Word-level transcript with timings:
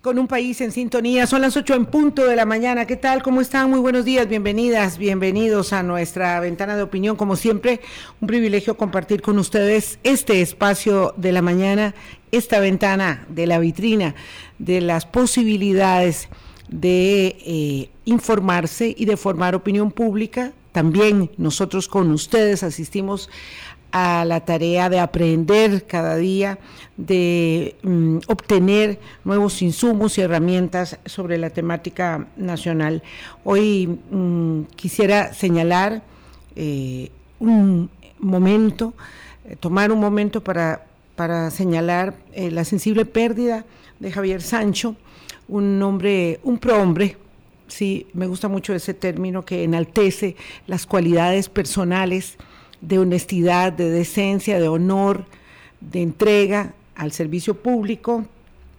Con 0.00 0.18
un 0.18 0.26
país 0.26 0.58
en 0.62 0.72
sintonía, 0.72 1.26
son 1.26 1.42
las 1.42 1.58
8 1.58 1.74
en 1.74 1.84
punto 1.84 2.24
de 2.26 2.34
la 2.34 2.46
mañana. 2.46 2.86
¿Qué 2.86 2.96
tal? 2.96 3.22
¿Cómo 3.22 3.42
están? 3.42 3.68
Muy 3.68 3.80
buenos 3.80 4.06
días, 4.06 4.26
bienvenidas, 4.26 4.96
bienvenidos 4.96 5.74
a 5.74 5.82
nuestra 5.82 6.40
ventana 6.40 6.74
de 6.74 6.82
opinión. 6.82 7.16
Como 7.16 7.36
siempre, 7.36 7.80
un 8.18 8.28
privilegio 8.28 8.78
compartir 8.78 9.20
con 9.20 9.38
ustedes 9.38 9.98
este 10.02 10.40
espacio 10.40 11.12
de 11.18 11.32
la 11.32 11.42
mañana, 11.42 11.94
esta 12.32 12.60
ventana 12.60 13.26
de 13.28 13.46
la 13.46 13.58
vitrina, 13.58 14.14
de 14.58 14.80
las 14.80 15.04
posibilidades 15.04 16.30
de 16.70 17.36
eh, 17.44 17.90
informarse 18.06 18.94
y 18.96 19.04
de 19.04 19.18
formar 19.18 19.54
opinión 19.54 19.90
pública. 19.90 20.52
También 20.72 21.30
nosotros 21.36 21.88
con 21.88 22.10
ustedes 22.10 22.62
asistimos 22.62 23.28
a 23.92 24.24
la 24.24 24.40
tarea 24.40 24.88
de 24.88 25.00
aprender 25.00 25.86
cada 25.86 26.16
día, 26.16 26.58
de 26.96 27.76
mm, 27.82 28.18
obtener 28.28 28.98
nuevos 29.24 29.62
insumos 29.62 30.18
y 30.18 30.20
herramientas 30.20 30.98
sobre 31.06 31.38
la 31.38 31.50
temática 31.50 32.26
nacional. 32.36 33.02
Hoy 33.44 33.98
mm, 34.10 34.62
quisiera 34.76 35.32
señalar 35.32 36.02
eh, 36.56 37.10
un 37.38 37.90
momento, 38.18 38.94
eh, 39.48 39.56
tomar 39.56 39.92
un 39.92 40.00
momento 40.00 40.42
para, 40.42 40.86
para 41.16 41.50
señalar 41.50 42.14
eh, 42.32 42.50
la 42.50 42.64
sensible 42.64 43.04
pérdida 43.04 43.64
de 43.98 44.12
Javier 44.12 44.42
Sancho, 44.42 44.96
un 45.48 45.82
hombre, 45.82 46.38
un 46.44 46.58
prohombre, 46.58 47.16
sí, 47.70 48.06
me 48.12 48.26
gusta 48.26 48.48
mucho 48.48 48.74
ese 48.74 48.94
término 48.94 49.44
que 49.44 49.64
enaltece 49.64 50.36
las 50.66 50.86
cualidades 50.86 51.48
personales, 51.48 52.36
de 52.80 52.98
honestidad, 52.98 53.72
de 53.72 53.90
decencia, 53.90 54.58
de 54.58 54.68
honor, 54.68 55.26
de 55.80 56.02
entrega 56.02 56.74
al 56.94 57.12
servicio 57.12 57.54
público. 57.54 58.26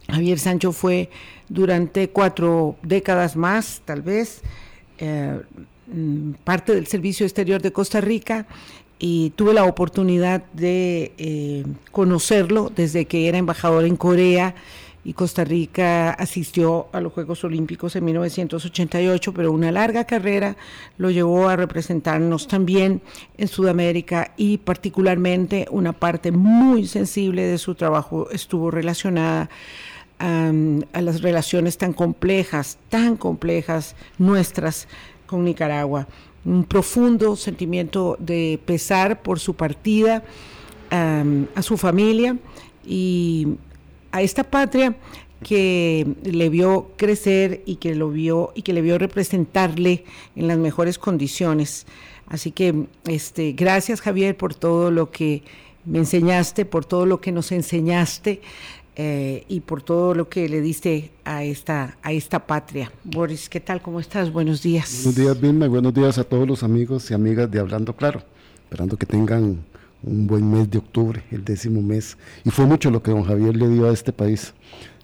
Javier 0.07 0.39
Sancho 0.39 0.71
fue 0.71 1.09
durante 1.49 2.09
cuatro 2.09 2.75
décadas 2.83 3.35
más, 3.35 3.81
tal 3.85 4.01
vez, 4.01 4.41
eh, 4.97 5.39
mm, 5.87 6.31
parte 6.43 6.73
del 6.75 6.87
Servicio 6.87 7.25
Exterior 7.25 7.61
de 7.61 7.71
Costa 7.71 8.01
Rica 8.01 8.47
y 8.99 9.31
tuve 9.31 9.53
la 9.53 9.65
oportunidad 9.65 10.43
de 10.53 11.11
eh, 11.17 11.65
conocerlo 11.91 12.71
desde 12.75 13.05
que 13.05 13.27
era 13.27 13.37
embajador 13.37 13.85
en 13.85 13.95
Corea 13.95 14.53
y 15.03 15.13
Costa 15.13 15.43
Rica 15.43 16.11
asistió 16.11 16.87
a 16.91 17.01
los 17.01 17.13
Juegos 17.13 17.43
Olímpicos 17.43 17.95
en 17.95 18.05
1988, 18.05 19.33
pero 19.33 19.51
una 19.51 19.71
larga 19.71 20.05
carrera 20.05 20.55
lo 20.97 21.09
llevó 21.09 21.49
a 21.49 21.55
representarnos 21.55 22.47
también 22.47 23.01
en 23.37 23.47
Sudamérica 23.47 24.33
y 24.37 24.59
particularmente 24.59 25.65
una 25.71 25.93
parte 25.93 26.31
muy 26.31 26.87
sensible 26.87 27.43
de 27.43 27.57
su 27.57 27.73
trabajo 27.73 28.29
estuvo 28.29 28.69
relacionada 28.69 29.49
a 30.19 31.01
las 31.01 31.21
relaciones 31.23 31.79
tan 31.79 31.93
complejas, 31.93 32.77
tan 32.89 33.17
complejas 33.17 33.95
nuestras 34.19 34.87
con 35.25 35.43
Nicaragua. 35.43 36.07
Un 36.45 36.63
profundo 36.63 37.35
sentimiento 37.35 38.17
de 38.19 38.59
pesar 38.63 39.23
por 39.23 39.39
su 39.39 39.55
partida, 39.55 40.23
a 40.91 41.61
su 41.61 41.77
familia 41.77 42.37
y 42.85 43.47
a 44.11 44.21
esta 44.21 44.43
patria 44.43 44.95
que 45.43 46.07
le 46.23 46.49
vio 46.49 46.91
crecer 46.97 47.63
y 47.65 47.77
que 47.77 47.95
lo 47.95 48.09
vio 48.09 48.51
y 48.55 48.61
que 48.61 48.73
le 48.73 48.81
vio 48.81 48.97
representarle 48.97 50.05
en 50.35 50.47
las 50.47 50.57
mejores 50.57 50.99
condiciones. 50.99 51.85
Así 52.27 52.51
que 52.51 52.85
este 53.05 53.53
gracias 53.53 54.01
Javier 54.01 54.37
por 54.37 54.53
todo 54.53 54.91
lo 54.91 55.11
que 55.11 55.43
me 55.85 55.99
enseñaste, 55.99 56.65
por 56.65 56.85
todo 56.85 57.05
lo 57.05 57.19
que 57.21 57.31
nos 57.31 57.51
enseñaste 57.51 58.41
eh, 58.95 59.45
y 59.47 59.61
por 59.61 59.81
todo 59.81 60.13
lo 60.13 60.29
que 60.29 60.47
le 60.47 60.61
diste 60.61 61.11
a 61.25 61.43
esta 61.43 61.97
a 62.03 62.11
esta 62.11 62.45
patria. 62.45 62.91
Boris, 63.03 63.49
¿qué 63.49 63.59
tal? 63.59 63.81
¿Cómo 63.81 63.99
estás? 63.99 64.31
Buenos 64.31 64.61
días. 64.61 65.01
Buenos 65.03 65.15
días, 65.15 65.41
Vilma, 65.41 65.67
buenos 65.67 65.93
días 65.93 66.17
a 66.19 66.23
todos 66.23 66.47
los 66.47 66.61
amigos 66.61 67.09
y 67.09 67.13
amigas 67.13 67.49
de 67.49 67.59
Hablando 67.59 67.95
Claro. 67.95 68.21
Esperando 68.63 68.95
que 68.95 69.05
tengan 69.05 69.65
un 70.03 70.27
buen 70.27 70.49
mes 70.49 70.69
de 70.69 70.77
octubre, 70.77 71.23
el 71.31 71.43
décimo 71.43 71.81
mes. 71.81 72.17
Y 72.43 72.49
fue 72.49 72.65
mucho 72.65 72.89
lo 72.89 73.03
que 73.03 73.11
don 73.11 73.23
Javier 73.23 73.55
le 73.55 73.67
dio 73.67 73.89
a 73.89 73.93
este 73.93 74.11
país. 74.13 74.53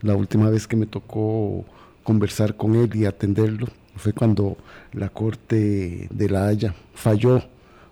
La 0.01 0.15
última 0.15 0.49
vez 0.49 0.67
que 0.67 0.75
me 0.75 0.85
tocó 0.85 1.65
conversar 2.03 2.55
con 2.55 2.75
él 2.75 2.95
y 2.95 3.05
atenderlo 3.05 3.67
fue 3.95 4.13
cuando 4.13 4.57
la 4.93 5.09
Corte 5.09 6.07
de 6.11 6.29
la 6.29 6.47
Haya 6.47 6.75
falló 6.93 7.43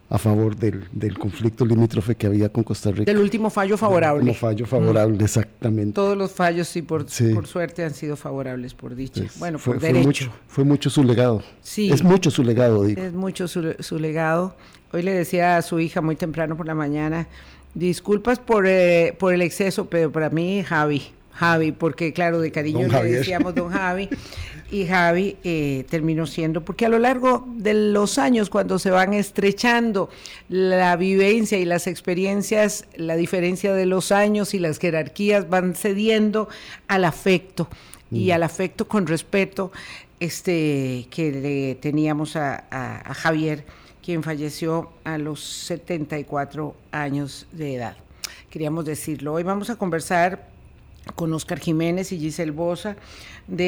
a 0.10 0.18
favor 0.18 0.56
del, 0.56 0.86
del, 0.92 1.18
conflicto 1.18 1.66
limítrofe 1.66 2.16
que 2.16 2.28
había 2.28 2.50
con 2.50 2.64
Costa 2.64 2.92
Rica. 2.92 3.06
Del 3.06 3.18
último 3.18 3.50
fallo 3.50 3.78
favorable. 3.78 4.22
El 4.22 4.30
último 4.30 4.40
fallo 4.40 4.66
favorable, 4.66 5.24
exactamente. 5.24 5.94
Todos 5.94 6.16
los 6.16 6.32
fallos, 6.32 6.68
sí 6.68 6.84
por, 6.84 7.06
por, 7.34 7.48
suerte, 7.48 7.84
han 7.84 7.94
sido 7.94 8.16
favorables, 8.16 8.74
por 8.76 8.96
dicha. 8.96 9.22
Pues, 9.22 9.40
bueno, 9.40 9.58
fue, 9.58 9.76
por 9.76 9.82
derecho. 9.82 10.02
Fue 10.02 10.06
mucho, 10.06 10.32
fue 10.48 10.64
mucho 10.64 10.90
su 10.90 11.04
legado. 11.04 11.42
Sí. 11.62 11.92
Es 11.92 12.04
mucho 12.04 12.30
su 12.30 12.44
legado, 12.44 12.84
digo. 12.84 13.02
Es 13.02 13.14
mucho 13.14 13.48
su, 13.48 13.76
su 13.80 13.98
legado. 13.98 14.56
Hoy 14.92 15.02
le 15.02 15.12
decía 15.12 15.58
a 15.58 15.62
su 15.62 15.80
hija 15.80 16.02
muy 16.02 16.16
temprano 16.16 16.56
por 16.56 16.68
la 16.68 16.76
mañana, 16.76 17.28
disculpas 17.74 18.40
por, 18.40 18.68
eh, 18.68 19.16
por 19.18 19.34
el 19.34 19.42
exceso, 19.42 19.88
pero 19.90 20.12
para 20.12 20.30
mí 20.30 20.64
Javi, 20.64 21.02
Javi, 21.36 21.74
porque 21.74 22.14
claro, 22.14 22.40
de 22.40 22.52
cariño 22.52 22.88
le 22.88 23.12
decíamos 23.12 23.54
don 23.54 23.70
Javi, 23.70 24.10
y 24.72 24.86
Javi 24.86 25.36
eh, 25.44 25.86
terminó 25.90 26.26
siendo, 26.28 26.64
porque 26.64 26.86
a 26.86 26.90
lo 26.90 26.98
largo 26.98 27.46
de 27.58 27.74
los 27.74 28.18
años, 28.18 28.50
cuando 28.50 28.80
se 28.80 28.90
van 28.90 29.14
estrechando 29.14 30.10
la 30.48 30.96
vivencia 30.96 31.58
y 31.58 31.66
las 31.66 31.88
experiencias, 31.88 32.86
la 32.96 33.18
diferencia 33.18 33.74
de 33.74 33.86
los 33.86 34.14
años 34.14 34.54
y 34.54 34.60
las 34.60 34.80
jerarquías 34.80 35.50
van 35.50 35.76
cediendo 35.76 36.48
al 36.88 37.04
afecto, 37.04 37.68
y 38.12 38.30
mm. 38.30 38.32
al 38.32 38.44
afecto 38.44 38.88
con 38.88 39.06
respeto 39.06 39.74
este, 40.22 41.08
que 41.10 41.32
le 41.32 41.76
teníamos 41.76 42.38
a, 42.38 42.64
a 42.70 43.14
Javier 43.14 43.66
quien 44.02 44.24
falleció 44.24 44.92
a 45.04 45.18
los 45.18 45.44
74 45.44 46.76
años 46.92 47.48
de 47.52 47.76
edad. 47.76 47.98
Queríamos 48.52 48.86
decirlo. 48.86 49.34
Hoy 49.34 49.44
vamos 49.44 49.70
a 49.70 49.76
conversar 49.76 50.55
con 51.14 51.32
Oscar 51.34 51.60
Jiménez 51.60 52.12
y 52.12 52.20
Giselle 52.20 52.52
Bosa 52.52 52.96
del 53.48 53.68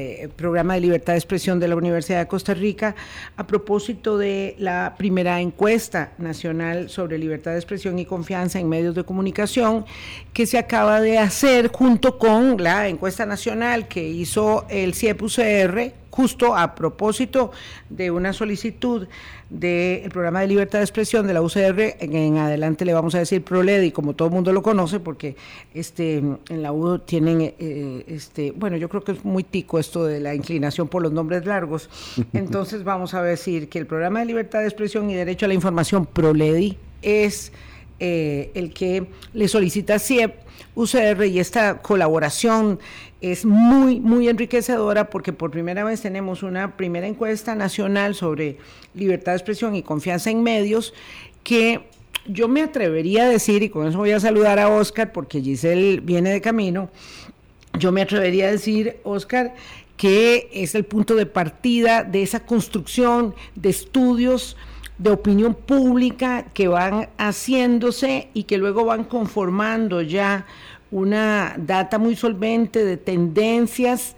eh, 0.00 0.30
programa 0.34 0.74
de 0.74 0.80
libertad 0.80 1.12
de 1.12 1.18
expresión 1.18 1.60
de 1.60 1.68
la 1.68 1.76
Universidad 1.76 2.20
de 2.20 2.26
Costa 2.26 2.54
Rica 2.54 2.94
a 3.36 3.46
propósito 3.46 4.16
de 4.16 4.56
la 4.58 4.94
primera 4.96 5.40
encuesta 5.40 6.12
nacional 6.16 6.88
sobre 6.88 7.18
libertad 7.18 7.50
de 7.50 7.58
expresión 7.58 7.98
y 7.98 8.06
confianza 8.06 8.58
en 8.58 8.68
medios 8.68 8.94
de 8.94 9.04
comunicación 9.04 9.84
que 10.32 10.46
se 10.46 10.56
acaba 10.56 11.00
de 11.00 11.18
hacer 11.18 11.68
junto 11.68 12.18
con 12.18 12.62
la 12.62 12.88
encuesta 12.88 13.26
nacional 13.26 13.88
que 13.88 14.08
hizo 14.08 14.64
el 14.70 14.94
CIEP-UCR 14.94 15.92
justo 16.10 16.56
a 16.56 16.74
propósito 16.74 17.52
de 17.88 18.10
una 18.10 18.32
solicitud 18.32 19.06
del 19.50 20.10
programa 20.10 20.40
de 20.40 20.46
libertad 20.46 20.78
de 20.78 20.84
expresión 20.84 21.26
de 21.26 21.32
la 21.32 21.40
UCR, 21.40 21.96
en, 22.00 22.36
adelante 22.36 22.84
le 22.84 22.92
vamos 22.92 23.14
a 23.14 23.18
decir 23.18 23.42
ProLEDI, 23.42 23.92
como 23.92 24.14
todo 24.14 24.28
el 24.28 24.34
mundo 24.34 24.52
lo 24.52 24.62
conoce, 24.62 25.00
porque 25.00 25.36
este 25.74 26.18
en 26.18 26.62
la 26.62 26.72
U 26.72 26.98
tienen, 26.98 27.54
eh, 27.58 28.04
este 28.08 28.50
bueno, 28.50 28.76
yo 28.76 28.88
creo 28.88 29.04
que 29.04 29.12
es 29.12 29.24
muy 29.24 29.44
tico 29.44 29.78
esto 29.78 30.04
de 30.04 30.20
la 30.20 30.34
inclinación 30.34 30.88
por 30.88 31.02
los 31.02 31.12
nombres 31.12 31.46
largos, 31.46 31.88
entonces 32.32 32.84
vamos 32.84 33.14
a 33.14 33.22
decir 33.22 33.68
que 33.68 33.78
el 33.78 33.86
programa 33.86 34.20
de 34.20 34.26
libertad 34.26 34.60
de 34.60 34.66
expresión 34.66 35.08
y 35.10 35.14
derecho 35.14 35.46
a 35.46 35.48
la 35.48 35.54
información 35.54 36.04
ProLEDI 36.04 36.76
es 37.02 37.52
eh, 38.00 38.50
el 38.54 38.72
que 38.72 39.06
le 39.32 39.48
solicita 39.48 39.98
CIEP, 39.98 40.34
UCR 40.74 41.24
y 41.24 41.40
esta 41.40 41.78
colaboración 41.78 42.78
es 43.20 43.44
muy, 43.44 44.00
muy 44.00 44.28
enriquecedora 44.28 45.10
porque 45.10 45.32
por 45.32 45.50
primera 45.50 45.84
vez 45.84 46.02
tenemos 46.02 46.42
una 46.42 46.76
primera 46.76 47.06
encuesta 47.06 47.54
nacional 47.54 48.14
sobre 48.14 48.58
libertad 48.94 49.32
de 49.32 49.38
expresión 49.38 49.74
y 49.74 49.82
confianza 49.82 50.30
en 50.30 50.42
medios 50.42 50.94
que 51.42 51.80
yo 52.26 52.46
me 52.46 52.62
atrevería 52.62 53.24
a 53.24 53.28
decir, 53.28 53.62
y 53.62 53.70
con 53.70 53.88
eso 53.88 53.98
voy 53.98 54.12
a 54.12 54.20
saludar 54.20 54.58
a 54.58 54.68
Oscar 54.68 55.12
porque 55.12 55.40
Giselle 55.40 56.00
viene 56.00 56.30
de 56.30 56.40
camino, 56.40 56.90
yo 57.78 57.90
me 57.90 58.02
atrevería 58.02 58.48
a 58.48 58.52
decir, 58.52 58.98
Oscar, 59.02 59.54
que 59.96 60.48
es 60.52 60.74
el 60.74 60.84
punto 60.84 61.14
de 61.14 61.26
partida 61.26 62.04
de 62.04 62.22
esa 62.22 62.40
construcción 62.40 63.34
de 63.56 63.70
estudios 63.70 64.56
de 64.98 65.10
opinión 65.10 65.54
pública 65.54 66.46
que 66.54 66.68
van 66.68 67.08
haciéndose 67.18 68.28
y 68.34 68.44
que 68.44 68.58
luego 68.58 68.84
van 68.84 69.04
conformando 69.04 70.02
ya 70.02 70.46
una 70.90 71.54
data 71.58 71.98
muy 71.98 72.16
solvente 72.16 72.84
de 72.84 72.96
tendencias, 72.96 74.16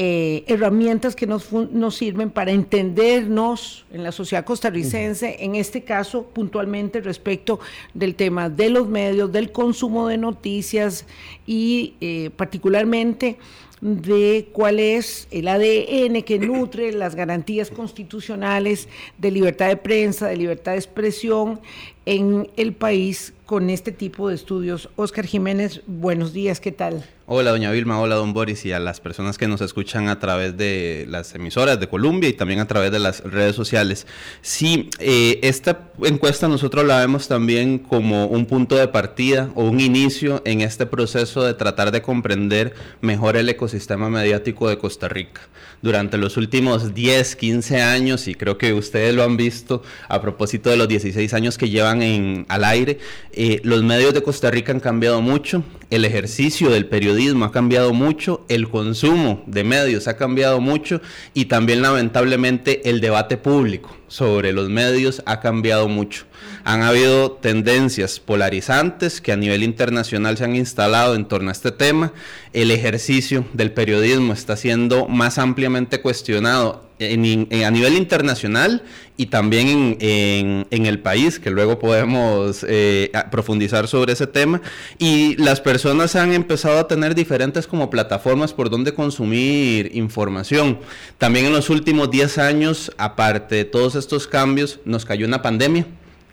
eh, 0.00 0.44
herramientas 0.46 1.16
que 1.16 1.26
nos, 1.26 1.52
nos, 1.52 1.96
sirven 1.96 2.30
para 2.30 2.52
entendernos 2.52 3.84
en 3.92 4.04
la 4.04 4.12
sociedad 4.12 4.44
costarricense, 4.44 5.38
en 5.40 5.56
este 5.56 5.82
caso 5.82 6.22
puntualmente 6.22 7.00
respecto 7.00 7.58
del 7.94 8.14
tema 8.14 8.48
de 8.48 8.70
los 8.70 8.88
medios, 8.88 9.32
del 9.32 9.50
consumo 9.50 10.06
de 10.06 10.16
noticias 10.16 11.04
y 11.48 11.94
eh, 12.00 12.30
particularmente 12.36 13.38
de 13.80 14.48
cuál 14.52 14.80
es 14.80 15.28
el 15.30 15.48
ADN 15.48 16.22
que 16.22 16.38
nutre 16.38 16.92
las 16.92 17.14
garantías 17.14 17.70
constitucionales 17.70 18.88
de 19.18 19.30
libertad 19.30 19.68
de 19.68 19.76
prensa, 19.76 20.26
de 20.28 20.36
libertad 20.36 20.72
de 20.72 20.78
expresión 20.78 21.60
en 22.08 22.48
el 22.56 22.72
país 22.72 23.34
con 23.44 23.68
este 23.68 23.92
tipo 23.92 24.30
de 24.30 24.34
estudios. 24.34 24.88
Oscar 24.96 25.26
Jiménez, 25.26 25.82
buenos 25.86 26.32
días, 26.32 26.58
¿qué 26.58 26.72
tal? 26.72 27.04
Hola, 27.30 27.50
doña 27.50 27.70
Vilma, 27.70 28.00
hola, 28.00 28.14
don 28.14 28.32
Boris, 28.32 28.64
y 28.64 28.72
a 28.72 28.78
las 28.78 29.00
personas 29.00 29.36
que 29.36 29.48
nos 29.48 29.60
escuchan 29.60 30.08
a 30.08 30.18
través 30.18 30.56
de 30.56 31.04
las 31.08 31.34
emisoras 31.34 31.78
de 31.78 31.86
Colombia 31.86 32.30
y 32.30 32.32
también 32.32 32.60
a 32.60 32.66
través 32.66 32.90
de 32.90 32.98
las 32.98 33.20
redes 33.22 33.54
sociales. 33.54 34.06
Sí, 34.40 34.88
eh, 34.98 35.38
esta 35.42 35.90
encuesta 36.02 36.48
nosotros 36.48 36.86
la 36.86 37.00
vemos 37.00 37.28
también 37.28 37.78
como 37.78 38.26
un 38.26 38.46
punto 38.46 38.76
de 38.76 38.88
partida 38.88 39.50
o 39.54 39.64
un 39.64 39.78
inicio 39.80 40.40
en 40.46 40.62
este 40.62 40.86
proceso 40.86 41.42
de 41.42 41.52
tratar 41.52 41.90
de 41.90 42.00
comprender 42.00 42.74
mejor 43.02 43.36
el 43.36 43.48
ecosistema 43.50 44.08
mediático 44.08 44.70
de 44.70 44.78
Costa 44.78 45.08
Rica. 45.08 45.42
Durante 45.82 46.16
los 46.16 46.38
últimos 46.38 46.94
10, 46.94 47.36
15 47.36 47.82
años, 47.82 48.26
y 48.26 48.34
creo 48.34 48.56
que 48.56 48.72
ustedes 48.72 49.14
lo 49.14 49.22
han 49.22 49.36
visto 49.36 49.82
a 50.08 50.20
propósito 50.22 50.70
de 50.70 50.78
los 50.78 50.88
16 50.88 51.34
años 51.34 51.58
que 51.58 51.68
llevan 51.68 51.97
en, 52.02 52.46
al 52.48 52.64
aire, 52.64 52.98
eh, 53.32 53.60
los 53.64 53.82
medios 53.82 54.14
de 54.14 54.22
Costa 54.22 54.50
Rica 54.50 54.72
han 54.72 54.80
cambiado 54.80 55.20
mucho, 55.20 55.62
el 55.90 56.04
ejercicio 56.04 56.70
del 56.70 56.86
periodismo 56.86 57.44
ha 57.44 57.52
cambiado 57.52 57.92
mucho, 57.92 58.44
el 58.48 58.68
consumo 58.68 59.42
de 59.46 59.64
medios 59.64 60.08
ha 60.08 60.16
cambiado 60.16 60.60
mucho 60.60 61.00
y 61.34 61.46
también 61.46 61.82
lamentablemente 61.82 62.88
el 62.88 63.00
debate 63.00 63.36
público 63.36 63.97
sobre 64.08 64.52
los 64.52 64.68
medios 64.68 65.22
ha 65.26 65.40
cambiado 65.40 65.88
mucho. 65.88 66.24
Han 66.64 66.82
habido 66.82 67.32
tendencias 67.32 68.20
polarizantes 68.20 69.20
que 69.20 69.32
a 69.32 69.36
nivel 69.36 69.62
internacional 69.62 70.36
se 70.36 70.44
han 70.44 70.56
instalado 70.56 71.14
en 71.14 71.26
torno 71.26 71.50
a 71.50 71.52
este 71.52 71.72
tema. 71.72 72.12
El 72.52 72.70
ejercicio 72.70 73.44
del 73.52 73.72
periodismo 73.72 74.32
está 74.32 74.56
siendo 74.56 75.06
más 75.06 75.38
ampliamente 75.38 76.00
cuestionado 76.00 76.88
a 77.00 77.70
nivel 77.70 77.94
internacional 77.94 78.82
y 79.16 79.26
también 79.26 79.96
en, 80.00 80.86
el 80.86 81.00
país, 81.00 81.38
que 81.38 81.50
luego 81.50 81.78
podemos 81.78 82.64
eh, 82.68 83.10
profundizar 83.30 83.88
sobre 83.88 84.12
ese 84.12 84.26
tema. 84.26 84.60
Y 84.98 85.36
las 85.36 85.60
personas 85.60 86.16
han 86.16 86.32
empezado 86.32 86.78
a 86.78 86.88
tener 86.88 87.14
diferentes 87.14 87.66
como 87.66 87.90
plataformas 87.90 88.52
por 88.52 88.70
donde 88.70 88.94
consumir 88.94 89.90
información. 89.94 90.78
También 91.18 91.46
en 91.46 91.52
los 91.52 91.70
últimos 91.70 92.10
10 92.10 92.38
años, 92.38 92.92
aparte 92.96 93.56
de 93.56 93.64
todos 93.64 93.94
estos 93.98 94.26
cambios, 94.26 94.80
nos 94.84 95.04
cayó 95.04 95.26
una 95.26 95.42
pandemia 95.42 95.86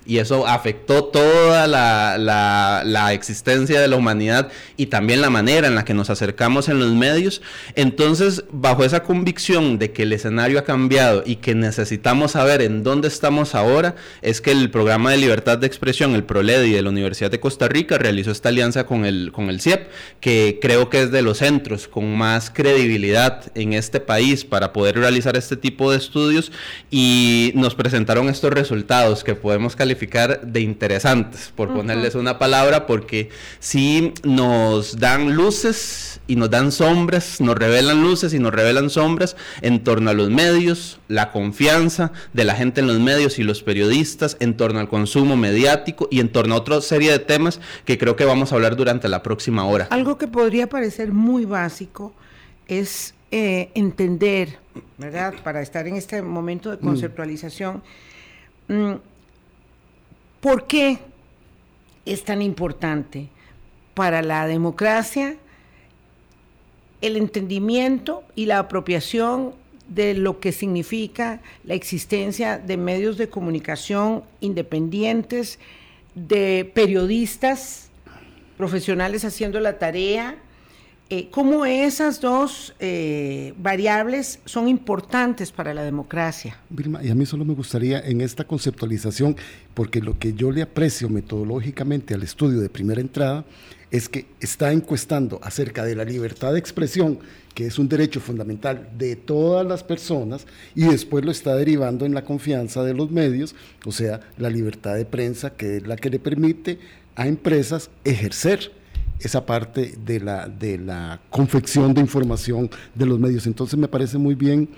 y 0.06 0.19
eso 0.19 0.46
afectó 0.46 1.06
toda 1.06 1.68
la, 1.68 2.18
la, 2.18 3.13
existencia 3.13 3.81
de 3.81 3.88
la 3.88 3.96
humanidad 3.96 4.50
y 4.78 4.88
también 4.88 5.22
la 5.22 5.30
manera 5.30 5.68
en 5.68 5.75
la 5.75 5.86
que 5.86 5.94
nos 5.94 6.10
acercamos 6.10 6.69
en 6.69 6.80
los 6.80 6.92
medios. 6.92 7.42
Entonces, 7.75 8.44
bajo 8.52 8.84
esa 8.84 9.04
convicción 9.04 9.80
de 9.80 9.92
que 9.92 10.04
el 10.04 10.13
escenario 10.13 10.60
ha 10.60 10.63
cambiado 10.63 11.24
y 11.25 11.38
que 11.38 11.56
necesitamos 11.56 12.31
saber 12.31 12.62
en 12.62 12.84
dónde 12.84 13.07
estamos 13.07 13.56
ahora, 13.56 13.96
es 14.22 14.42
que 14.42 14.52
el 14.52 14.69
programa 14.69 15.12
de 15.12 15.18
libertad 15.18 15.57
de 15.57 15.68
expresión, 15.68 16.13
el 16.13 16.24
PROLEDI 16.24 16.74
de 16.74 16.81
la 16.81 16.90
Universidad 16.90 17.31
de 17.31 17.40
Costa 17.40 17.68
Rica, 17.68 17.98
realizó 17.98 18.31
esta 18.31 18.50
alianza 18.50 18.86
con 18.86 19.06
el, 19.06 19.31
con 19.31 19.50
el 19.50 19.62
CIEP, 19.62 19.88
que 20.19 20.60
creo 20.62 20.90
que 20.90 21.04
es 21.04 21.12
de 21.12 21.22
los 21.22 21.40
centros 21.40 21.88
con 21.88 22.16
más 22.16 22.52
credibilidad 22.52 23.52
en 23.56 23.74
este 23.74 24.00
país 24.00 24.46
para 24.46 24.74
poder 24.74 24.98
realizar 24.98 25.36
este 25.36 25.57
tipo 25.57 25.92
de 25.92 25.98
estudios 25.98 26.52
y 26.92 27.54
nos 27.56 27.75
presentaron 27.75 28.30
estos 28.30 28.52
resultados 28.52 29.24
que 29.24 29.36
podemos 29.36 29.75
calificar 29.75 29.94
de 29.95 30.62
interesantes, 30.62 31.51
por 31.56 31.74
ponerles 31.74 32.15
una 32.15 32.38
palabra, 32.38 32.86
porque 32.86 33.30
sí 33.59 34.13
nos 34.24 35.00
dan 35.00 35.36
luces 35.36 36.19
y 36.27 36.36
nos 36.36 36.50
dan 36.50 36.71
sombras, 36.71 37.42
nos 37.42 37.56
revelan 37.56 38.01
luces 38.01 38.33
y 38.33 38.39
nos 38.39 38.53
revelan 38.53 38.89
sombras 38.89 39.36
en 39.62 39.83
torno 39.83 40.09
a 40.09 40.13
los 40.13 40.30
medios, 40.30 41.00
la 41.07 41.31
confianza 41.31 42.12
de 42.33 42.44
la 42.44 42.56
gente 42.56 42.81
en 42.81 42.88
los 42.88 43.00
medios 43.00 43.39
y 43.39 43.44
los 43.44 43.63
periodistas, 43.63 44.38
en 44.39 44.57
torno 44.57 44.80
al 44.80 44.89
consumo 44.89 45.38
mediático 45.38 46.07
y 46.12 46.19
en 46.19 46.30
torno 46.30 46.56
a 46.56 46.57
otra 46.59 46.81
serie 46.81 47.12
de 47.12 47.19
temas 47.19 47.59
que 47.86 47.97
creo 47.97 48.15
que 48.15 48.25
vamos 48.25 48.51
a 48.51 48.56
hablar 48.56 48.75
durante 48.75 49.07
la 49.07 49.24
próxima 49.24 49.65
hora. 49.65 49.88
Algo 49.92 50.18
que 50.18 50.27
podría 50.27 50.68
parecer 50.68 51.12
muy 51.12 51.45
básico 51.45 52.13
es 52.68 53.13
eh, 53.31 53.71
entender, 53.75 54.59
¿verdad? 54.97 55.33
Para 55.44 55.62
estar 55.62 55.88
en 55.88 55.95
este 55.95 56.21
momento 56.21 56.71
de 56.71 56.77
mm. 56.77 56.80
conceptualización. 56.80 57.83
Mm, 58.68 58.94
¿Por 60.45 60.68
qué 60.68 61.00
es 62.06 62.24
tan 62.24 62.44
importante 62.44 63.30
para 63.95 64.21
la 64.21 64.45
democracia 64.45 65.38
el 67.01 67.18
entendimiento 67.18 68.24
y 68.36 68.45
la 68.45 68.59
apropiación 68.59 69.56
de 69.88 70.13
lo 70.13 70.39
que 70.39 70.51
significa 70.51 71.42
la 71.63 71.74
existencia 71.74 72.59
de 72.59 72.77
medios 72.77 73.18
de 73.18 73.27
comunicación 73.27 74.24
independientes, 74.39 75.57
de 76.13 76.71
periodistas 76.75 77.89
profesionales 78.56 79.25
haciendo 79.25 79.59
la 79.59 79.80
tarea, 79.80 80.38
eh, 81.07 81.30
cómo 81.30 81.66
esas 81.66 82.19
dos 82.19 82.74
eh, 82.80 83.54
variables 83.57 84.40
son 84.46 84.68
importantes 84.68 85.52
para 85.52 85.72
la 85.74 85.84
democracia. 85.84 86.57
Vilma, 86.69 87.04
y 87.04 87.10
a 87.10 87.16
mí 87.16 87.28
solo 87.28 87.46
me 87.46 87.54
gustaría 87.54 88.00
en 88.00 88.22
esta 88.22 88.46
conceptualización, 88.46 89.36
porque 89.75 90.02
lo 90.02 90.18
que 90.18 90.34
yo 90.34 90.52
le 90.52 90.63
aprecio 90.63 91.07
metodológicamente 91.07 92.16
al 92.16 92.24
estudio 92.24 92.60
de 92.60 92.69
primera 92.69 93.02
entrada 93.02 93.46
es 93.92 94.10
que 94.10 94.25
está 94.40 94.72
encuestando 94.72 95.40
acerca 95.44 95.86
de 95.86 95.96
la 95.96 96.06
libertad 96.06 96.54
de 96.54 96.60
expresión, 96.60 97.19
que 97.54 97.68
es 97.68 97.78
un 97.78 97.88
derecho 97.88 98.19
fundamental 98.19 98.90
de 98.98 99.16
todas 99.16 99.66
las 99.66 99.84
personas, 99.84 100.48
y 100.74 100.86
después 100.86 101.24
lo 101.24 101.30
está 101.30 101.56
derivando 101.56 102.07
en 102.07 102.16
la 102.16 102.25
confianza 102.25 102.84
de 102.84 102.96
los 102.96 103.12
medios, 103.12 103.54
o 103.86 103.92
sea, 103.92 104.22
la 104.38 104.50
libertad 104.50 104.96
de 104.96 105.06
prensa, 105.06 105.52
que 105.52 105.78
es 105.78 105.88
la 105.88 105.98
que 105.98 106.10
le 106.10 106.18
permite 106.18 106.80
a 107.16 107.28
empresas 107.28 107.92
ejercer 108.04 108.72
esa 109.20 109.46
parte 109.46 109.96
de 110.06 110.20
la, 110.20 110.48
de 110.48 110.78
la 110.78 111.20
confección 111.30 111.94
de 111.94 112.02
información 112.02 112.70
de 112.94 113.06
los 113.06 113.20
medios. 113.20 113.48
Entonces 113.48 113.78
me 113.80 113.88
parece 113.88 114.18
muy 114.18 114.36
bien, 114.36 114.70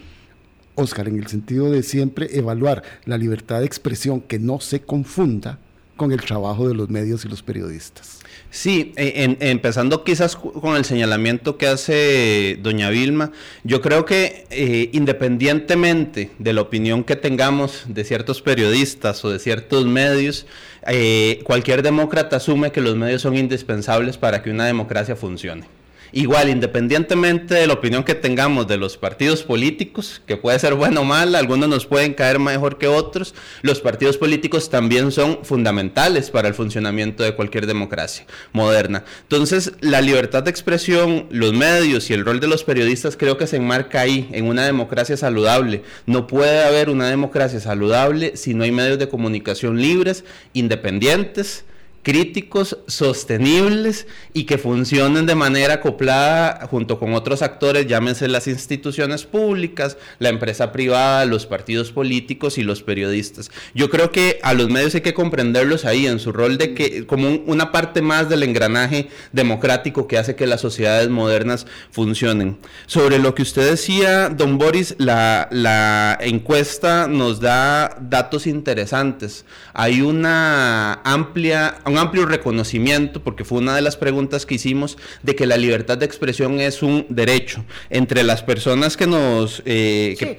Oscar, 0.75 1.07
en 1.07 1.18
el 1.18 1.28
sentido 1.28 1.72
de 1.72 1.84
siempre 1.84 2.38
evaluar 2.38 2.84
la 3.06 3.18
libertad 3.18 3.60
de 3.60 3.66
expresión, 3.66 4.22
que 4.22 4.39
no 4.39 4.60
se 4.60 4.81
confunda 4.81 5.60
con 5.97 6.13
el 6.13 6.21
trabajo 6.21 6.67
de 6.69 6.75
los 6.75 6.89
medios 6.89 7.25
y 7.25 7.27
los 7.27 7.44
periodistas. 7.44 8.19
Sí, 8.49 8.94
e, 8.95 9.35
empezando 9.41 10.03
quizás 10.05 10.35
con 10.38 10.77
el 10.77 10.85
señalamiento 10.85 11.57
que 11.57 11.67
hace 11.67 12.57
doña 12.61 12.89
Vilma, 12.89 13.31
yo 13.63 13.81
creo 13.81 14.05
que 14.05 14.45
eh, 14.49 14.89
independientemente 14.94 16.31
de 16.39 16.53
la 16.53 16.61
opinión 16.61 17.03
que 17.03 17.17
tengamos 17.17 17.83
de 17.88 18.05
ciertos 18.05 18.41
periodistas 18.41 19.25
o 19.25 19.29
de 19.31 19.39
ciertos 19.39 19.85
medios, 19.85 20.45
eh, 20.88 21.41
cualquier 21.44 21.81
demócrata 21.81 22.38
asume 22.38 22.71
que 22.71 22.79
los 22.79 22.95
medios 22.95 23.21
son 23.21 23.35
indispensables 23.35 24.17
para 24.17 24.41
que 24.41 24.50
una 24.50 24.65
democracia 24.65 25.17
funcione. 25.17 25.76
Igual, 26.11 26.49
independientemente 26.49 27.55
de 27.55 27.67
la 27.67 27.73
opinión 27.73 28.03
que 28.03 28.15
tengamos 28.15 28.67
de 28.67 28.77
los 28.77 28.97
partidos 28.97 29.43
políticos, 29.43 30.21
que 30.25 30.37
puede 30.37 30.57
ser 30.59 30.73
bueno 30.73 31.01
o 31.01 31.03
mala, 31.03 31.39
algunos 31.39 31.67
nos 31.67 31.85
pueden 31.85 32.13
caer 32.13 32.39
mejor 32.39 32.77
que 32.77 32.87
otros, 32.87 33.35
los 33.61 33.81
partidos 33.81 34.17
políticos 34.17 34.69
también 34.69 35.11
son 35.11 35.39
fundamentales 35.43 36.31
para 36.31 36.47
el 36.47 36.53
funcionamiento 36.53 37.23
de 37.23 37.35
cualquier 37.35 37.67
democracia 37.67 38.25
moderna. 38.53 39.03
Entonces, 39.23 39.73
la 39.81 40.01
libertad 40.01 40.43
de 40.43 40.51
expresión, 40.51 41.27
los 41.29 41.53
medios 41.53 42.09
y 42.09 42.13
el 42.13 42.25
rol 42.25 42.39
de 42.39 42.47
los 42.47 42.63
periodistas 42.63 43.17
creo 43.17 43.37
que 43.37 43.47
se 43.47 43.57
enmarca 43.57 44.01
ahí, 44.01 44.29
en 44.31 44.45
una 44.45 44.65
democracia 44.65 45.17
saludable. 45.17 45.83
No 46.05 46.27
puede 46.27 46.63
haber 46.63 46.89
una 46.89 47.09
democracia 47.09 47.59
saludable 47.59 48.37
si 48.37 48.53
no 48.53 48.63
hay 48.63 48.71
medios 48.71 48.99
de 48.99 49.09
comunicación 49.09 49.81
libres, 49.81 50.23
independientes, 50.53 51.65
críticos, 52.07 52.77
sostenibles 52.87 54.07
y 54.31 54.45
que 54.45 54.57
funcionen 54.57 55.25
de 55.25 55.35
manera 55.35 55.73
acoplada 55.73 56.65
junto 56.67 56.99
con 56.99 57.13
otros 57.13 57.41
actores, 57.41 57.85
llámense 57.85 58.29
las 58.29 58.47
instituciones 58.47 59.25
públicas, 59.25 59.97
la 60.17 60.29
empresa 60.29 60.71
privada, 60.71 61.25
los 61.25 61.45
partidos 61.45 61.91
políticos 61.91 62.57
y 62.57 62.63
los 62.63 62.81
periodistas. 62.81 63.51
Yo 63.75 63.89
creo 63.89 64.13
que 64.13 64.39
a 64.41 64.53
los 64.53 64.69
medios 64.69 64.95
hay 64.95 65.01
que 65.01 65.13
comprenderlos 65.13 65.83
ahí 65.83 66.07
en 66.07 66.19
su 66.19 66.31
rol 66.31 66.57
de 66.57 66.73
que 66.73 67.05
como 67.05 67.27
una 67.45 67.73
parte 67.73 68.01
más 68.01 68.29
del 68.29 68.43
engranaje 68.43 69.09
democrático 69.33 70.07
que 70.07 70.17
hace 70.17 70.37
que 70.37 70.47
las 70.47 70.61
sociedades 70.61 71.09
modernas 71.09 71.67
funcionen. 71.91 72.57
Sobre 72.85 73.19
lo 73.19 73.35
que 73.35 73.41
usted 73.41 73.69
decía, 73.69 74.29
don 74.29 74.57
Boris, 74.57 74.95
la, 74.97 75.49
la 75.51 76.17
encuesta 76.21 77.09
nos 77.09 77.41
da 77.41 77.97
datos 77.99 78.47
interesantes. 78.47 79.43
Hay 79.73 79.99
una 79.99 81.01
amplia, 81.03 81.79
amplio 81.98 82.25
reconocimiento, 82.25 83.22
porque 83.24 83.44
fue 83.46 83.60
una 83.60 83.75
de 83.75 83.82
las 83.82 83.98
preguntas 83.98 84.46
que 84.46 84.56
hicimos, 84.56 84.98
de 85.24 85.36
que 85.36 85.46
la 85.46 85.58
libertad 85.58 85.98
de 85.98 86.06
expresión 86.06 86.60
es 86.60 86.84
un 86.84 87.06
derecho. 87.10 87.63
Entre 87.89 88.24
las 88.24 88.44
personas 88.44 88.98
que 88.98 89.08
nos... 89.08 89.62
Eh, 89.66 90.16
sí. 90.20 90.38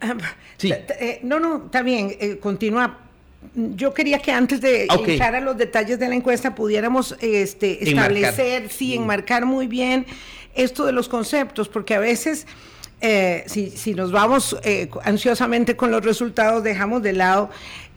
Eh, 0.62 1.20
no, 1.22 1.40
no, 1.40 1.64
está 1.64 1.80
bien, 1.80 2.14
eh, 2.20 2.36
continúa. 2.38 2.98
Yo 3.54 3.94
quería 3.94 4.18
que 4.18 4.30
antes 4.30 4.60
de 4.60 4.84
entrar 4.84 5.34
a 5.34 5.40
los 5.40 5.56
detalles 5.56 5.98
de 5.98 6.06
la 6.06 6.14
encuesta 6.14 6.54
pudiéramos 6.54 7.16
este, 7.22 7.88
establecer, 7.88 8.68
sí, 8.68 8.94
enmarcar 8.94 9.46
muy 9.46 9.66
bien 9.66 10.04
esto 10.54 10.84
de 10.84 10.92
los 10.92 11.08
conceptos, 11.08 11.68
porque 11.68 11.94
a 11.94 11.98
veces... 11.98 12.46
Eh, 13.02 13.44
si, 13.46 13.94
nos 13.94 14.12
vamos 14.12 14.56
eh, 14.62 14.90
ansiosamente 15.04 15.74
con 15.74 15.90
los 15.90 16.04
resultados, 16.04 16.62
dejamos 16.62 17.02
de 17.02 17.14
lado 17.14 17.48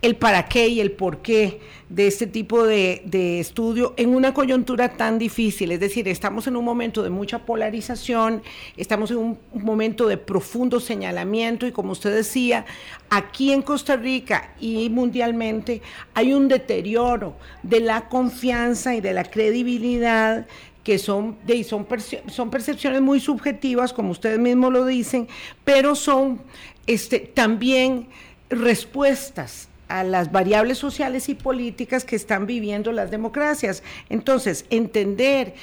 el 0.02 0.16
para 0.18 0.48
qué 0.48 0.68
y 0.68 0.82
el 0.82 0.92
por 0.92 1.22
qué 1.22 1.62
de 1.88 2.08
este 2.08 2.28
tipo 2.28 2.66
de, 2.66 3.40
estudio 3.40 3.94
en 3.98 4.16
una 4.16 4.34
coyuntura 4.34 4.90
tan 4.98 5.20
difícil. 5.20 5.72
Es 5.72 5.80
decir, 5.80 6.08
estamos 6.08 6.48
en 6.48 6.56
un 6.56 6.66
momento 6.66 7.04
de 7.04 7.10
mucha 7.10 7.40
polarización, 7.40 8.44
estamos 8.76 9.12
en 9.12 9.18
un, 9.18 9.38
momento 9.54 10.08
de 10.08 10.18
profundo 10.18 10.80
señalamiento 10.80 11.68
y 11.68 11.72
como 11.72 11.92
usted 11.92 12.14
decía, 12.14 12.66
aquí 13.10 13.54
en 13.54 13.62
Costa 13.62 13.96
Rica 13.96 14.54
y 14.60 14.90
mundialmente 14.90 15.82
hay 16.14 16.34
un 16.34 16.48
deterioro 16.48 17.36
de 17.62 17.80
la 17.80 18.10
confianza 18.10 18.96
y 18.96 19.02
de 19.02 19.14
la 19.14 19.24
credibilidad 19.24 20.46
que 20.84 20.98
son, 20.98 21.38
de, 21.46 21.64
son, 21.64 21.88
son 22.28 22.50
percepciones 22.50 23.02
muy 23.02 23.20
subjetivas, 23.20 23.94
como 23.94 24.12
ustedes 24.12 24.40
mismos 24.40 24.74
lo 24.74 24.86
dicen, 24.86 25.28
pero 25.64 25.96
son 25.96 26.42
este, 26.88 27.20
también 27.20 28.08
respuestas 28.50 29.70
a 29.88 30.04
las 30.04 30.32
variables 30.32 30.78
sociales 30.78 31.30
y 31.30 31.36
políticas 31.36 32.04
que 32.04 32.16
están 32.16 32.46
viviendo 32.46 32.92
las 32.92 33.12
democracias. 33.12 33.84
Entonces, 34.10 34.66
entender 34.70 35.54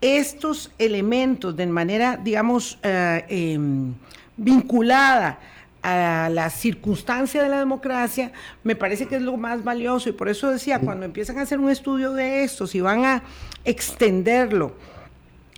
estos 0.00 0.70
elementos 0.78 1.56
de 1.56 1.66
manera, 1.66 2.16
digamos, 2.22 2.78
eh, 2.82 3.24
em, 3.28 3.94
vinculada 4.36 5.40
a 5.82 6.28
la 6.32 6.50
circunstancia 6.50 7.42
de 7.42 7.48
la 7.48 7.58
democracia, 7.58 8.32
me 8.64 8.76
parece 8.76 9.06
que 9.06 9.16
es 9.16 9.22
lo 9.22 9.36
más 9.36 9.64
valioso. 9.64 10.08
Y 10.08 10.12
por 10.12 10.28
eso 10.28 10.50
decía, 10.50 10.80
cuando 10.80 11.04
empiezan 11.04 11.38
a 11.38 11.42
hacer 11.42 11.58
un 11.58 11.70
estudio 11.70 12.12
de 12.12 12.44
esto, 12.44 12.66
si 12.66 12.80
van 12.80 13.04
a 13.04 13.22
extenderlo, 13.64 14.74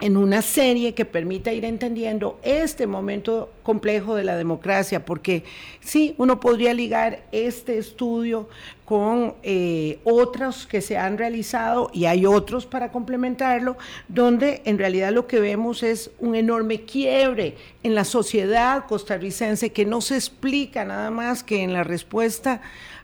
en 0.00 0.16
una 0.16 0.42
serie 0.42 0.94
que 0.94 1.04
permita 1.04 1.52
ir 1.52 1.64
entendiendo 1.64 2.38
este 2.42 2.86
momento 2.86 3.50
complejo 3.62 4.14
de 4.14 4.24
la 4.24 4.36
democracia, 4.36 5.04
porque 5.04 5.44
sí, 5.80 6.14
uno 6.18 6.40
podría 6.40 6.74
ligar 6.74 7.22
este 7.32 7.78
estudio 7.78 8.48
con 8.84 9.34
eh, 9.42 10.00
otros 10.04 10.66
que 10.66 10.80
se 10.80 10.96
han 10.96 11.18
realizado 11.18 11.90
y 11.92 12.06
hay 12.06 12.26
otros 12.26 12.66
para 12.66 12.90
complementarlo, 12.90 13.76
donde 14.08 14.62
en 14.64 14.78
realidad 14.78 15.12
lo 15.12 15.26
que 15.26 15.38
vemos 15.38 15.82
es 15.82 16.10
un 16.18 16.34
enorme 16.34 16.82
quiebre 16.82 17.56
en 17.82 17.94
la 17.94 18.04
sociedad 18.04 18.86
costarricense 18.86 19.70
que 19.70 19.84
no 19.84 20.00
se 20.00 20.16
explica 20.16 20.84
nada 20.84 21.10
más 21.10 21.44
que 21.44 21.62
en 21.62 21.72
la 21.72 21.84
respuesta 21.84 22.62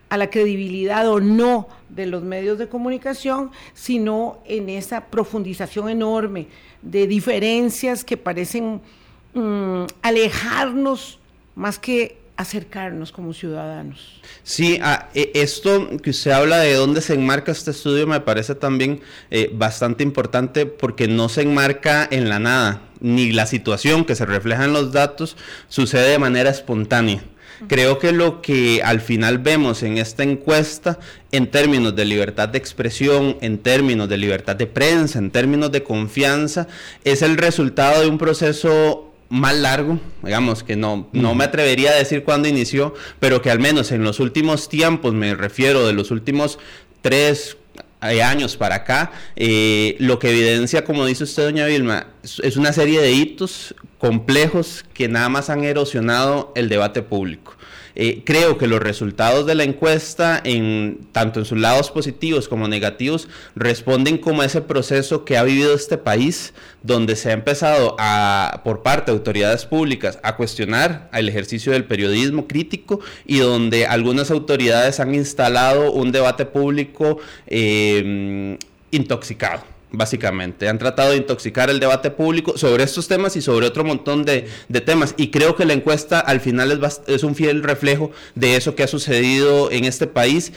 a 0.08 0.16
la 0.16 0.30
credibilidad 0.30 1.08
o 1.08 1.20
no 1.20 1.68
de 1.88 2.06
los 2.06 2.22
medios 2.22 2.58
de 2.58 2.68
comunicación, 2.68 3.50
sino 3.74 4.38
en 4.44 4.68
esa 4.68 5.06
profundización 5.06 5.88
enorme 5.88 6.46
de 6.90 7.06
diferencias 7.06 8.04
que 8.04 8.16
parecen 8.16 8.80
mm, 9.34 9.84
alejarnos 10.02 11.18
más 11.54 11.78
que 11.78 12.18
acercarnos 12.36 13.12
como 13.12 13.32
ciudadanos. 13.32 14.20
Sí, 14.42 14.78
ah, 14.82 15.08
e, 15.14 15.32
esto 15.34 15.88
que 16.02 16.10
usted 16.10 16.30
habla 16.30 16.58
de 16.58 16.74
dónde 16.74 17.00
se 17.00 17.14
enmarca 17.14 17.50
este 17.50 17.70
estudio 17.70 18.06
me 18.06 18.20
parece 18.20 18.54
también 18.54 19.00
eh, 19.30 19.50
bastante 19.52 20.02
importante 20.02 20.66
porque 20.66 21.08
no 21.08 21.28
se 21.28 21.42
enmarca 21.42 22.06
en 22.10 22.28
la 22.28 22.38
nada, 22.38 22.82
ni 23.00 23.32
la 23.32 23.46
situación 23.46 24.04
que 24.04 24.14
se 24.14 24.26
refleja 24.26 24.64
en 24.64 24.74
los 24.74 24.92
datos 24.92 25.36
sucede 25.68 26.10
de 26.10 26.18
manera 26.18 26.50
espontánea. 26.50 27.24
Creo 27.68 27.98
que 27.98 28.12
lo 28.12 28.42
que 28.42 28.82
al 28.84 29.00
final 29.00 29.38
vemos 29.38 29.82
en 29.82 29.98
esta 29.98 30.22
encuesta, 30.22 30.98
en 31.32 31.50
términos 31.50 31.96
de 31.96 32.04
libertad 32.04 32.48
de 32.48 32.58
expresión, 32.58 33.36
en 33.40 33.58
términos 33.58 34.08
de 34.08 34.18
libertad 34.18 34.56
de 34.56 34.66
prensa, 34.66 35.18
en 35.18 35.30
términos 35.30 35.72
de 35.72 35.82
confianza, 35.82 36.68
es 37.04 37.22
el 37.22 37.36
resultado 37.36 38.02
de 38.02 38.08
un 38.08 38.18
proceso 38.18 39.12
más 39.28 39.56
largo, 39.56 39.98
digamos 40.22 40.62
que 40.62 40.76
no, 40.76 41.08
no 41.12 41.34
me 41.34 41.44
atrevería 41.44 41.90
a 41.90 41.94
decir 41.94 42.22
cuándo 42.22 42.48
inició, 42.48 42.94
pero 43.18 43.42
que 43.42 43.50
al 43.50 43.58
menos 43.58 43.90
en 43.90 44.04
los 44.04 44.20
últimos 44.20 44.68
tiempos, 44.68 45.14
me 45.14 45.34
refiero 45.34 45.86
de 45.86 45.92
los 45.92 46.10
últimos 46.10 46.58
tres, 47.02 47.56
años 48.00 48.56
para 48.56 48.76
acá, 48.76 49.10
eh, 49.34 49.96
lo 49.98 50.18
que 50.18 50.30
evidencia, 50.30 50.84
como 50.84 51.04
dice 51.06 51.24
usted, 51.24 51.44
doña 51.44 51.66
Vilma, 51.66 52.08
es 52.22 52.56
una 52.56 52.72
serie 52.72 53.00
de 53.00 53.12
hitos 53.12 53.74
complejos 54.06 54.84
que 54.94 55.08
nada 55.08 55.28
más 55.28 55.50
han 55.50 55.64
erosionado 55.64 56.52
el 56.54 56.68
debate 56.68 57.02
público. 57.02 57.56
Eh, 57.96 58.22
creo 58.24 58.56
que 58.56 58.68
los 58.68 58.80
resultados 58.80 59.46
de 59.46 59.56
la 59.56 59.64
encuesta, 59.64 60.40
en, 60.44 61.08
tanto 61.10 61.40
en 61.40 61.44
sus 61.44 61.58
lados 61.58 61.90
positivos 61.90 62.46
como 62.46 62.68
negativos, 62.68 63.28
responden 63.56 64.18
como 64.18 64.42
a 64.42 64.44
ese 64.44 64.60
proceso 64.60 65.24
que 65.24 65.36
ha 65.36 65.42
vivido 65.42 65.74
este 65.74 65.98
país, 65.98 66.54
donde 66.84 67.16
se 67.16 67.30
ha 67.30 67.32
empezado 67.32 67.96
a, 67.98 68.60
por 68.62 68.84
parte 68.84 69.10
de 69.10 69.18
autoridades 69.18 69.64
públicas 69.64 70.20
a 70.22 70.36
cuestionar 70.36 71.10
el 71.12 71.28
ejercicio 71.28 71.72
del 71.72 71.84
periodismo 71.84 72.46
crítico 72.46 73.00
y 73.24 73.38
donde 73.38 73.86
algunas 73.86 74.30
autoridades 74.30 75.00
han 75.00 75.16
instalado 75.16 75.90
un 75.90 76.12
debate 76.12 76.46
público 76.46 77.18
eh, 77.48 78.56
intoxicado 78.92 79.75
básicamente. 79.92 80.68
Han 80.68 80.78
tratado 80.78 81.12
de 81.12 81.18
intoxicar 81.18 81.70
el 81.70 81.80
debate 81.80 82.10
público 82.10 82.58
sobre 82.58 82.84
estos 82.84 83.08
temas 83.08 83.36
y 83.36 83.42
sobre 83.42 83.66
otro 83.66 83.84
montón 83.84 84.24
de, 84.24 84.48
temas. 84.84 85.14
Y 85.16 85.30
creo 85.30 85.56
que 85.56 85.64
la 85.64 85.72
encuesta 85.72 86.20
al 86.20 86.40
final 86.40 86.70
es, 86.72 87.00
es, 87.06 87.22
un 87.22 87.34
fiel 87.34 87.62
reflejo 87.62 88.10
de 88.34 88.56
eso 88.56 88.74
que 88.74 88.82
ha 88.82 88.88
sucedido 88.88 89.70
en 89.70 89.84
este 89.84 90.06
país 90.06 90.52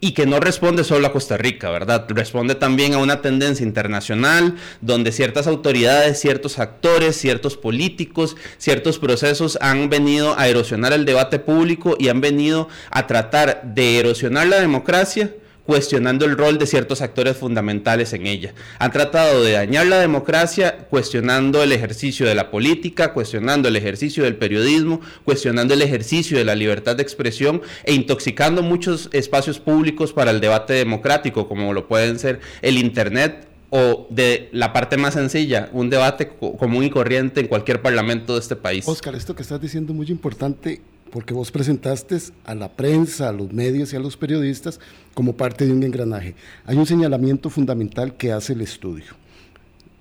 y 0.00 0.12
que 0.12 0.26
no 0.26 0.40
responde 0.40 0.82
solo 0.82 1.06
a 1.06 1.12
Costa 1.12 1.36
Rica, 1.36 1.70
¿verdad? 1.70 2.06
Responde 2.08 2.54
también 2.54 2.94
a 2.94 2.98
una 2.98 3.20
tendencia 3.20 3.64
internacional 3.64 4.56
donde 4.80 5.12
ciertas 5.12 5.46
autoridades, 5.46 6.18
ciertos 6.18 6.58
actores, 6.58 7.16
ciertos 7.16 7.56
políticos, 7.56 8.36
ciertos 8.56 8.98
procesos 8.98 9.58
han 9.60 9.90
venido 9.90 10.38
a 10.38 10.48
erosionar 10.48 10.94
el 10.94 11.04
debate 11.04 11.38
público 11.38 11.96
y 11.98 12.08
han 12.08 12.22
venido 12.22 12.68
a 12.90 13.06
tratar 13.06 13.62
de 13.62 13.98
erosionar 13.98 14.46
la 14.46 14.60
democracia 14.60 15.34
cuestionando 15.70 16.24
el 16.24 16.36
rol 16.36 16.58
de 16.58 16.66
ciertos 16.66 17.00
actores 17.00 17.36
fundamentales 17.36 18.12
en 18.12 18.26
ella. 18.26 18.54
Han 18.80 18.90
tratado 18.90 19.44
de 19.44 19.52
dañar 19.52 19.86
la 19.86 20.00
democracia 20.00 20.78
cuestionando 20.90 21.62
el 21.62 21.70
ejercicio 21.70 22.26
de 22.26 22.34
la 22.34 22.50
política, 22.50 23.12
cuestionando 23.12 23.68
el 23.68 23.76
ejercicio 23.76 24.24
del 24.24 24.34
periodismo, 24.34 25.00
cuestionando 25.24 25.74
el 25.74 25.82
ejercicio 25.82 26.36
de 26.36 26.44
la 26.44 26.56
libertad 26.56 26.96
de 26.96 27.04
expresión 27.04 27.62
e 27.84 27.94
intoxicando 27.94 28.64
muchos 28.64 29.10
espacios 29.12 29.60
públicos 29.60 30.12
para 30.12 30.32
el 30.32 30.40
debate 30.40 30.72
democrático, 30.72 31.46
como 31.46 31.72
lo 31.72 31.86
pueden 31.86 32.18
ser 32.18 32.40
el 32.62 32.76
Internet 32.76 33.46
o 33.70 34.08
de 34.10 34.48
la 34.50 34.72
parte 34.72 34.96
más 34.96 35.14
sencilla, 35.14 35.68
un 35.72 35.88
debate 35.88 36.32
común 36.58 36.82
y 36.82 36.90
corriente 36.90 37.42
en 37.42 37.46
cualquier 37.46 37.80
parlamento 37.80 38.32
de 38.32 38.40
este 38.40 38.56
país. 38.56 38.88
Oscar, 38.88 39.14
esto 39.14 39.36
que 39.36 39.42
estás 39.42 39.60
diciendo 39.60 39.92
es 39.92 39.96
muy 39.96 40.08
importante 40.08 40.82
porque 41.10 41.34
vos 41.34 41.50
presentaste 41.50 42.18
a 42.44 42.54
la 42.54 42.70
prensa, 42.70 43.28
a 43.28 43.32
los 43.32 43.52
medios 43.52 43.92
y 43.92 43.96
a 43.96 44.00
los 44.00 44.16
periodistas 44.16 44.80
como 45.14 45.34
parte 45.36 45.66
de 45.66 45.72
un 45.72 45.82
engranaje. 45.82 46.34
Hay 46.64 46.76
un 46.76 46.86
señalamiento 46.86 47.50
fundamental 47.50 48.16
que 48.16 48.32
hace 48.32 48.52
el 48.52 48.60
estudio. 48.60 49.20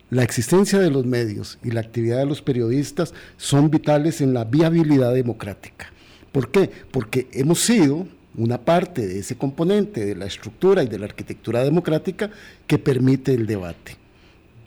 La 0.10 0.24
existencia 0.24 0.80
de 0.80 0.90
los 0.90 1.06
medios 1.06 1.60
y 1.64 1.72
la 1.72 1.82
actividad 1.82 2.18
de 2.18 2.26
los 2.26 2.42
periodistas 2.42 3.14
son 3.38 3.70
vitales 3.70 4.22
en 4.22 4.34
la 4.34 4.44
viabilidad 4.44 5.14
democrática. 5.14 5.92
¿Por 6.32 6.50
qué? 6.50 6.70
Porque 6.92 7.28
hemos 7.32 7.60
sido 7.60 8.08
una 8.36 8.60
parte 8.60 9.06
de 9.06 9.20
ese 9.20 9.36
componente 9.36 10.06
de 10.06 10.16
la 10.16 10.26
estructura 10.26 10.84
y 10.84 10.88
de 10.88 11.00
la 11.00 11.06
arquitectura 11.06 11.64
democrática 11.64 12.32
que 12.66 12.78
permite 12.78 13.34
el 13.34 13.46
debate. 13.46 13.98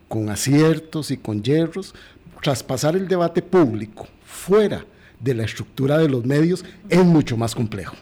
Con 0.08 0.28
aciertos 0.28 1.10
y 1.10 1.16
con 1.16 1.42
hierros, 1.42 1.94
traspasar 2.42 2.96
el 2.96 3.08
debate 3.08 3.42
público 3.42 4.06
fuera 4.24 4.84
de 5.22 5.34
la 5.34 5.44
estructura 5.44 5.98
de 5.98 6.08
los 6.08 6.24
medios 6.24 6.64
es 6.88 7.04
mucho 7.04 7.36
más 7.36 7.54
complejo. 7.54 7.96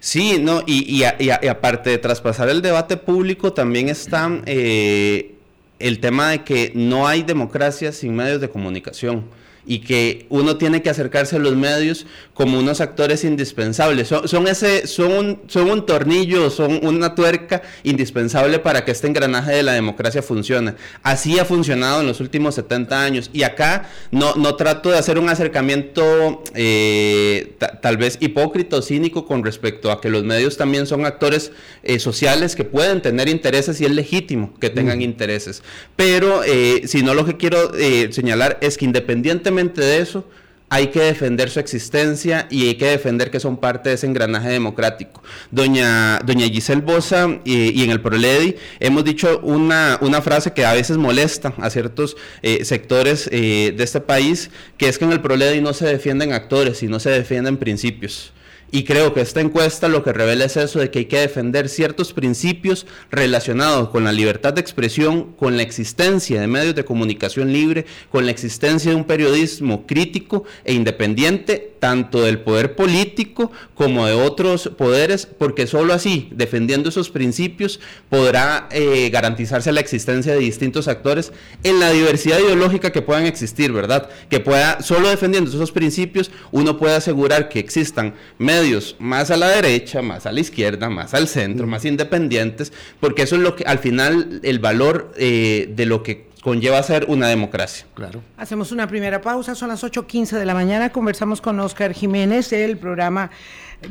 Sí, 0.00 0.38
no, 0.40 0.62
y, 0.66 1.02
aparte 1.02 1.90
de 1.90 1.98
traspasar 1.98 2.48
el 2.48 2.62
debate 2.62 2.96
público, 2.96 3.52
también 3.52 3.88
está 3.88 4.30
eh, 4.46 5.34
el 5.78 5.98
tema 6.00 6.30
de 6.30 6.44
que 6.44 6.72
no 6.74 7.08
hay 7.08 7.22
democracia 7.22 7.92
sin 7.92 8.14
medios 8.14 8.40
de 8.40 8.48
comunicación 8.48 9.24
y 9.66 9.80
que 9.80 10.26
uno 10.28 10.56
tiene 10.56 10.80
que 10.80 10.90
acercarse 10.90 11.36
a 11.36 11.38
los 11.40 11.56
medios 11.56 12.06
como 12.34 12.58
unos 12.58 12.80
actores 12.80 13.24
indispensables. 13.24 14.08
Son, 14.08 14.46
ese, 14.46 14.86
son, 14.86 15.12
un, 15.12 15.40
son 15.48 15.70
un 15.70 15.86
tornillo, 15.86 16.50
son 16.50 16.84
una 16.86 17.14
tuerca 17.14 17.62
indispensable 17.82 18.58
para 18.58 18.84
que 18.84 18.92
este 18.92 19.06
engranaje 19.06 19.52
de 19.52 19.62
la 19.62 19.72
democracia 19.72 20.22
funcione. 20.22 20.74
Así 21.02 21.38
ha 21.38 21.44
funcionado 21.44 22.02
en 22.02 22.06
los 22.06 22.20
últimos 22.20 22.54
70 22.54 23.02
años. 23.02 23.30
Y 23.32 23.42
acá 23.42 23.88
no, 24.10 24.34
no 24.36 24.54
trato 24.54 24.90
de 24.90 24.98
hacer 24.98 25.18
un 25.18 25.28
acercamiento 25.28 26.44
eh, 26.54 27.56
tal 27.82 27.96
vez 27.96 28.18
hipócrita 28.20 28.76
o 28.76 28.82
cínico 28.82 29.26
con 29.26 29.42
respecto 29.42 29.90
a 29.90 30.00
que 30.00 30.10
los 30.10 30.22
medios 30.22 30.56
también 30.56 30.86
son 30.86 31.06
actores 31.06 31.52
eh, 31.82 31.98
sociales 31.98 32.54
que 32.54 32.64
pueden 32.64 33.00
tener 33.00 33.28
intereses 33.28 33.80
y 33.80 33.86
es 33.86 33.90
legítimo 33.90 34.52
que 34.60 34.70
tengan 34.70 34.98
mm. 34.98 35.02
intereses. 35.02 35.62
Pero 35.96 36.42
eh, 36.44 36.82
si 36.86 37.02
no 37.02 37.14
lo 37.14 37.24
que 37.24 37.36
quiero 37.36 37.72
señalar 38.10 38.58
es 38.60 38.76
que 38.76 38.84
independientemente 38.84 39.55
de 39.64 39.98
eso, 39.98 40.24
hay 40.68 40.88
que 40.88 41.00
defender 41.00 41.48
su 41.48 41.60
existencia 41.60 42.46
y 42.50 42.68
hay 42.68 42.74
que 42.74 42.86
defender 42.86 43.30
que 43.30 43.40
son 43.40 43.56
parte 43.56 43.88
de 43.88 43.94
ese 43.94 44.06
engranaje 44.06 44.48
democrático. 44.48 45.22
Doña, 45.50 46.18
doña 46.24 46.46
Giselle 46.48 46.82
Bosa 46.82 47.40
y, 47.44 47.82
en 47.84 47.90
el 47.90 48.00
Proledi 48.00 48.56
hemos 48.80 49.04
dicho 49.04 49.40
una, 49.42 49.98
una, 50.00 50.20
frase 50.22 50.52
que 50.52 50.66
a 50.66 50.74
veces 50.74 50.96
molesta 50.96 51.54
a 51.58 51.70
ciertos 51.70 52.16
eh, 52.42 52.64
sectores 52.64 53.28
eh, 53.32 53.74
de 53.76 53.84
este 53.84 54.00
país, 54.00 54.50
que 54.76 54.88
es 54.88 54.98
que 54.98 55.04
en 55.04 55.12
el 55.12 55.20
Proledi 55.20 55.60
no 55.60 55.72
se 55.72 55.86
defienden 55.86 56.32
actores, 56.32 56.78
sino 56.78 56.98
se 56.98 57.10
defienden 57.10 57.56
principios. 57.56 58.32
Y 58.72 58.82
creo 58.82 59.14
que 59.14 59.20
esta 59.20 59.40
encuesta 59.40 59.88
lo 59.88 60.02
que 60.02 60.12
revela 60.12 60.44
es 60.44 60.56
eso 60.56 60.80
de 60.80 60.90
que 60.90 61.00
hay 61.00 61.04
que 61.04 61.20
defender 61.20 61.68
ciertos 61.68 62.12
principios 62.12 62.86
relacionados 63.10 63.90
con 63.90 64.04
la 64.04 64.12
libertad 64.12 64.54
de 64.54 64.60
expresión, 64.60 65.32
con 65.34 65.56
la 65.56 65.62
existencia 65.62 66.40
de 66.40 66.48
medios 66.48 66.74
de 66.74 66.84
comunicación 66.84 67.52
libre, 67.52 67.86
con 68.10 68.24
la 68.24 68.32
existencia 68.32 68.90
de 68.90 68.96
un 68.96 69.04
periodismo 69.04 69.86
crítico 69.86 70.44
e 70.64 70.74
independiente, 70.74 71.75
tanto 71.86 72.22
del 72.22 72.40
poder 72.40 72.74
político 72.74 73.52
como 73.76 74.06
de 74.06 74.14
otros 74.14 74.72
poderes, 74.76 75.24
porque 75.26 75.68
solo 75.68 75.94
así, 75.94 76.28
defendiendo 76.32 76.88
esos 76.88 77.10
principios, 77.10 77.78
podrá 78.10 78.66
eh, 78.72 79.08
garantizarse 79.10 79.70
la 79.70 79.78
existencia 79.78 80.32
de 80.32 80.40
distintos 80.40 80.88
actores 80.88 81.32
en 81.62 81.78
la 81.78 81.92
diversidad 81.92 82.40
ideológica 82.40 82.90
que 82.90 83.02
puedan 83.02 83.24
existir, 83.26 83.70
¿verdad? 83.70 84.08
Que 84.28 84.40
pueda, 84.40 84.82
solo 84.82 85.08
defendiendo 85.08 85.48
esos 85.48 85.70
principios, 85.70 86.32
uno 86.50 86.76
puede 86.76 86.96
asegurar 86.96 87.48
que 87.48 87.60
existan 87.60 88.14
medios 88.38 88.56
medios 88.56 88.96
más 88.98 89.30
a 89.30 89.36
la 89.36 89.48
derecha, 89.48 90.02
más 90.02 90.26
a 90.26 90.32
la 90.32 90.40
izquierda, 90.40 90.88
más 90.88 91.14
al 91.14 91.28
centro, 91.28 91.66
más 91.66 91.84
independientes, 91.84 92.72
porque 93.00 93.22
eso 93.22 93.36
es 93.36 93.42
lo 93.42 93.54
que 93.54 93.64
al 93.64 93.78
final 93.78 94.40
el 94.42 94.58
valor 94.58 95.12
eh, 95.16 95.68
de 95.74 95.86
lo 95.86 96.02
que 96.02 96.26
conlleva 96.46 96.80
ser 96.84 97.06
una 97.08 97.26
democracia. 97.26 97.88
Claro. 97.92 98.22
Hacemos 98.36 98.70
una 98.70 98.86
primera 98.86 99.20
pausa, 99.20 99.56
son 99.56 99.68
las 99.68 99.82
8.15 99.82 100.38
de 100.38 100.44
la 100.46 100.54
mañana, 100.54 100.90
conversamos 100.90 101.40
con 101.40 101.58
Oscar 101.58 101.92
Jiménez, 101.92 102.52
el 102.52 102.78
programa 102.78 103.32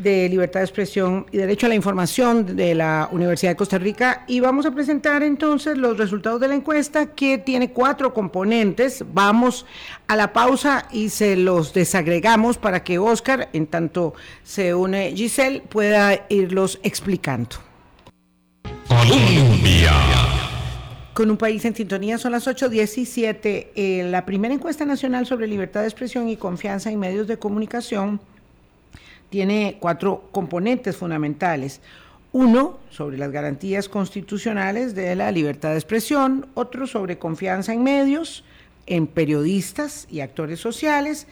de 0.02 0.30
Libertad 0.30 0.62
de 0.62 0.64
Expresión 0.64 1.26
y 1.34 1.38
Derecho 1.38 1.66
a 1.66 1.70
la 1.70 1.76
Información 1.76 2.56
de 2.56 2.74
la 2.74 3.10
Universidad 3.12 3.52
de 3.52 3.56
Costa 3.58 3.78
Rica 3.78 4.24
y 4.30 4.40
vamos 4.40 4.66
a 4.66 4.72
presentar 4.72 5.22
entonces 5.22 5.78
los 5.78 5.98
resultados 5.98 6.40
de 6.40 6.48
la 6.48 6.56
encuesta 6.56 7.08
que 7.08 7.38
tiene 7.38 7.74
cuatro 7.74 8.14
componentes. 8.14 9.04
Vamos 9.14 9.66
a 10.08 10.16
la 10.16 10.32
pausa 10.32 10.88
y 10.94 11.10
se 11.10 11.36
los 11.36 11.74
desagregamos 11.74 12.58
para 12.58 12.86
que 12.86 13.00
Oscar, 13.00 13.50
en 13.52 13.68
tanto 13.68 14.14
se 14.44 14.74
une 14.74 15.12
Giselle, 15.14 15.60
pueda 15.60 16.26
irlos 16.30 16.80
explicando. 16.84 17.58
Colombia. 18.88 19.92
Con 21.16 21.32
un 21.32 21.38
país 21.38 21.64
en 21.64 21.74
sintonía 21.74 22.18
son 22.18 22.34
las 22.34 22.46
8.17. 22.46 23.68
Eh, 23.74 24.06
la 24.12 24.26
primera 24.26 24.54
encuesta 24.54 24.84
nacional 24.84 25.26
sobre 25.26 25.48
libertad 25.48 25.80
de 25.80 25.88
expresión 25.88 26.28
y 26.28 26.36
confianza 26.36 26.92
en 26.92 27.00
medios 27.00 27.26
de 27.26 27.38
comunicación 27.38 28.20
tiene 29.30 29.78
cuatro 29.80 30.28
componentes 30.34 30.98
fundamentales. 30.98 31.80
Uno, 32.34 32.80
sobre 32.90 33.18
las 33.18 33.32
garantías 33.32 33.88
constitucionales 33.88 34.94
de 34.94 35.16
la 35.16 35.32
libertad 35.32 35.70
de 35.70 35.76
expresión, 35.76 36.48
otro 36.54 36.86
sobre 36.86 37.18
confianza 37.18 37.72
en 37.72 37.84
medios, 37.84 38.44
en 38.86 39.08
periodistas 39.08 40.08
y 40.12 40.20
actores 40.20 40.60
sociales, 40.60 41.28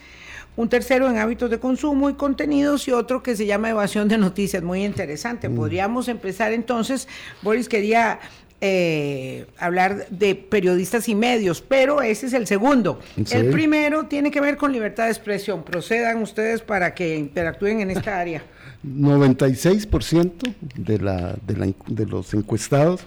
un 0.55 0.69
tercero 0.69 1.09
en 1.09 1.17
hábitos 1.17 1.49
de 1.49 1.59
consumo 1.59 2.09
y 2.09 2.13
contenidos 2.13 2.87
y 2.87 2.91
otro 2.91 3.23
que 3.23 3.35
se 3.35 3.45
llama 3.45 3.71
evasión 3.71 4.07
de 4.07 4.17
noticias. 4.17 4.61
Muy 4.63 4.85
interesante. 4.85 5.49
Mm. 5.49 5.55
Podríamos 5.55 6.07
empezar 6.07 6.53
entonces, 6.53 7.07
Boris 7.41 7.67
quería 7.67 8.19
eh, 8.65 9.45
hablar 9.57 10.07
de 10.09 10.35
periodistas 10.35 11.09
y 11.09 11.15
medios, 11.15 11.59
pero 11.59 12.01
ese 12.01 12.27
es 12.27 12.33
el 12.33 12.47
segundo. 12.47 13.01
El 13.29 13.49
primero 13.49 14.05
tiene 14.05 14.31
que 14.31 14.39
ver 14.39 14.55
con 14.55 14.71
libertad 14.71 15.03
de 15.03 15.09
expresión. 15.09 15.63
Procedan 15.63 16.21
ustedes 16.21 16.61
para 16.61 16.95
que 16.95 17.17
interactúen 17.17 17.81
en 17.81 17.91
esta 17.91 18.17
área. 18.17 18.41
96% 18.87 20.55
de, 20.77 20.97
la, 20.97 21.35
de, 21.45 21.57
la, 21.57 21.73
de 21.87 22.05
los 22.05 22.33
encuestados 22.33 23.01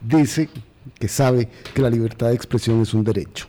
dice 0.00 0.48
que 0.98 1.08
sabe 1.08 1.50
que 1.74 1.82
la 1.82 1.90
libertad 1.90 2.28
de 2.28 2.34
expresión 2.36 2.80
es 2.80 2.94
un 2.94 3.04
derecho. 3.04 3.46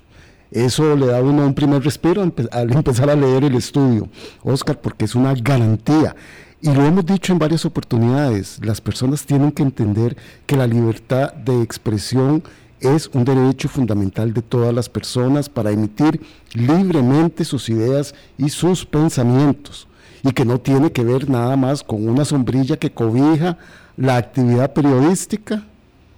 Eso 0.52 0.94
le 0.98 1.06
da 1.06 1.20
a 1.20 1.22
uno 1.22 1.46
un 1.46 1.54
primer 1.54 1.82
respiro 1.82 2.22
al 2.22 2.72
empezar 2.74 3.10
a 3.10 3.16
leer 3.16 3.46
el 3.46 3.56
estudio, 3.56 4.10
Oscar, 4.44 4.82
porque 4.82 5.06
es 5.06 5.16
una 5.16 5.34
garantía. 5.34 6.18
Y 6.66 6.74
lo 6.74 6.84
hemos 6.84 7.06
dicho 7.06 7.32
en 7.32 7.38
varias 7.38 7.64
oportunidades, 7.64 8.60
las 8.66 8.82
personas 8.82 9.24
tienen 9.24 9.52
que 9.52 9.62
entender 9.62 10.18
que 10.48 10.58
la 10.58 10.66
libertad 10.66 11.32
de 11.32 11.62
expresión 11.62 12.42
es 12.80 13.08
un 13.14 13.24
derecho 13.24 13.70
fundamental 13.70 14.34
de 14.34 14.42
todas 14.42 14.74
las 14.74 14.90
personas 14.90 15.48
para 15.48 15.70
emitir 15.70 16.20
libremente 16.54 17.46
sus 17.46 17.70
ideas 17.70 18.16
y 18.40 18.50
sus 18.50 18.84
pensamientos 18.84 19.88
y 20.24 20.32
que 20.32 20.44
no 20.44 20.60
tiene 20.60 20.92
que 20.92 21.04
ver 21.04 21.30
nada 21.30 21.56
más 21.56 21.84
con 21.84 22.10
una 22.10 22.26
sombrilla 22.26 22.78
que 22.78 22.92
cobija 22.92 23.60
la 23.96 24.18
actividad 24.18 24.74
periodística 24.74 25.68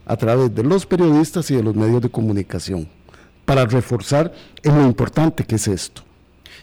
a 0.05 0.15
través 0.15 0.55
de 0.55 0.63
los 0.63 0.85
periodistas 0.85 1.51
y 1.51 1.57
de 1.57 1.63
los 1.63 1.75
medios 1.75 2.01
de 2.01 2.09
comunicación, 2.09 2.87
para 3.43 3.65
reforzar 3.65 4.31
en 4.63 4.77
lo 4.77 4.87
importante 4.87 5.43
que 5.43 5.55
es 5.55 5.67
esto. 5.67 6.06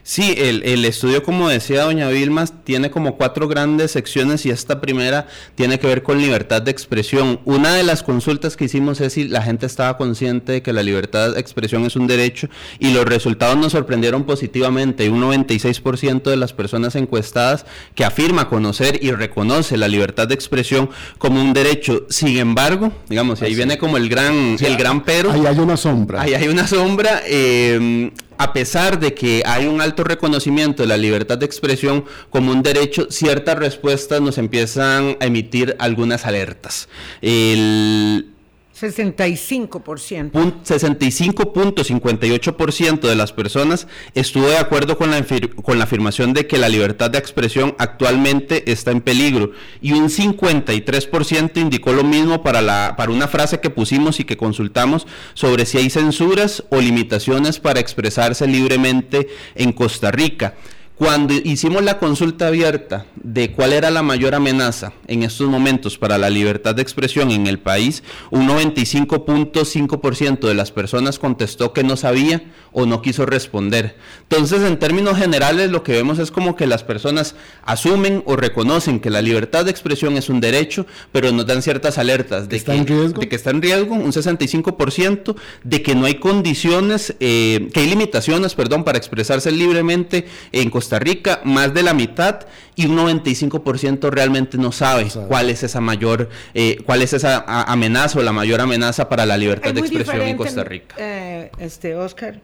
Sí, 0.06 0.34
el, 0.36 0.84
estudio, 0.84 1.22
como 1.22 1.48
decía 1.48 1.84
doña 1.84 2.10
Vilma, 2.10 2.44
tiene 2.44 2.90
como 2.90 3.16
cuatro 3.16 3.48
grandes 3.48 3.92
secciones 3.92 4.44
y 4.44 4.50
esta 4.50 4.78
primera 4.78 5.28
tiene 5.54 5.78
que 5.78 5.86
ver 5.86 6.02
con 6.02 6.18
libertad 6.18 6.60
de 6.60 6.70
expresión. 6.70 7.40
Una 7.46 7.72
de 7.72 7.84
las 7.84 8.02
consultas 8.02 8.54
que 8.54 8.66
hicimos 8.66 9.00
es 9.00 9.14
si 9.14 9.26
la 9.26 9.40
gente 9.40 9.64
estaba 9.64 9.96
consciente 9.96 10.52
de 10.52 10.62
que 10.62 10.74
la 10.74 10.82
libertad 10.82 11.32
de 11.32 11.40
expresión 11.40 11.86
es 11.86 11.96
un 11.96 12.06
derecho 12.06 12.50
y 12.78 12.92
los 12.92 13.06
resultados 13.06 13.56
nos 13.56 13.72
sorprendieron 13.72 14.24
positivamente. 14.24 15.08
Un 15.08 15.22
96% 15.22 16.24
de 16.24 16.36
las 16.36 16.52
personas 16.52 16.96
encuestadas 16.96 17.64
que 17.94 18.04
afirma 18.04 18.50
conocer 18.50 18.98
y 19.02 19.10
reconoce 19.10 19.78
la 19.78 19.88
libertad 19.88 20.28
de 20.28 20.34
expresión 20.34 20.90
como 21.16 21.40
un 21.40 21.54
derecho. 21.54 22.04
Sin 22.10 22.36
embargo, 22.36 22.92
digamos, 23.08 23.40
ahí 23.40 23.54
viene 23.54 23.78
como 23.78 23.96
el 23.96 24.10
gran, 24.10 24.58
el 24.60 24.76
gran 24.76 25.02
pero. 25.02 25.32
Ahí 25.32 25.46
hay 25.46 25.58
una 25.58 25.78
sombra. 25.78 26.20
Ahí 26.20 26.34
hay 26.34 26.48
una 26.48 26.66
sombra. 26.66 27.22
Eh, 27.26 28.12
a 28.38 28.52
pesar 28.52 28.98
de 28.98 29.14
que 29.14 29.42
hay 29.46 29.66
un 29.66 29.80
alto 29.80 30.04
reconocimiento 30.04 30.82
de 30.82 30.88
la 30.88 30.96
libertad 30.96 31.38
de 31.38 31.46
expresión 31.46 32.04
como 32.30 32.52
un 32.52 32.62
derecho, 32.62 33.06
ciertas 33.10 33.58
respuestas 33.58 34.20
nos 34.20 34.38
empiezan 34.38 35.16
a 35.20 35.26
emitir 35.26 35.76
algunas 35.78 36.26
alertas. 36.26 36.88
El, 37.22 38.33
65%. 38.74 40.32
65.58% 40.64 43.00
de 43.00 43.14
las 43.14 43.32
personas 43.32 43.86
estuvo 44.14 44.48
de 44.48 44.58
acuerdo 44.58 44.98
con 44.98 45.12
la, 45.12 45.24
con 45.62 45.78
la 45.78 45.84
afirmación 45.84 46.32
de 46.32 46.48
que 46.48 46.58
la 46.58 46.68
libertad 46.68 47.10
de 47.10 47.18
expresión 47.18 47.76
actualmente 47.78 48.72
está 48.72 48.90
en 48.90 49.00
peligro 49.00 49.52
y 49.80 49.92
un 49.92 50.08
53% 50.08 51.56
indicó 51.56 51.92
lo 51.92 52.02
mismo 52.02 52.42
para, 52.42 52.60
la, 52.62 52.94
para 52.96 53.12
una 53.12 53.28
frase 53.28 53.60
que 53.60 53.70
pusimos 53.70 54.18
y 54.18 54.24
que 54.24 54.36
consultamos 54.36 55.06
sobre 55.34 55.66
si 55.66 55.78
hay 55.78 55.90
censuras 55.90 56.64
o 56.70 56.80
limitaciones 56.80 57.60
para 57.60 57.78
expresarse 57.80 58.48
libremente 58.48 59.28
en 59.54 59.72
Costa 59.72 60.10
Rica. 60.10 60.54
Cuando 60.96 61.34
hicimos 61.34 61.82
la 61.82 61.98
consulta 61.98 62.46
abierta 62.46 63.06
de 63.16 63.50
cuál 63.50 63.72
era 63.72 63.90
la 63.90 64.04
mayor 64.04 64.32
amenaza 64.32 64.92
en 65.08 65.24
estos 65.24 65.48
momentos 65.48 65.98
para 65.98 66.18
la 66.18 66.30
libertad 66.30 66.76
de 66.76 66.82
expresión 66.82 67.32
en 67.32 67.48
el 67.48 67.58
país, 67.58 68.04
un 68.30 68.46
95.5% 68.46 70.46
de 70.46 70.54
las 70.54 70.70
personas 70.70 71.18
contestó 71.18 71.72
que 71.72 71.82
no 71.82 71.96
sabía 71.96 72.44
o 72.70 72.86
no 72.86 73.02
quiso 73.02 73.26
responder. 73.26 73.96
Entonces, 74.22 74.62
en 74.62 74.78
términos 74.78 75.18
generales, 75.18 75.72
lo 75.72 75.82
que 75.82 75.92
vemos 75.92 76.20
es 76.20 76.30
como 76.30 76.54
que 76.54 76.68
las 76.68 76.84
personas 76.84 77.34
asumen 77.64 78.22
o 78.24 78.36
reconocen 78.36 79.00
que 79.00 79.10
la 79.10 79.20
libertad 79.20 79.64
de 79.64 79.72
expresión 79.72 80.16
es 80.16 80.28
un 80.28 80.40
derecho, 80.40 80.86
pero 81.10 81.32
nos 81.32 81.46
dan 81.46 81.62
ciertas 81.62 81.98
alertas 81.98 82.48
de, 82.48 82.62
que, 82.62 82.72
de 82.72 83.28
que 83.28 83.34
está 83.34 83.50
en 83.50 83.62
riesgo, 83.62 83.96
un 83.96 84.12
65%, 84.12 85.34
de 85.64 85.82
que 85.82 85.96
no 85.96 86.06
hay 86.06 86.20
condiciones, 86.20 87.16
eh, 87.18 87.68
que 87.72 87.80
hay 87.80 87.88
limitaciones, 87.88 88.54
perdón, 88.54 88.84
para 88.84 88.96
expresarse 88.96 89.50
libremente 89.50 90.26
en 90.52 90.70
Costa 90.70 90.83
Rica, 90.92 91.40
más 91.44 91.72
de 91.74 91.82
la 91.82 91.94
mitad 91.94 92.40
y 92.76 92.86
un 92.86 92.96
95% 92.96 94.10
realmente 94.10 94.58
no 94.58 94.72
sabe 94.72 95.08
cuál 95.28 95.50
es 95.50 95.62
esa 95.62 95.80
mayor, 95.80 96.28
eh, 96.54 96.82
cuál 96.84 97.02
es 97.02 97.12
esa 97.12 97.44
amenaza 97.70 98.18
o 98.18 98.22
la 98.22 98.32
mayor 98.32 98.60
amenaza 98.60 99.08
para 99.08 99.26
la 99.26 99.36
libertad 99.36 99.72
de 99.72 99.80
expresión 99.80 100.22
en 100.22 100.36
Costa 100.36 100.64
Rica. 100.64 100.96
Eh, 100.98 101.50
este 101.58 101.94
Oscar, 101.94 102.40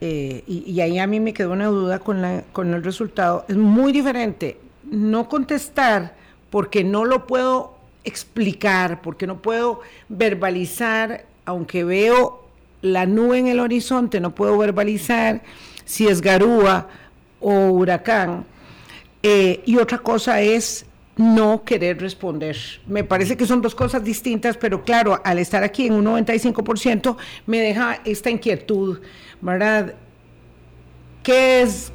eh, 0.00 0.44
y, 0.46 0.80
ahí 0.80 0.98
a 0.98 1.06
mí 1.06 1.18
me 1.18 1.32
quedó 1.32 1.52
una 1.52 1.66
duda 1.66 1.98
con, 1.98 2.22
la, 2.22 2.44
con 2.52 2.72
el 2.72 2.84
resultado, 2.84 3.44
es 3.48 3.56
muy 3.56 3.92
diferente 3.92 4.58
no 4.90 5.28
contestar 5.28 6.14
porque 6.50 6.84
no 6.84 7.04
lo 7.04 7.26
puedo 7.26 7.76
explicar, 8.04 9.02
porque 9.02 9.26
no 9.26 9.42
puedo 9.42 9.80
verbalizar, 10.08 11.26
aunque 11.44 11.84
veo 11.84 12.48
la 12.80 13.06
nube 13.06 13.38
en 13.38 13.48
el 13.48 13.60
horizonte, 13.60 14.20
no 14.20 14.34
puedo 14.34 14.56
verbalizar 14.56 15.42
si 15.84 16.06
es 16.06 16.20
garúa 16.20 16.88
o 17.40 17.70
huracán. 17.70 18.44
Eh, 19.22 19.62
y 19.66 19.76
otra 19.76 19.98
cosa 19.98 20.40
es 20.40 20.86
no 21.16 21.64
querer 21.64 22.00
responder. 22.00 22.56
Me 22.86 23.02
parece 23.04 23.36
que 23.36 23.46
son 23.46 23.60
dos 23.60 23.74
cosas 23.74 24.04
distintas, 24.04 24.56
pero 24.56 24.84
claro, 24.84 25.20
al 25.24 25.38
estar 25.38 25.64
aquí 25.64 25.86
en 25.86 25.94
un 25.94 26.04
95% 26.04 27.16
me 27.46 27.60
deja 27.60 28.00
esta 28.04 28.30
inquietud, 28.30 29.00
¿verdad? 29.40 29.94
¿Qué 31.22 31.62
es 31.62 31.92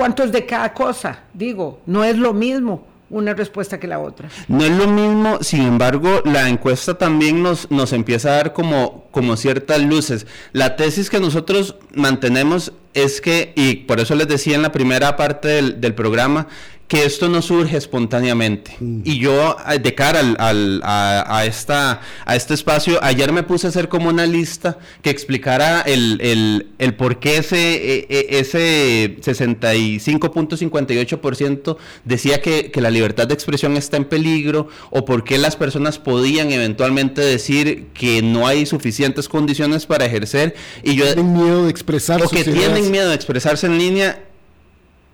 ¿Cuántos 0.00 0.32
de 0.32 0.46
cada 0.46 0.72
cosa? 0.72 1.24
Digo, 1.34 1.80
no 1.84 2.04
es 2.04 2.16
lo 2.16 2.32
mismo 2.32 2.86
una 3.10 3.34
respuesta 3.34 3.80
que 3.80 3.86
la 3.86 3.98
otra. 3.98 4.30
No 4.48 4.64
es 4.64 4.70
lo 4.70 4.86
mismo, 4.86 5.38
sin 5.42 5.62
embargo, 5.62 6.22
la 6.24 6.48
encuesta 6.48 6.96
también 6.96 7.42
nos, 7.42 7.70
nos 7.70 7.92
empieza 7.92 8.30
a 8.30 8.36
dar 8.36 8.52
como, 8.54 9.04
como 9.10 9.36
ciertas 9.36 9.82
luces. 9.82 10.26
La 10.52 10.76
tesis 10.76 11.10
que 11.10 11.20
nosotros 11.20 11.76
mantenemos 11.94 12.72
es 12.94 13.20
que, 13.20 13.52
y 13.56 13.76
por 13.76 14.00
eso 14.00 14.14
les 14.14 14.28
decía 14.28 14.56
en 14.56 14.62
la 14.62 14.72
primera 14.72 15.16
parte 15.16 15.48
del, 15.48 15.80
del 15.80 15.94
programa, 15.94 16.48
que 16.90 17.04
esto 17.04 17.28
no 17.28 17.40
surge 17.40 17.76
espontáneamente. 17.76 18.76
Mm. 18.80 19.02
Y 19.04 19.20
yo, 19.20 19.56
eh, 19.72 19.78
de 19.78 19.94
cara 19.94 20.18
al, 20.18 20.80
a, 20.82 21.44
esta, 21.46 22.00
a 22.26 22.34
este 22.34 22.54
espacio, 22.54 22.98
ayer 23.00 23.32
me 23.32 23.44
puse 23.44 23.68
a 23.68 23.70
hacer 23.70 23.88
como 23.88 24.08
una 24.08 24.26
lista 24.26 24.76
que 25.00 25.10
explicara 25.10 25.82
el, 25.82 26.66
el, 26.78 26.94
por 26.94 27.20
qué 27.20 27.36
ese, 27.36 27.76
e, 27.76 28.08
e, 28.10 28.40
ese 28.40 29.18
65.58% 29.20 31.76
decía 32.04 32.42
que, 32.42 32.72
que, 32.72 32.80
la 32.80 32.90
libertad 32.90 33.28
de 33.28 33.34
expresión 33.34 33.76
está 33.76 33.96
en 33.96 34.06
peligro, 34.06 34.66
o 34.90 35.04
por 35.04 35.22
qué 35.22 35.38
las 35.38 35.54
personas 35.54 36.00
podían 36.00 36.50
eventualmente 36.50 37.20
decir 37.20 37.86
que 37.94 38.20
no 38.20 38.48
hay 38.48 38.66
suficientes 38.66 39.28
condiciones 39.28 39.86
para 39.86 40.06
ejercer. 40.06 40.56
Y 40.82 40.96
yo, 40.96 41.04
tienen 41.04 41.34
miedo 41.34 41.66
de 41.66 41.70
expresarse. 41.70 42.26
O 42.26 42.28
que 42.28 42.42
tienen 42.42 42.90
miedo 42.90 43.10
de 43.10 43.14
expresarse 43.14 43.68
en 43.68 43.78
línea 43.78 44.24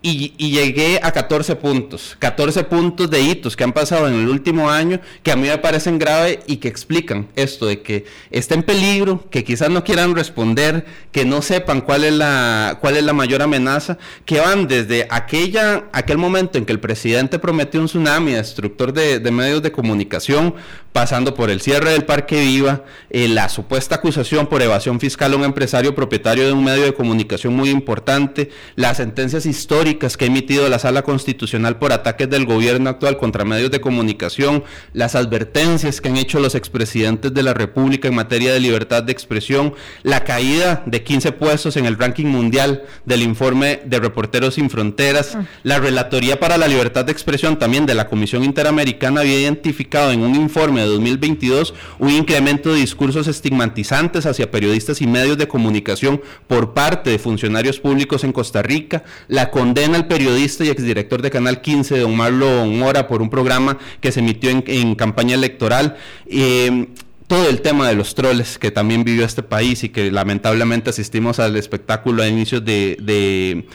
y, 0.08 0.50
llegué 0.50 1.00
a 1.02 1.10
14 1.10 1.56
puntos, 1.56 2.16
14 2.20 2.62
puntos 2.64 3.10
de 3.10 3.22
hitos 3.22 3.56
que 3.56 3.64
han 3.64 3.72
pasado 3.72 4.06
en 4.06 4.14
el 4.14 4.28
último 4.28 4.70
año 4.70 5.00
que 5.24 5.32
a 5.32 5.36
mí 5.36 5.48
me 5.48 5.58
parecen 5.58 5.98
graves 5.98 6.38
y 6.46 6.58
que 6.58 6.68
explican 6.68 7.26
esto 7.34 7.66
de 7.66 7.82
que 7.82 8.04
está 8.30 8.54
en 8.54 8.62
peligro, 8.62 9.28
que 9.30 9.42
quizás 9.42 9.68
no 9.68 9.82
quieran 9.82 10.14
responder, 10.14 10.86
que 11.10 11.24
no 11.24 11.42
sepan 11.42 11.80
cuál 11.80 12.04
es 12.04 12.12
la, 12.12 12.78
cuál 12.80 12.96
es 12.96 13.02
la 13.02 13.12
mayor 13.12 13.42
amenaza, 13.42 13.98
que 14.24 14.38
van 14.38 14.68
desde 14.68 15.08
aquella, 15.10 15.86
aquel 15.92 16.18
momento 16.18 16.56
en 16.56 16.66
que 16.66 16.72
el 16.72 16.80
presidente 16.80 17.40
prometió 17.40 17.80
un 17.80 17.86
tsunami 17.86 18.32
destructor 18.32 18.92
de, 18.92 19.18
de 19.18 19.30
medios 19.32 19.62
de 19.62 19.72
comunicación, 19.72 20.54
pasando 20.92 21.34
por 21.34 21.50
el 21.50 21.60
cierre 21.60 21.90
del 21.90 22.04
Parque 22.04 22.40
Viva, 22.40 22.84
eh, 23.10 23.28
la 23.28 23.50
supuesta 23.50 23.96
acusación 23.96 24.46
por 24.46 24.62
evasión 24.62 24.98
fiscal 24.98 25.34
a 25.34 25.36
un 25.36 25.44
empresario 25.44 25.94
propietario 25.94 26.46
de 26.46 26.52
un 26.52 26.64
medio 26.64 26.84
de 26.84 26.94
comunicación 26.94 27.54
muy 27.54 27.68
importante, 27.68 28.50
las 28.76 28.96
sentencias 28.96 29.44
históricas 29.44 29.95
que 29.98 30.24
ha 30.24 30.28
emitido 30.28 30.68
la 30.68 30.78
Sala 30.78 31.02
Constitucional 31.02 31.78
por 31.78 31.92
ataques 31.92 32.28
del 32.28 32.46
gobierno 32.46 32.90
actual 32.90 33.16
contra 33.16 33.44
medios 33.44 33.70
de 33.70 33.80
comunicación, 33.80 34.64
las 34.92 35.14
advertencias 35.14 36.00
que 36.00 36.08
han 36.08 36.16
hecho 36.16 36.40
los 36.40 36.54
expresidentes 36.54 37.32
de 37.32 37.42
la 37.42 37.54
República 37.54 38.08
en 38.08 38.14
materia 38.14 38.52
de 38.52 38.60
libertad 38.60 39.02
de 39.02 39.12
expresión, 39.12 39.74
la 40.02 40.24
caída 40.24 40.82
de 40.86 41.02
15 41.02 41.32
puestos 41.32 41.76
en 41.76 41.86
el 41.86 41.98
ranking 41.98 42.26
mundial 42.26 42.84
del 43.04 43.22
informe 43.22 43.80
de 43.84 44.00
Reporteros 44.00 44.54
Sin 44.54 44.70
Fronteras, 44.70 45.34
ah. 45.34 45.44
la 45.62 45.78
Relatoría 45.78 46.40
para 46.40 46.58
la 46.58 46.68
Libertad 46.68 47.04
de 47.04 47.12
Expresión 47.12 47.58
también 47.58 47.86
de 47.86 47.94
la 47.94 48.08
Comisión 48.08 48.44
Interamericana 48.44 49.20
había 49.20 49.40
identificado 49.40 50.12
en 50.12 50.22
un 50.22 50.34
informe 50.34 50.82
2022 50.82 51.74
un 51.98 52.10
incremento 52.10 52.72
de 52.72 52.80
discursos 52.80 53.26
estigmatizantes 53.26 54.26
hacia 54.26 54.50
periodistas 54.50 55.00
y 55.00 55.06
medios 55.06 55.38
de 55.38 55.48
comunicación 55.48 56.20
por 56.46 56.74
parte 56.74 57.10
de 57.10 57.18
funcionarios 57.18 57.80
públicos 57.80 58.24
en 58.24 58.32
Costa 58.32 58.62
Rica, 58.62 59.04
la 59.28 59.50
condena 59.76 59.98
al 59.98 60.06
periodista 60.06 60.64
y 60.64 60.70
exdirector 60.70 61.20
de 61.20 61.30
Canal 61.30 61.60
15, 61.60 61.98
don 61.98 62.16
Marlon 62.16 62.78
Mora, 62.78 63.06
por 63.06 63.20
un 63.20 63.28
programa 63.28 63.76
que 64.00 64.10
se 64.10 64.20
emitió 64.20 64.48
en, 64.48 64.94
campaña 64.94 65.34
electoral. 65.34 65.98
Eh, 66.26 66.86
todo 67.26 67.50
el 67.50 67.60
tema 67.60 67.86
de 67.86 67.94
los 67.94 68.14
troles 68.14 68.58
que 68.58 68.70
también 68.70 69.04
vivió 69.04 69.26
este 69.26 69.42
país 69.42 69.84
y 69.84 69.90
que 69.90 70.10
lamentablemente 70.10 70.88
asistimos 70.88 71.40
al 71.40 71.56
espectáculo 71.56 72.22
a 72.22 72.28
inicios 72.28 72.64
de, 72.64 73.66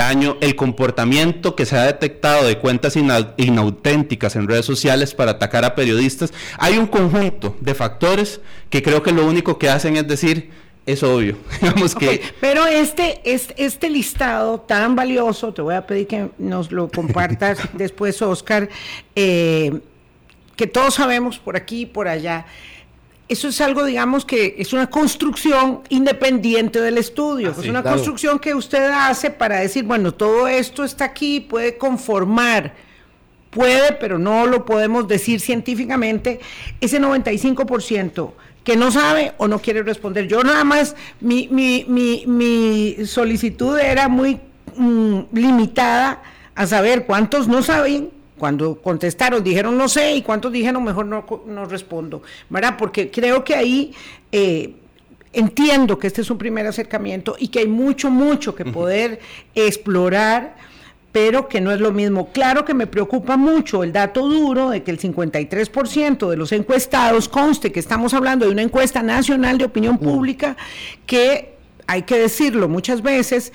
año, 0.00 0.38
el 0.40 0.56
comportamiento 0.56 1.54
que 1.54 1.66
se 1.66 1.76
ha 1.76 1.84
detectado 1.84 2.46
de 2.46 2.56
cuentas 2.56 2.96
inauténticas 2.96 4.36
en 4.36 4.48
redes 4.48 4.64
sociales 4.64 5.12
para 5.12 5.32
atacar 5.32 5.66
a 5.66 5.74
periodistas, 5.74 6.32
hay 6.56 6.78
un 6.78 6.86
conjunto 6.86 7.54
de 7.60 7.74
factores 7.74 8.40
que 8.70 8.82
creo 8.82 9.02
que 9.02 9.12
lo 9.12 9.26
único 9.26 9.58
que 9.58 9.68
hacen 9.68 9.98
es 9.98 10.08
decir, 10.08 10.48
es 10.92 11.02
obvio. 11.02 11.36
que... 11.98 12.22
pero 12.40 12.66
este, 12.66 13.20
este, 13.24 13.64
este 13.64 13.90
listado 13.90 14.60
tan 14.60 14.96
valioso, 14.96 15.52
te 15.52 15.62
voy 15.62 15.74
a 15.74 15.86
pedir 15.86 16.06
que 16.06 16.30
nos 16.38 16.70
lo 16.72 16.90
compartas 16.90 17.58
después, 17.72 18.20
Oscar, 18.22 18.68
eh, 19.14 19.80
que 20.56 20.66
todos 20.66 20.94
sabemos 20.94 21.38
por 21.38 21.56
aquí 21.56 21.82
y 21.82 21.86
por 21.86 22.08
allá, 22.08 22.46
eso 23.30 23.46
es 23.46 23.60
algo, 23.60 23.84
digamos, 23.84 24.24
que 24.24 24.56
es 24.58 24.72
una 24.72 24.90
construcción 24.90 25.82
independiente 25.88 26.80
del 26.80 26.98
estudio. 26.98 27.54
Ah, 27.56 27.60
es 27.60 27.68
una 27.68 27.82
construcción 27.82 28.40
que 28.40 28.54
usted 28.54 28.90
hace 28.90 29.30
para 29.30 29.60
decir, 29.60 29.84
bueno, 29.84 30.12
todo 30.12 30.48
esto 30.48 30.82
está 30.82 31.04
aquí, 31.04 31.38
puede 31.38 31.78
conformar, 31.78 32.74
puede, 33.50 33.92
pero 33.92 34.18
no 34.18 34.46
lo 34.46 34.64
podemos 34.64 35.06
decir 35.06 35.40
científicamente, 35.40 36.40
ese 36.80 37.00
95% 37.00 38.32
que 38.70 38.76
no 38.76 38.92
sabe 38.92 39.32
o 39.38 39.48
no 39.48 39.58
quiere 39.58 39.82
responder. 39.82 40.28
Yo 40.28 40.44
nada 40.44 40.62
más, 40.62 40.94
mi, 41.20 41.48
mi, 41.48 41.84
mi, 41.88 42.22
mi 42.24 43.04
solicitud 43.04 43.76
era 43.76 44.06
muy 44.06 44.38
mm, 44.76 45.22
limitada 45.32 46.22
a 46.54 46.66
saber 46.68 47.04
cuántos 47.04 47.48
no 47.48 47.64
saben 47.64 48.10
cuando 48.38 48.80
contestaron, 48.80 49.42
dijeron 49.42 49.76
no 49.76 49.88
sé, 49.88 50.14
y 50.14 50.22
cuántos 50.22 50.52
dijeron 50.52 50.84
mejor 50.84 51.06
no, 51.06 51.26
no 51.46 51.64
respondo, 51.64 52.22
¿verdad? 52.48 52.76
Porque 52.78 53.10
creo 53.10 53.42
que 53.42 53.56
ahí 53.56 53.92
eh, 54.30 54.72
entiendo 55.32 55.98
que 55.98 56.06
este 56.06 56.20
es 56.20 56.30
un 56.30 56.38
primer 56.38 56.64
acercamiento 56.68 57.34
y 57.40 57.48
que 57.48 57.58
hay 57.58 57.66
mucho, 57.66 58.08
mucho 58.08 58.54
que 58.54 58.64
poder 58.66 59.18
explorar, 59.52 60.54
pero 61.12 61.48
que 61.48 61.60
no 61.60 61.72
es 61.72 61.80
lo 61.80 61.92
mismo. 61.92 62.30
Claro 62.32 62.64
que 62.64 62.74
me 62.74 62.86
preocupa 62.86 63.36
mucho 63.36 63.82
el 63.82 63.92
dato 63.92 64.28
duro 64.28 64.70
de 64.70 64.82
que 64.82 64.90
el 64.90 65.00
53% 65.00 66.28
de 66.28 66.36
los 66.36 66.52
encuestados, 66.52 67.28
conste 67.28 67.72
que 67.72 67.80
estamos 67.80 68.14
hablando 68.14 68.46
de 68.46 68.52
una 68.52 68.62
encuesta 68.62 69.02
nacional 69.02 69.58
de 69.58 69.64
opinión 69.64 69.98
pública, 69.98 70.56
que 71.06 71.54
hay 71.86 72.02
que 72.02 72.18
decirlo 72.18 72.68
muchas 72.68 73.02
veces, 73.02 73.52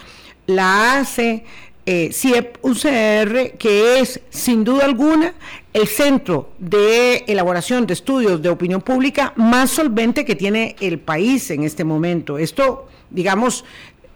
la 0.47 0.99
hace 0.99 1.45
eh, 1.85 2.09
CIEP 2.11 2.57
UCR, 2.63 3.57
que 3.57 3.99
es 3.99 4.19
sin 4.29 4.63
duda 4.63 4.85
alguna 4.85 5.33
el 5.71 5.87
centro 5.87 6.49
de 6.57 7.23
elaboración 7.27 7.85
de 7.85 7.93
estudios 7.93 8.41
de 8.41 8.49
opinión 8.49 8.81
pública 8.81 9.33
más 9.35 9.71
solvente 9.71 10.25
que 10.25 10.35
tiene 10.35 10.75
el 10.79 10.99
país 10.99 11.51
en 11.51 11.63
este 11.63 11.83
momento. 11.83 12.37
Esto, 12.37 12.87
digamos, 13.09 13.65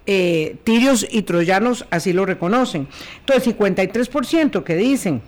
eh, 0.05 0.55
tirios 0.63 1.05
y 1.09 1.21
troyanos 1.21 1.85
así 1.89 2.13
lo 2.13 2.25
reconocen. 2.25 2.87
Entonces, 3.19 3.55
53% 3.55 4.63
que 4.63 4.75
dicen 4.75 5.21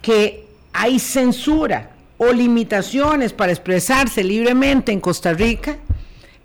que 0.00 0.46
hay 0.72 0.98
censura 0.98 1.90
o 2.18 2.32
limitaciones 2.32 3.32
para 3.32 3.52
expresarse 3.52 4.24
libremente 4.24 4.92
en 4.92 5.00
Costa 5.00 5.32
Rica, 5.32 5.76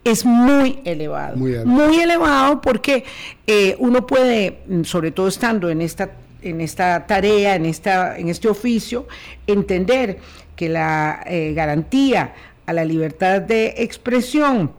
es 0.03 0.25
muy 0.25 0.79
elevado. 0.83 1.37
Muy 1.37 1.99
elevado, 1.99 2.59
porque 2.59 3.03
eh, 3.45 3.75
uno 3.79 4.05
puede, 4.05 4.59
mm, 4.67 4.83
sobre 4.83 5.11
todo 5.11 5.27
estando 5.27 5.69
en 5.69 5.81
esta, 5.81 6.11
en 6.41 6.59
esta 6.59 7.05
tarea, 7.05 7.55
en, 7.55 7.65
esta, 7.65 8.17
en 8.17 8.29
este 8.29 8.47
oficio, 8.47 9.07
entender 9.45 10.17
que 10.55 10.69
la 10.69 11.23
eh, 11.25 11.53
garantía 11.53 12.33
a 12.65 12.73
la 12.73 12.83
libertad 12.83 13.41
de 13.41 13.75
expresión 13.77 14.71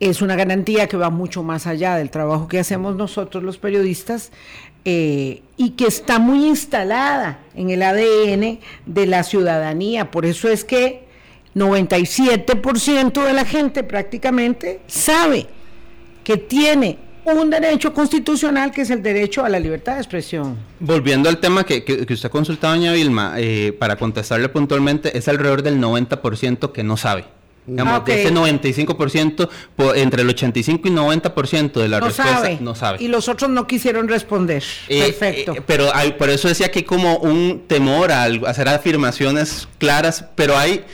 es 0.00 0.22
una 0.22 0.34
garantía 0.34 0.88
que 0.88 0.96
va 0.96 1.10
mucho 1.10 1.42
más 1.42 1.66
allá 1.66 1.96
del 1.96 2.10
trabajo 2.10 2.48
que 2.48 2.58
hacemos 2.58 2.96
nosotros 2.96 3.44
los 3.44 3.58
periodistas 3.58 4.32
eh, 4.86 5.42
y 5.58 5.70
que 5.70 5.86
está 5.86 6.18
muy 6.18 6.46
instalada 6.46 7.40
en 7.54 7.68
el 7.68 7.82
ADN 7.82 8.60
de 8.86 9.06
la 9.06 9.22
ciudadanía. 9.22 10.10
Por 10.10 10.24
eso 10.24 10.48
es 10.48 10.64
que 10.64 11.04
97% 11.54 13.24
de 13.24 13.32
la 13.34 13.44
gente 13.44 13.84
prácticamente 13.84 14.80
sabe 14.86 15.46
que 16.24 16.38
tiene 16.38 16.98
un 17.26 17.50
derecho 17.50 17.92
constitucional 17.92 18.70
que 18.70 18.82
es 18.82 18.90
el 18.90 19.02
derecho 19.02 19.44
a 19.44 19.50
la 19.50 19.60
libertad 19.60 19.94
de 19.94 19.98
expresión. 19.98 20.56
Volviendo 20.80 21.28
al 21.28 21.38
tema 21.38 21.64
que, 21.64 21.84
que, 21.84 22.12
usted 22.12 22.30
consultado, 22.30 22.74
doña 22.74 22.92
Vilma, 22.92 23.34
eh, 23.36 23.76
para 23.78 23.96
contestarle 23.96 24.48
puntualmente, 24.48 25.16
es 25.16 25.28
alrededor 25.28 25.62
del 25.62 25.78
90% 25.78 26.72
que 26.72 26.82
no 26.82 26.96
sabe. 26.96 27.26
Digamos, 27.66 28.02
ah, 28.06 28.12
ese 28.12 28.32
95%, 28.32 29.48
entre 29.94 30.22
el 30.22 30.28
85 30.30 30.88
y 30.88 30.90
90% 30.90 31.72
de 31.72 31.88
la 31.88 32.00
respuesta 32.00 32.50
no 32.60 32.74
sabe. 32.74 33.02
Y 33.02 33.08
los 33.08 33.28
otros 33.28 33.50
no 33.50 33.66
quisieron 33.66 34.08
responder. 34.08 34.62
Eh, 34.88 35.04
Perfecto. 35.04 35.54
Eh, 35.54 35.62
pero 35.64 35.94
hay, 35.94 36.12
por 36.12 36.30
eso 36.30 36.48
decía 36.48 36.70
que 36.70 36.80
hay 36.80 36.84
como 36.84 37.18
un 37.18 37.64
temor 37.66 38.10
a 38.12 38.24
hacer 38.24 38.68
afirmaciones 38.68 39.68
claras, 39.78 40.24
pero 40.34 40.56
hay 40.56 40.84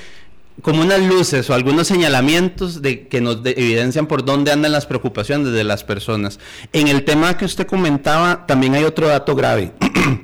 como 0.62 0.80
unas 0.80 1.00
luces 1.00 1.48
o 1.50 1.54
algunos 1.54 1.86
señalamientos 1.86 2.82
de, 2.82 3.06
que 3.08 3.20
nos 3.20 3.38
evidencian 3.44 4.06
por 4.06 4.24
dónde 4.24 4.52
andan 4.52 4.72
las 4.72 4.86
preocupaciones 4.86 5.52
de 5.52 5.64
las 5.64 5.84
personas. 5.84 6.40
En 6.72 6.88
el 6.88 7.04
tema 7.04 7.36
que 7.36 7.44
usted 7.44 7.66
comentaba, 7.66 8.46
también 8.46 8.74
hay 8.74 8.84
otro 8.84 9.06
dato 9.06 9.34
grave, 9.34 9.72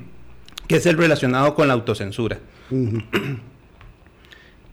que 0.66 0.76
es 0.76 0.86
el 0.86 0.96
relacionado 0.96 1.54
con 1.54 1.68
la 1.68 1.74
autocensura. 1.74 2.38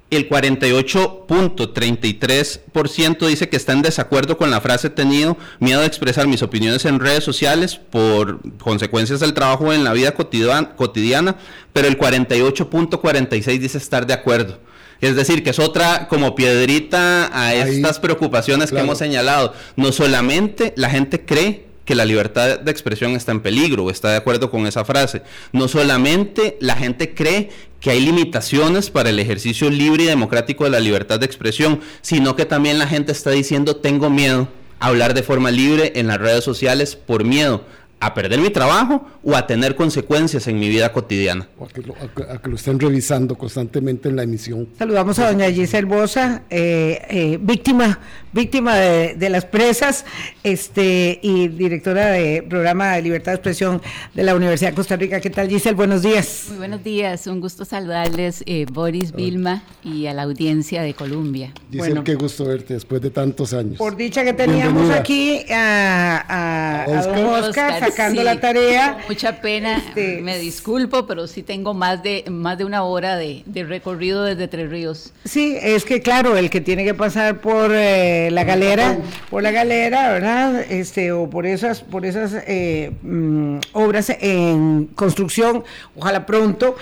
El 0.10 0.28
48.33% 0.28 3.28
dice 3.28 3.50
que 3.50 3.58
está 3.58 3.74
en 3.74 3.84
desacuerdo 3.84 4.38
con 4.38 4.50
la 4.50 4.62
frase 4.62 4.90
tenido 4.90 5.38
miedo 5.60 5.82
de 5.82 5.88
expresar 5.88 6.26
mis 6.28 6.42
opiniones 6.42 6.86
en 6.86 7.00
redes 7.00 7.24
sociales 7.24 7.76
por 7.76 8.40
consecuencias 8.58 9.20
del 9.20 9.36
trabajo 9.36 9.72
en 9.72 9.84
la 9.84 9.94
vida 9.94 10.14
cotidiana, 10.14 11.36
pero 11.74 11.88
el 11.88 12.00
48.46 12.00 13.60
dice 13.60 13.78
estar 13.78 14.08
de 14.08 14.14
acuerdo. 14.14 14.58
Es 15.02 15.16
decir, 15.16 15.44
que 15.44 15.52
es 15.52 15.60
otra 15.60 16.08
como 16.10 16.36
piedrita 16.36 17.30
a 17.32 17.54
estas 17.54 18.00
preocupaciones 18.00 18.72
que 18.72 18.80
hemos 18.80 18.98
señalado. 18.98 19.54
No 19.78 19.94
solamente 19.94 20.74
la 20.76 20.90
gente 20.90 21.24
cree 21.24 21.70
que 21.86 21.96
la 21.96 22.04
libertad 22.06 22.60
de 22.60 22.70
expresión 22.70 23.14
está 23.14 23.32
en 23.32 23.40
peligro, 23.40 23.86
o 23.86 23.90
está 23.90 24.12
de 24.12 24.18
acuerdo 24.18 24.52
con 24.52 24.68
esa 24.68 24.86
frase. 24.86 25.24
No 25.54 25.68
solamente 25.68 26.56
la 26.60 26.76
gente 26.76 27.16
cree 27.16 27.50
que 27.80 27.92
hay 27.92 28.02
limitaciones 28.02 28.90
para 28.90 29.10
el 29.10 29.20
ejercicio 29.20 29.70
libre 29.70 30.04
y 30.04 30.08
democrático 30.08 30.64
de 30.64 30.70
la 30.70 30.80
libertad 30.80 31.20
de 31.20 31.26
expresión, 31.26 31.82
sino 32.02 32.36
que 32.36 32.46
también 32.46 32.80
la 32.80 32.88
gente 32.88 33.12
está 33.12 33.32
diciendo 33.32 33.78
tengo 33.78 34.10
miedo 34.10 34.48
a 34.80 34.88
hablar 34.88 35.14
de 35.14 35.24
forma 35.24 35.52
libre 35.52 35.94
en 35.96 36.08
las 36.08 36.18
redes 36.18 36.44
sociales 36.44 36.96
por 36.96 37.24
miedo 37.24 37.64
a 38.02 38.14
perder 38.14 38.40
mi 38.40 38.50
trabajo 38.50 39.06
o 39.24 39.36
a 39.36 39.46
tener 39.46 39.76
consecuencias 39.76 40.48
en 40.48 40.58
mi 40.58 40.70
vida 40.70 40.92
cotidiana. 40.92 41.48
O 41.58 41.66
a 41.66 41.68
que 41.68 41.82
lo, 41.82 42.56
estén 42.56 42.80
revisando 42.80 43.36
constantemente 43.36 44.10
en 44.10 44.16
la 44.16 44.24
emisión. 44.24 44.70
Saludamos 44.78 45.20
a 45.20 45.32
doña 45.32 45.52
Giselle 45.52 45.86
Bosa, 45.86 46.44
eh, 46.50 47.02
eh, 47.10 47.38
víctima, 47.42 48.00
víctima 48.32 48.76
de, 48.76 49.30
las 49.30 49.46
presas 49.46 50.06
este, 50.44 51.20
y 51.22 51.50
directora 51.50 52.08
de 52.08 52.42
programa 52.42 52.94
de 52.94 53.02
libertad 53.02 53.34
de 53.34 53.36
expresión 53.36 53.82
de 54.14 54.24
la 54.24 54.34
Universidad 54.34 54.72
de 54.72 54.76
Costa 54.76 54.96
Rica. 54.96 55.20
¿Qué 55.20 55.30
tal 55.30 55.50
Giselle? 55.50 55.76
Buenos 55.76 56.02
días. 56.02 56.46
Muy 56.50 56.58
buenos 56.58 56.84
días, 56.84 57.28
un 57.28 57.42
gusto 57.42 57.66
saludarles 57.66 58.44
eh, 58.46 58.66
Boris, 58.72 59.12
Vilma 59.12 59.62
y 59.84 60.08
a 60.08 60.14
la 60.14 60.24
audiencia 60.24 60.82
de 60.84 60.94
Colombia. 60.94 61.54
Giselle, 61.70 62.04
qué 62.04 62.16
gusto 62.16 62.46
verte 62.46 62.76
después 62.76 63.02
de 63.02 63.12
tantos 63.12 63.54
años. 63.54 63.78
Por 63.78 63.98
dicha 63.98 64.24
que 64.24 64.34
teníamos 64.34 64.90
aquí 64.90 65.42
a, 65.52 66.86
don 66.88 67.26
Oscar 67.26 67.89
sacando 67.90 68.24
la 68.24 68.40
tarea. 68.40 68.98
Mucha 69.08 69.42
pena, 69.42 69.78
este, 69.78 70.22
me 70.22 70.38
disculpo, 70.38 71.06
pero 71.06 71.28
sí 71.28 71.44
tengo 71.44 71.74
más 71.74 72.04
de 72.04 72.26
más 72.30 72.58
de 72.58 72.66
una 72.66 72.84
hora 72.84 73.18
de, 73.18 73.44
recorrido 73.68 74.24
desde 74.24 74.48
Tres 74.48 74.70
Ríos. 74.70 75.14
Sí, 75.26 75.58
es 75.62 75.86
que 75.86 76.02
claro, 76.02 76.38
el 76.38 76.50
que 76.50 76.62
tiene 76.62 76.84
que 76.84 76.94
pasar 76.94 77.42
por 77.42 77.72
eh, 77.74 78.30
la 78.32 78.44
galera, 78.44 78.98
por 79.30 79.44
la 79.44 79.52
galera, 79.52 80.12
¿verdad? 80.12 80.62
Este, 80.70 81.12
o 81.12 81.30
por 81.30 81.46
esas, 81.46 81.82
por 81.82 82.06
esas 82.06 82.44
eh, 82.48 82.92
mm, 83.02 83.60
obras 83.74 84.10
en 84.20 84.88
construcción, 84.96 85.64
ojalá 85.96 86.26
pronto. 86.26 86.76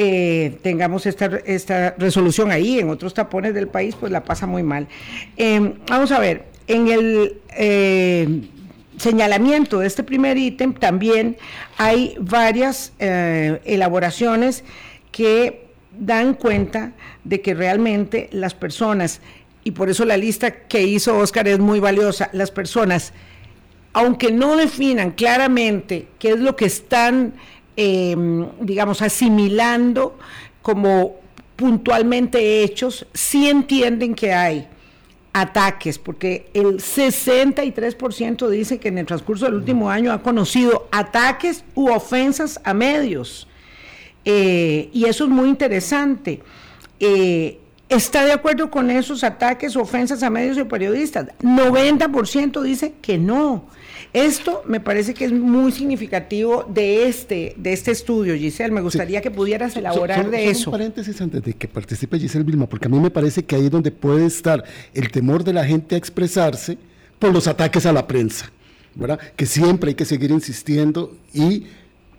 Eh, 0.00 0.58
tengamos 0.62 1.06
esta, 1.06 1.26
esta 1.44 1.96
resolución 1.98 2.52
ahí, 2.52 2.78
en 2.78 2.88
otros 2.88 3.14
tapones 3.14 3.52
del 3.52 3.66
país, 3.66 3.96
pues 3.98 4.12
la 4.12 4.22
pasa 4.22 4.46
muy 4.46 4.62
mal. 4.62 4.86
Em, 5.36 5.74
vamos 5.88 6.12
a 6.12 6.20
ver, 6.20 6.44
en 6.68 6.86
el 6.86 7.40
señalamiento 8.98 9.78
de 9.78 9.86
este 9.86 10.02
primer 10.02 10.36
ítem 10.36 10.74
también 10.74 11.36
hay 11.76 12.16
varias 12.20 12.92
eh, 12.98 13.60
elaboraciones 13.64 14.64
que 15.12 15.68
dan 15.98 16.34
cuenta 16.34 16.92
de 17.24 17.40
que 17.40 17.54
realmente 17.54 18.28
las 18.32 18.54
personas, 18.54 19.20
y 19.64 19.72
por 19.72 19.90
eso 19.90 20.04
la 20.04 20.16
lista 20.16 20.66
que 20.66 20.82
hizo 20.82 21.18
Oscar 21.18 21.48
es 21.48 21.58
muy 21.58 21.80
valiosa, 21.80 22.30
las 22.32 22.50
personas, 22.50 23.12
aunque 23.92 24.30
no 24.30 24.56
definan 24.56 25.12
claramente 25.12 26.08
qué 26.18 26.30
es 26.30 26.38
lo 26.38 26.54
que 26.56 26.66
están, 26.66 27.34
em, 27.76 28.46
digamos, 28.60 29.02
asimilando 29.02 30.18
como 30.62 31.16
puntualmente 31.56 32.62
hechos, 32.62 33.06
sí 33.12 33.48
entienden 33.48 34.14
que 34.14 34.32
hay 34.32 34.68
ataques, 35.32 35.98
porque 35.98 36.50
el 36.54 36.78
63% 36.78 38.48
dice 38.48 38.78
que 38.78 38.88
en 38.88 38.98
el 38.98 39.06
transcurso 39.06 39.46
del 39.46 39.54
último 39.54 39.90
año 39.90 40.12
ha 40.12 40.22
conocido 40.22 40.88
ataques 40.90 41.64
u 41.74 41.90
ofensas 41.90 42.60
a 42.64 42.74
medios. 42.74 43.48
Eh, 44.24 44.90
y 44.92 45.04
eso 45.04 45.24
es 45.24 45.30
muy 45.30 45.48
interesante. 45.48 46.42
Eh, 47.00 47.60
¿Está 47.88 48.24
de 48.24 48.32
acuerdo 48.32 48.70
con 48.70 48.90
esos 48.90 49.24
ataques 49.24 49.74
o 49.74 49.80
ofensas 49.80 50.22
a 50.22 50.28
medios 50.28 50.58
y 50.58 50.64
periodistas? 50.64 51.28
90% 51.40 52.60
dice 52.60 52.94
que 53.00 53.16
no. 53.16 53.64
Esto 54.12 54.62
me 54.66 54.80
parece 54.80 55.12
que 55.12 55.26
es 55.26 55.32
muy 55.32 55.70
significativo 55.70 56.64
de 56.68 57.08
este, 57.08 57.54
de 57.56 57.72
este 57.72 57.90
estudio, 57.90 58.34
Giselle. 58.34 58.72
Me 58.72 58.80
gustaría 58.80 59.20
que 59.20 59.30
pudieras 59.30 59.76
elaborar 59.76 60.30
de 60.30 60.48
eso. 60.48 60.70
Un 60.70 60.78
paréntesis 60.78 61.20
antes 61.20 61.42
de 61.42 61.52
que 61.52 61.68
participe 61.68 62.18
Giselle 62.18 62.44
Vilma, 62.44 62.66
porque 62.66 62.86
a 62.86 62.90
mí 62.90 62.98
me 62.98 63.10
parece 63.10 63.44
que 63.44 63.56
ahí 63.56 63.66
es 63.66 63.70
donde 63.70 63.90
puede 63.90 64.26
estar 64.26 64.64
el 64.94 65.10
temor 65.10 65.44
de 65.44 65.52
la 65.52 65.64
gente 65.64 65.94
a 65.94 65.98
expresarse 65.98 66.78
por 67.18 67.32
los 67.32 67.46
ataques 67.46 67.84
a 67.84 67.92
la 67.92 68.06
prensa, 68.06 68.50
¿verdad? 68.94 69.18
Que 69.36 69.44
siempre 69.44 69.90
hay 69.90 69.94
que 69.94 70.04
seguir 70.04 70.30
insistiendo 70.30 71.14
y 71.34 71.64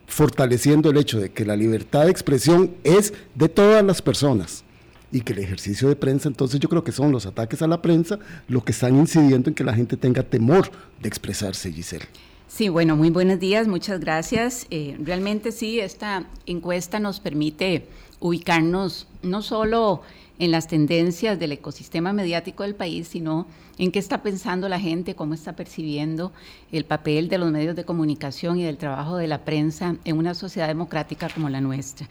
fortaleciendo 0.05 0.89
el 0.91 0.97
hecho 0.97 1.19
de 1.19 1.29
que 1.29 1.45
la 1.45 1.55
libertad 1.55 2.05
de 2.05 2.11
expresión 2.11 2.71
es 2.83 3.13
de 3.35 3.49
todas 3.49 3.83
las 3.83 4.01
personas 4.01 4.63
y 5.11 5.21
que 5.21 5.33
el 5.33 5.39
ejercicio 5.39 5.87
de 5.87 5.95
prensa, 5.95 6.27
entonces 6.27 6.59
yo 6.59 6.69
creo 6.69 6.83
que 6.83 6.91
son 6.91 7.11
los 7.11 7.25
ataques 7.25 7.61
a 7.61 7.67
la 7.67 7.81
prensa 7.81 8.19
lo 8.47 8.63
que 8.63 8.71
están 8.71 8.95
incidiendo 8.95 9.49
en 9.49 9.55
que 9.55 9.63
la 9.63 9.73
gente 9.73 9.97
tenga 9.97 10.23
temor 10.23 10.69
de 11.01 11.07
expresarse, 11.07 11.71
Giselle. 11.71 12.05
Sí, 12.47 12.67
bueno, 12.67 12.95
muy 12.95 13.11
buenos 13.11 13.39
días, 13.39 13.67
muchas 13.67 13.99
gracias. 13.99 14.65
Eh, 14.71 14.97
realmente 15.03 15.51
sí, 15.51 15.79
esta 15.79 16.25
encuesta 16.47 16.99
nos 16.99 17.19
permite 17.19 17.85
ubicarnos 18.19 19.07
no 19.21 19.41
solo 19.43 20.01
en 20.39 20.51
las 20.51 20.67
tendencias 20.67 21.37
del 21.37 21.51
ecosistema 21.51 22.13
mediático 22.13 22.63
del 22.63 22.73
país, 22.73 23.09
sino 23.09 23.45
en 23.77 23.91
qué 23.91 23.99
está 23.99 24.23
pensando 24.23 24.67
la 24.67 24.79
gente, 24.79 25.13
cómo 25.13 25.33
está 25.33 25.53
percibiendo 25.53 26.31
el 26.71 26.85
papel 26.85 27.29
de 27.29 27.37
los 27.37 27.51
medios 27.51 27.75
de 27.75 27.83
comunicación 27.83 28.57
y 28.57 28.63
del 28.63 28.77
trabajo 28.77 29.17
de 29.17 29.27
la 29.27 29.45
prensa 29.45 29.97
en 30.05 30.17
una 30.17 30.33
sociedad 30.33 30.67
democrática 30.67 31.29
como 31.29 31.49
la 31.49 31.61
nuestra. 31.61 32.07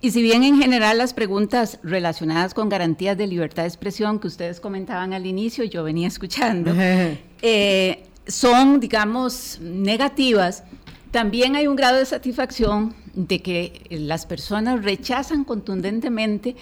Y 0.00 0.12
si 0.12 0.22
bien 0.22 0.44
en 0.44 0.58
general 0.58 0.98
las 0.98 1.12
preguntas 1.12 1.80
relacionadas 1.82 2.54
con 2.54 2.68
garantías 2.68 3.18
de 3.18 3.26
libertad 3.26 3.62
de 3.62 3.68
expresión 3.68 4.20
que 4.20 4.28
ustedes 4.28 4.60
comentaban 4.60 5.12
al 5.12 5.26
inicio, 5.26 5.64
yo 5.64 5.82
venía 5.82 6.06
escuchando, 6.06 6.72
eh, 7.42 8.04
son, 8.26 8.78
digamos, 8.78 9.58
negativas, 9.60 10.62
también 11.10 11.56
hay 11.56 11.66
un 11.66 11.74
grado 11.74 11.96
de 11.96 12.04
satisfacción 12.04 12.94
de 13.14 13.40
que 13.40 13.86
las 13.90 14.26
personas 14.26 14.84
rechazan 14.84 15.42
contundentemente 15.44 16.54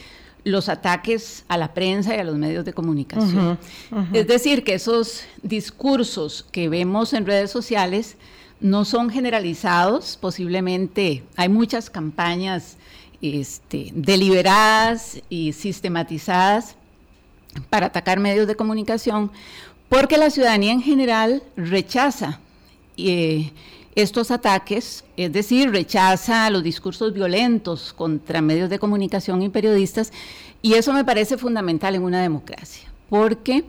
los 0.44 0.68
ataques 0.68 1.44
a 1.49 1.59
la 1.59 1.75
prensa 1.75 2.14
y 2.14 2.20
a 2.20 2.25
los 2.25 2.37
medios 2.37 2.64
de 2.64 2.72
comunicación. 2.72 3.59
Es 4.12 4.29
decir, 4.29 4.62
que 4.62 4.75
esos 4.75 5.25
discursos 5.42 6.46
que 6.53 6.68
vemos 6.68 7.12
en 7.12 7.27
redes 7.27 7.51
sociales 7.51 8.16
no 8.61 8.85
son 8.85 9.11
generalizados, 9.11 10.16
posiblemente 10.20 11.25
hay 11.35 11.49
muchas 11.49 11.90
campañas 11.90 12.77
este, 13.22 13.90
deliberadas 13.94 15.20
y 15.29 15.52
sistematizadas 15.52 16.76
para 17.70 17.87
atacar 17.87 18.18
medios 18.20 18.46
de 18.46 18.57
comunicación, 18.57 19.31
porque 19.88 20.18
la 20.18 20.31
ciudadanía 20.31 20.72
en 20.72 20.83
general 20.83 21.42
rechaza 21.57 22.40
eh, 22.96 23.52
estos 23.94 24.31
ataques, 24.31 25.05
es 25.16 25.33
decir, 25.33 25.70
rechaza 25.70 26.50
los 26.50 26.62
discursos 26.62 27.14
violentos 27.14 27.92
contra 27.94 28.42
medios 28.42 28.68
de 28.68 28.79
comunicación 28.79 29.40
y 29.42 29.48
periodistas, 29.48 30.12
y 30.61 30.74
eso 30.74 30.92
me 30.92 31.05
parece 31.05 31.38
fundamental 31.38 31.94
en 31.94 32.02
una 32.02 32.20
democracia, 32.20 32.88
porque 33.09 33.64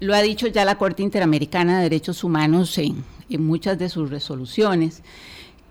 lo 0.00 0.14
ha 0.14 0.20
dicho 0.20 0.46
ya 0.48 0.64
la 0.64 0.76
Corte 0.76 1.02
Interamericana 1.02 1.78
de 1.78 1.84
Derechos 1.84 2.24
Humanos 2.24 2.76
en, 2.76 3.04
en 3.30 3.46
muchas 3.46 3.78
de 3.78 3.88
sus 3.88 4.10
resoluciones, 4.10 5.02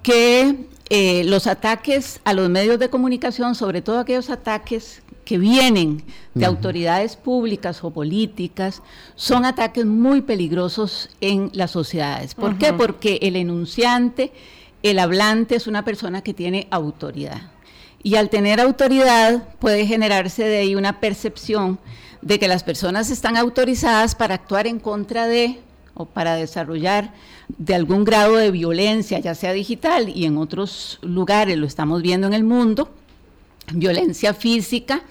que 0.02 0.56
eh, 0.90 1.24
los 1.26 1.46
ataques 1.46 2.20
a 2.24 2.34
los 2.34 2.50
medios 2.50 2.80
de 2.80 2.90
comunicación, 2.90 3.54
sobre 3.54 3.82
todo 3.82 4.00
aquellos 4.00 4.30
ataques 4.30 5.04
que 5.24 5.38
vienen 5.38 6.04
de 6.34 6.48
autoridades 6.48 7.16
públicas 7.16 7.84
o 7.84 7.92
políticas, 7.92 8.82
son 9.14 9.46
ataques 9.46 9.86
muy 9.86 10.22
peligrosos 10.22 11.10
en 11.22 11.52
las 11.54 11.70
sociedades. 11.70 12.34
¿Por 12.34 12.58
qué? 12.58 12.74
Porque 12.74 13.20
el 13.22 13.36
enunciante, 13.36 14.32
el 14.82 14.98
hablante 14.98 15.56
es 15.56 15.68
una 15.68 15.86
persona 15.86 16.24
que 16.24 16.34
tiene 16.34 16.68
autoridad. 16.72 17.52
Y 18.02 18.16
al 18.16 18.32
tener 18.32 18.60
autoridad 18.60 19.44
puede 19.60 19.86
generarse 19.86 20.46
de 20.46 20.58
ahí 20.58 20.74
una 20.74 21.00
percepción 21.00 21.78
de 22.24 22.40
que 22.40 22.48
las 22.48 22.64
personas 22.64 23.12
están 23.12 23.38
autorizadas 23.38 24.16
para 24.16 24.34
actuar 24.34 24.66
en 24.66 24.80
contra 24.80 25.28
de 25.28 25.60
o 26.00 26.06
para 26.06 26.36
desarrollar 26.36 27.12
de 27.58 27.76
algún 27.76 28.06
grado 28.06 28.38
de 28.38 28.52
violencia, 28.52 29.20
ya 29.20 29.36
sea 29.36 29.52
digital 29.52 30.08
y 30.08 30.24
en 30.24 30.38
otros 30.38 30.98
lugares 31.02 31.58
lo 31.58 31.68
estamos 31.68 32.02
viendo 32.02 32.26
en 32.26 32.34
el 32.34 32.46
mundo, 32.46 32.90
violencia 33.74 34.34
física, 34.34 35.02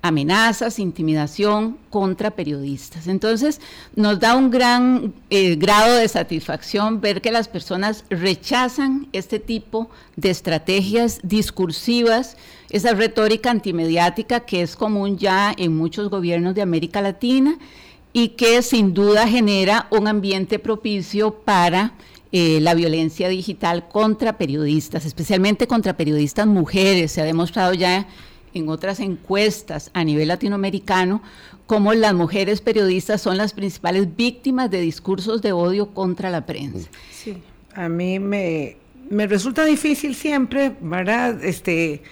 amenazas, 0.00 0.78
intimidación 0.78 1.76
contra 1.90 2.30
periodistas. 2.30 3.08
Entonces, 3.08 3.60
nos 3.96 4.20
da 4.20 4.36
un 4.36 4.52
gran 4.52 5.12
eh, 5.28 5.56
grado 5.56 5.96
de 5.96 6.06
satisfacción 6.06 7.00
ver 7.00 7.20
que 7.20 7.32
las 7.32 7.48
personas 7.48 8.04
rechazan 8.08 9.08
este 9.12 9.40
tipo 9.40 9.90
de 10.14 10.30
estrategias 10.30 11.18
discursivas, 11.24 12.36
esa 12.70 12.94
retórica 12.94 13.50
antimediática 13.50 14.38
que 14.38 14.62
es 14.62 14.76
común 14.76 15.18
ya 15.18 15.52
en 15.58 15.76
muchos 15.76 16.10
gobiernos 16.10 16.54
de 16.54 16.62
América 16.62 17.02
Latina 17.02 17.58
y 18.18 18.30
que 18.30 18.62
sin 18.62 18.94
duda 18.94 19.28
genera 19.28 19.86
un 19.90 20.08
ambiente 20.08 20.58
propicio 20.58 21.34
para 21.34 21.92
eh, 22.32 22.58
la 22.60 22.74
violencia 22.74 23.28
digital 23.28 23.86
contra 23.88 24.36
periodistas, 24.36 25.04
especialmente 25.06 25.68
contra 25.68 25.96
periodistas 25.96 26.48
mujeres. 26.48 27.12
Se 27.12 27.20
ha 27.20 27.24
demostrado 27.24 27.74
ya 27.74 28.08
en 28.54 28.68
otras 28.68 28.98
encuestas 28.98 29.92
a 29.94 30.02
nivel 30.02 30.26
latinoamericano 30.26 31.22
como 31.66 31.94
las 31.94 32.12
mujeres 32.12 32.60
periodistas 32.60 33.20
son 33.22 33.36
las 33.36 33.52
principales 33.52 34.16
víctimas 34.16 34.68
de 34.68 34.80
discursos 34.80 35.40
de 35.40 35.52
odio 35.52 35.94
contra 35.94 36.28
la 36.28 36.44
prensa. 36.44 36.88
Sí, 37.12 37.40
a 37.72 37.88
mí 37.88 38.18
me, 38.18 38.78
resulta 39.28 39.64
difícil 39.64 40.16
siempre, 40.16 40.72
¿verdad? 40.80 41.44
Este, 41.44 42.02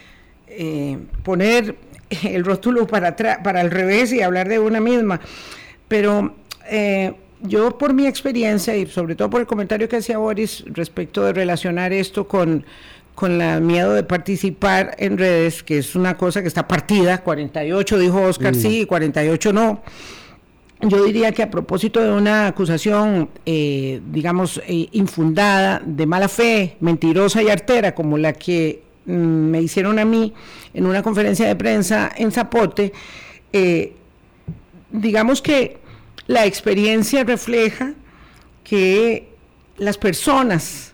eh, 0.46 0.98
poner 1.24 1.74
el 2.22 2.44
rótulo 2.44 2.86
para, 2.86 3.16
para 3.16 3.60
el 3.60 3.72
revés 3.72 4.12
y 4.12 4.22
hablar 4.22 4.48
de 4.48 4.60
una 4.60 4.78
misma, 4.78 5.20
pero... 5.88 6.34
Eh, 6.68 7.14
yo 7.42 7.76
por 7.76 7.92
mi 7.92 8.06
experiencia 8.06 8.76
y 8.76 8.86
sobre 8.86 9.14
todo 9.14 9.30
por 9.30 9.40
el 9.40 9.46
comentario 9.46 9.88
que 9.88 9.96
hacía 9.96 10.18
Boris 10.18 10.64
respecto 10.68 11.22
de 11.24 11.32
relacionar 11.32 11.92
esto 11.92 12.26
con, 12.26 12.64
con 13.14 13.40
el 13.40 13.60
miedo 13.62 13.94
de 13.94 14.04
participar 14.04 14.94
en 14.98 15.18
redes, 15.18 15.62
que 15.62 15.78
es 15.78 15.96
una 15.96 16.16
cosa 16.16 16.42
que 16.42 16.48
está 16.48 16.68
partida, 16.68 17.22
48 17.22 17.98
dijo 17.98 18.22
Oscar 18.22 18.54
mm. 18.54 18.58
sí, 18.58 18.86
48 18.86 19.52
no. 19.52 19.82
Yo 20.82 21.02
diría 21.04 21.32
que 21.32 21.42
a 21.42 21.50
propósito 21.50 22.02
de 22.02 22.12
una 22.12 22.48
acusación, 22.48 23.30
eh, 23.46 24.02
digamos, 24.12 24.60
eh, 24.66 24.88
infundada, 24.92 25.80
de 25.84 26.04
mala 26.04 26.28
fe, 26.28 26.76
mentirosa 26.80 27.42
y 27.42 27.48
artera, 27.48 27.94
como 27.94 28.18
la 28.18 28.34
que 28.34 28.82
mm, 29.06 29.12
me 29.12 29.62
hicieron 29.62 29.98
a 29.98 30.04
mí 30.04 30.34
en 30.74 30.84
una 30.84 31.02
conferencia 31.02 31.46
de 31.46 31.56
prensa 31.56 32.12
en 32.14 32.30
Zapote, 32.30 32.92
eh, 33.54 33.95
digamos 34.90 35.42
que 35.42 35.78
la 36.26 36.46
experiencia 36.46 37.24
refleja 37.24 37.94
que 38.64 39.28
las 39.76 39.98
personas 39.98 40.92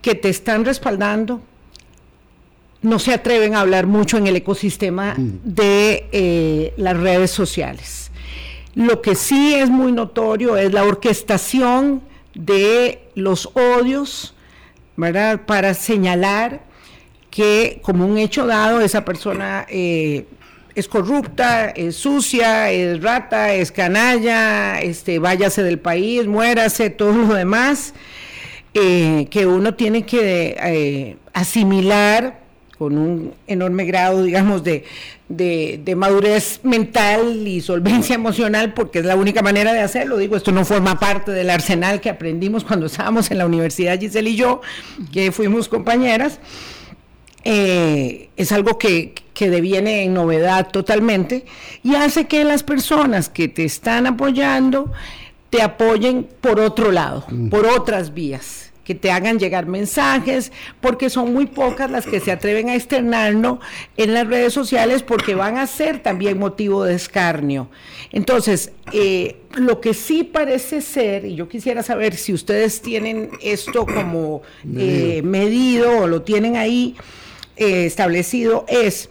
que 0.00 0.14
te 0.14 0.28
están 0.28 0.64
respaldando 0.64 1.40
no 2.82 2.98
se 2.98 3.14
atreven 3.14 3.54
a 3.54 3.60
hablar 3.60 3.86
mucho 3.86 4.18
en 4.18 4.26
el 4.26 4.36
ecosistema 4.36 5.14
mm. 5.16 5.38
de 5.44 6.08
eh, 6.10 6.74
las 6.76 6.96
redes 6.96 7.30
sociales. 7.30 8.10
Lo 8.74 9.02
que 9.02 9.14
sí 9.14 9.54
es 9.54 9.70
muy 9.70 9.92
notorio 9.92 10.56
es 10.56 10.72
la 10.72 10.84
orquestación 10.84 12.02
de 12.34 13.02
los 13.14 13.50
odios, 13.54 14.34
¿verdad? 14.96 15.42
Para 15.46 15.74
señalar 15.74 16.64
que 17.30 17.80
como 17.82 18.06
un 18.06 18.18
hecho 18.18 18.46
dado 18.46 18.80
esa 18.80 19.04
persona 19.04 19.66
eh, 19.68 20.26
es 20.74 20.88
corrupta, 20.88 21.70
es 21.70 21.96
sucia, 21.96 22.70
es 22.70 23.02
rata, 23.02 23.52
es 23.52 23.72
canalla, 23.72 24.80
este, 24.80 25.18
váyase 25.18 25.62
del 25.62 25.78
país, 25.78 26.26
muérase, 26.26 26.90
todo 26.90 27.12
lo 27.12 27.34
demás. 27.34 27.94
Eh, 28.74 29.26
que 29.30 29.46
uno 29.46 29.74
tiene 29.74 30.06
que 30.06 30.56
eh, 30.58 31.16
asimilar 31.34 32.40
con 32.78 32.96
un 32.96 33.34
enorme 33.46 33.84
grado, 33.84 34.24
digamos, 34.24 34.64
de, 34.64 34.84
madurez 35.94 36.60
mental 36.62 37.46
y 37.46 37.60
solvencia 37.60 38.14
emocional, 38.14 38.72
porque 38.72 39.00
es 39.00 39.04
la 39.04 39.14
única 39.14 39.42
manera 39.42 39.72
de 39.74 39.80
hacerlo. 39.80 40.16
Digo, 40.16 40.36
esto 40.36 40.52
no 40.52 40.64
forma 40.64 40.98
parte 40.98 41.32
del 41.32 41.50
arsenal 41.50 42.00
que 42.00 42.10
aprendimos 42.10 42.64
cuando 42.64 42.86
estábamos 42.86 43.30
en 43.30 43.38
la 43.38 43.46
universidad, 43.46 44.00
Giselle 44.00 44.30
y 44.30 44.36
yo, 44.36 44.62
que 45.12 45.32
fuimos 45.32 45.68
compañeras. 45.68 46.40
Eh, 47.44 48.28
es 48.36 48.52
algo 48.52 48.78
que, 48.78 49.14
que 49.34 49.50
deviene 49.50 50.04
en 50.04 50.14
novedad 50.14 50.68
totalmente 50.70 51.44
y 51.82 51.96
hace 51.96 52.26
que 52.26 52.44
las 52.44 52.62
personas 52.62 53.28
que 53.28 53.48
te 53.48 53.64
están 53.64 54.06
apoyando 54.06 54.92
te 55.50 55.60
apoyen 55.60 56.28
por 56.40 56.60
otro 56.60 56.92
lado, 56.92 57.24
mm. 57.28 57.48
por 57.48 57.66
otras 57.66 58.14
vías 58.14 58.72
que 58.84 58.94
te 58.94 59.10
hagan 59.10 59.38
llegar 59.38 59.66
mensajes, 59.66 60.50
porque 60.80 61.08
son 61.08 61.32
muy 61.32 61.46
pocas 61.46 61.90
las 61.90 62.06
que 62.06 62.20
se 62.20 62.32
atreven 62.32 62.68
a 62.68 62.74
externarlo 62.74 63.60
en 63.96 64.12
las 64.12 64.26
redes 64.26 64.52
sociales 64.52 65.02
porque 65.02 65.34
van 65.34 65.56
a 65.56 65.66
ser 65.66 66.02
también 66.02 66.38
motivo 66.38 66.84
de 66.84 66.94
escarnio. 66.94 67.68
Entonces, 68.10 68.72
eh, 68.92 69.36
lo 69.54 69.80
que 69.80 69.94
sí 69.94 70.24
parece 70.24 70.80
ser, 70.80 71.24
y 71.26 71.36
yo 71.36 71.48
quisiera 71.48 71.82
saber 71.82 72.16
si 72.16 72.32
ustedes 72.32 72.82
tienen 72.82 73.30
esto 73.40 73.86
como 73.86 74.42
eh, 74.76 75.22
medido 75.24 75.98
o 75.98 76.06
lo 76.08 76.22
tienen 76.22 76.56
ahí 76.56 76.96
eh, 77.56 77.86
establecido, 77.86 78.64
es 78.68 79.10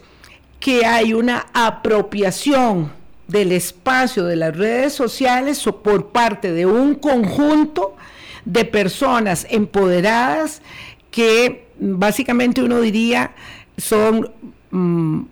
que 0.60 0.86
hay 0.86 1.12
una 1.12 1.46
apropiación 1.52 2.92
del 3.28 3.52
espacio 3.52 4.24
de 4.24 4.36
las 4.36 4.56
redes 4.56 4.92
sociales 4.92 5.62
por 5.82 6.08
parte 6.08 6.52
de 6.52 6.66
un 6.66 6.94
conjunto 6.94 7.96
de 8.44 8.64
personas 8.64 9.46
empoderadas 9.50 10.62
que 11.10 11.66
básicamente 11.78 12.62
uno 12.62 12.80
diría 12.80 13.32
son, 13.76 14.30
mm, 14.70 15.22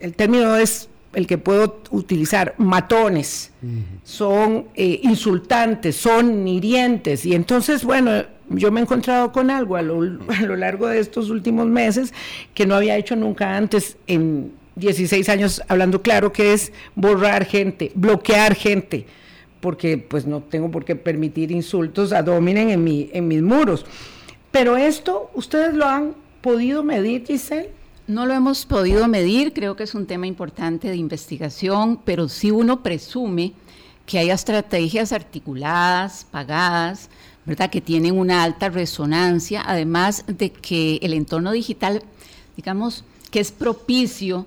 el 0.00 0.14
término 0.14 0.56
es 0.56 0.88
el 1.12 1.26
que 1.26 1.38
puedo 1.38 1.80
utilizar, 1.90 2.54
matones, 2.58 3.50
son 4.04 4.66
eh, 4.74 5.00
insultantes, 5.02 5.96
son 5.96 6.46
hirientes. 6.46 7.24
Y 7.24 7.34
entonces, 7.34 7.84
bueno, 7.84 8.22
yo 8.48 8.70
me 8.70 8.80
he 8.80 8.82
encontrado 8.82 9.32
con 9.32 9.50
algo 9.50 9.76
a 9.76 9.82
lo, 9.82 10.56
largo 10.56 10.86
de 10.88 11.00
estos 11.00 11.30
últimos 11.30 11.66
meses 11.66 12.12
que 12.54 12.66
no 12.66 12.74
había 12.74 12.96
hecho 12.96 13.16
nunca 13.16 13.56
antes 13.56 13.96
en 14.06 14.52
16 14.76 15.28
años 15.28 15.62
hablando 15.68 16.02
claro, 16.02 16.32
que 16.32 16.52
es 16.52 16.72
borrar 16.94 17.46
gente, 17.46 17.92
bloquear 17.94 18.54
gente, 18.54 19.06
porque 19.60 19.98
pues 19.98 20.26
no 20.26 20.42
tengo 20.42 20.70
por 20.70 20.84
qué 20.84 20.96
permitir 20.96 21.50
insultos 21.50 22.12
a 22.12 22.22
dominen 22.22 22.70
en, 22.70 22.84
mi, 22.84 23.10
en 23.12 23.26
mis 23.26 23.42
muros. 23.42 23.86
Pero 24.50 24.76
esto, 24.76 25.30
¿ustedes 25.34 25.74
lo 25.74 25.86
han 25.86 26.14
podido 26.40 26.82
medir, 26.82 27.24
Giselle? 27.26 27.70
No 28.06 28.24
lo 28.24 28.34
hemos 28.34 28.66
podido 28.66 29.08
medir, 29.08 29.52
creo 29.52 29.74
que 29.74 29.82
es 29.82 29.94
un 29.94 30.06
tema 30.06 30.26
importante 30.28 30.88
de 30.88 30.96
investigación, 30.96 31.98
pero 32.04 32.28
sí 32.28 32.52
uno 32.52 32.82
presume 32.82 33.52
que 34.06 34.20
hay 34.20 34.30
estrategias 34.30 35.12
articuladas, 35.12 36.24
pagadas, 36.30 37.10
¿verdad? 37.46 37.70
que 37.70 37.80
tienen 37.80 38.18
una 38.18 38.42
alta 38.42 38.68
resonancia, 38.68 39.62
además 39.64 40.24
de 40.26 40.50
que 40.50 40.98
el 41.02 41.14
entorno 41.14 41.52
digital, 41.52 42.02
digamos, 42.56 43.04
que 43.30 43.40
es 43.40 43.52
propicio 43.52 44.46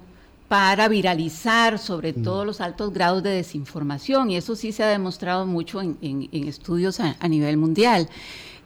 para 0.49 0.87
viralizar 0.87 1.79
sobre 1.79 2.11
mm. 2.11 2.23
todo 2.23 2.43
los 2.43 2.59
altos 2.59 2.91
grados 2.91 3.23
de 3.23 3.29
desinformación, 3.29 4.31
y 4.31 4.35
eso 4.35 4.55
sí 4.55 4.71
se 4.71 4.83
ha 4.83 4.87
demostrado 4.87 5.45
mucho 5.45 5.79
en, 5.81 6.29
estudios 6.31 6.99
a, 6.99 7.27
nivel 7.27 7.57
mundial. 7.57 8.09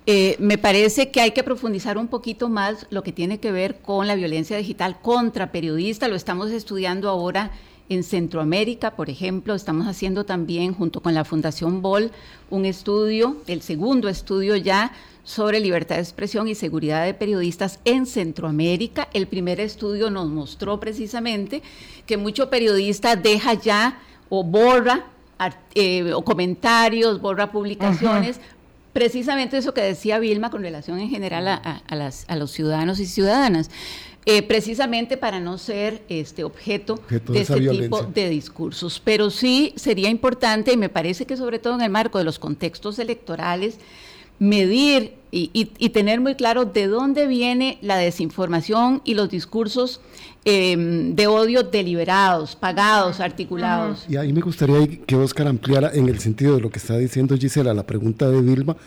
Eh, 0.05 0.35
me 0.39 0.57
parece 0.57 1.11
que 1.11 1.21
hay 1.21 1.31
que 1.31 1.43
profundizar 1.43 1.97
un 1.97 2.07
poquito 2.07 2.49
más 2.49 2.87
lo 2.89 3.03
que 3.03 3.11
tiene 3.11 3.39
que 3.39 3.51
ver 3.51 3.79
con 3.81 4.07
la 4.07 4.15
violencia 4.15 4.57
digital 4.57 4.99
contra 5.01 5.51
periodistas, 5.51 6.09
lo 6.09 6.15
estamos 6.15 6.51
estudiando 6.51 7.09
ahora 7.09 7.51
en 7.89 8.03
Centroamérica, 8.03 8.91
por 8.91 9.09
ejemplo, 9.09 9.53
estamos 9.53 9.87
haciendo 9.87 10.25
también 10.25 10.73
junto 10.73 11.01
con 11.01 11.13
la 11.13 11.25
Fundación 11.25 11.81
BOL 11.81 12.11
un 12.49 12.65
estudio, 12.65 13.37
el 13.47 13.61
segundo 13.61 14.09
estudio 14.09 14.55
ya 14.55 14.93
sobre 15.23 15.59
libertad 15.59 15.95
de 15.95 16.01
expresión 16.01 16.47
y 16.47 16.55
seguridad 16.55 17.05
de 17.05 17.13
periodistas 17.13 17.79
en 17.85 18.05
Centroamérica. 18.05 19.07
El 19.13 19.27
primer 19.27 19.59
estudio 19.59 20.09
nos 20.09 20.27
mostró 20.27 20.79
precisamente 20.79 21.61
que 22.05 22.17
mucho 22.17 22.49
periodista 22.49 23.15
deja 23.15 23.53
ya 23.53 23.99
o 24.29 24.43
borra 24.43 25.05
eh, 25.75 26.13
o 26.13 26.23
comentarios, 26.23 27.21
borra 27.21 27.51
publicaciones. 27.51 28.39
Precisamente 28.91 29.57
eso 29.57 29.73
que 29.73 29.81
decía 29.81 30.19
Vilma 30.19 30.51
con 30.51 30.61
relación 30.61 30.99
en 30.99 31.09
general 31.09 31.47
a 31.47 32.35
los 32.35 32.51
ciudadanos 32.51 32.99
y 32.99 33.07
ciudadanas. 33.07 33.71
Eh, 34.25 34.41
precisamente 34.41 35.17
para 35.17 35.41
no 35.41 35.57
ser 35.57 36.01
este 36.07 36.45
objeto, 36.45 37.01
de, 37.09 37.41
este 37.41 37.59
tipo 37.59 38.03
de 38.03 38.29
discursos. 38.29 39.01
Pero 39.03 39.29
sí 39.29 39.73
sería 39.75 40.09
importante, 40.09 40.71
y 40.71 40.77
me 40.77 40.87
parece 40.87 41.25
que 41.25 41.35
sobre 41.35 41.59
todo 41.59 41.75
en 41.75 41.81
el 41.81 41.89
marco 41.89 42.19
de 42.19 42.23
los 42.23 42.39
contextos 42.39 42.99
electorales, 42.99 43.79
medir 44.39 45.13
y, 45.35 45.89
tener 45.89 46.21
muy 46.21 46.35
claro 46.35 46.65
de 46.65 46.87
dónde 46.87 47.25
viene 47.25 47.79
la 47.81 47.97
desinformación 47.97 49.01
y 49.03 49.15
los 49.15 49.29
discursos 49.29 49.99
em, 50.45 51.15
de 51.15 51.27
odio 51.27 51.63
deliberados, 51.63 52.55
pagados, 52.55 53.19
articulados. 53.19 54.05
Y 54.07 54.15
ahí 54.15 54.31
me 54.31 54.41
gustaría 54.41 54.85
que 55.05 55.15
Oscar 55.15 55.47
ampliara 55.47 55.91
en 55.93 56.07
el 56.07 56.19
sentido 56.19 56.55
de 56.55 56.61
lo 56.61 56.69
que 56.69 56.77
está 56.77 56.97
diciendo 56.97 57.35
Gisela, 57.35 57.73
la 57.73 57.85
pregunta 57.85 58.29
de 58.29 58.41
Vilma, 58.41 58.77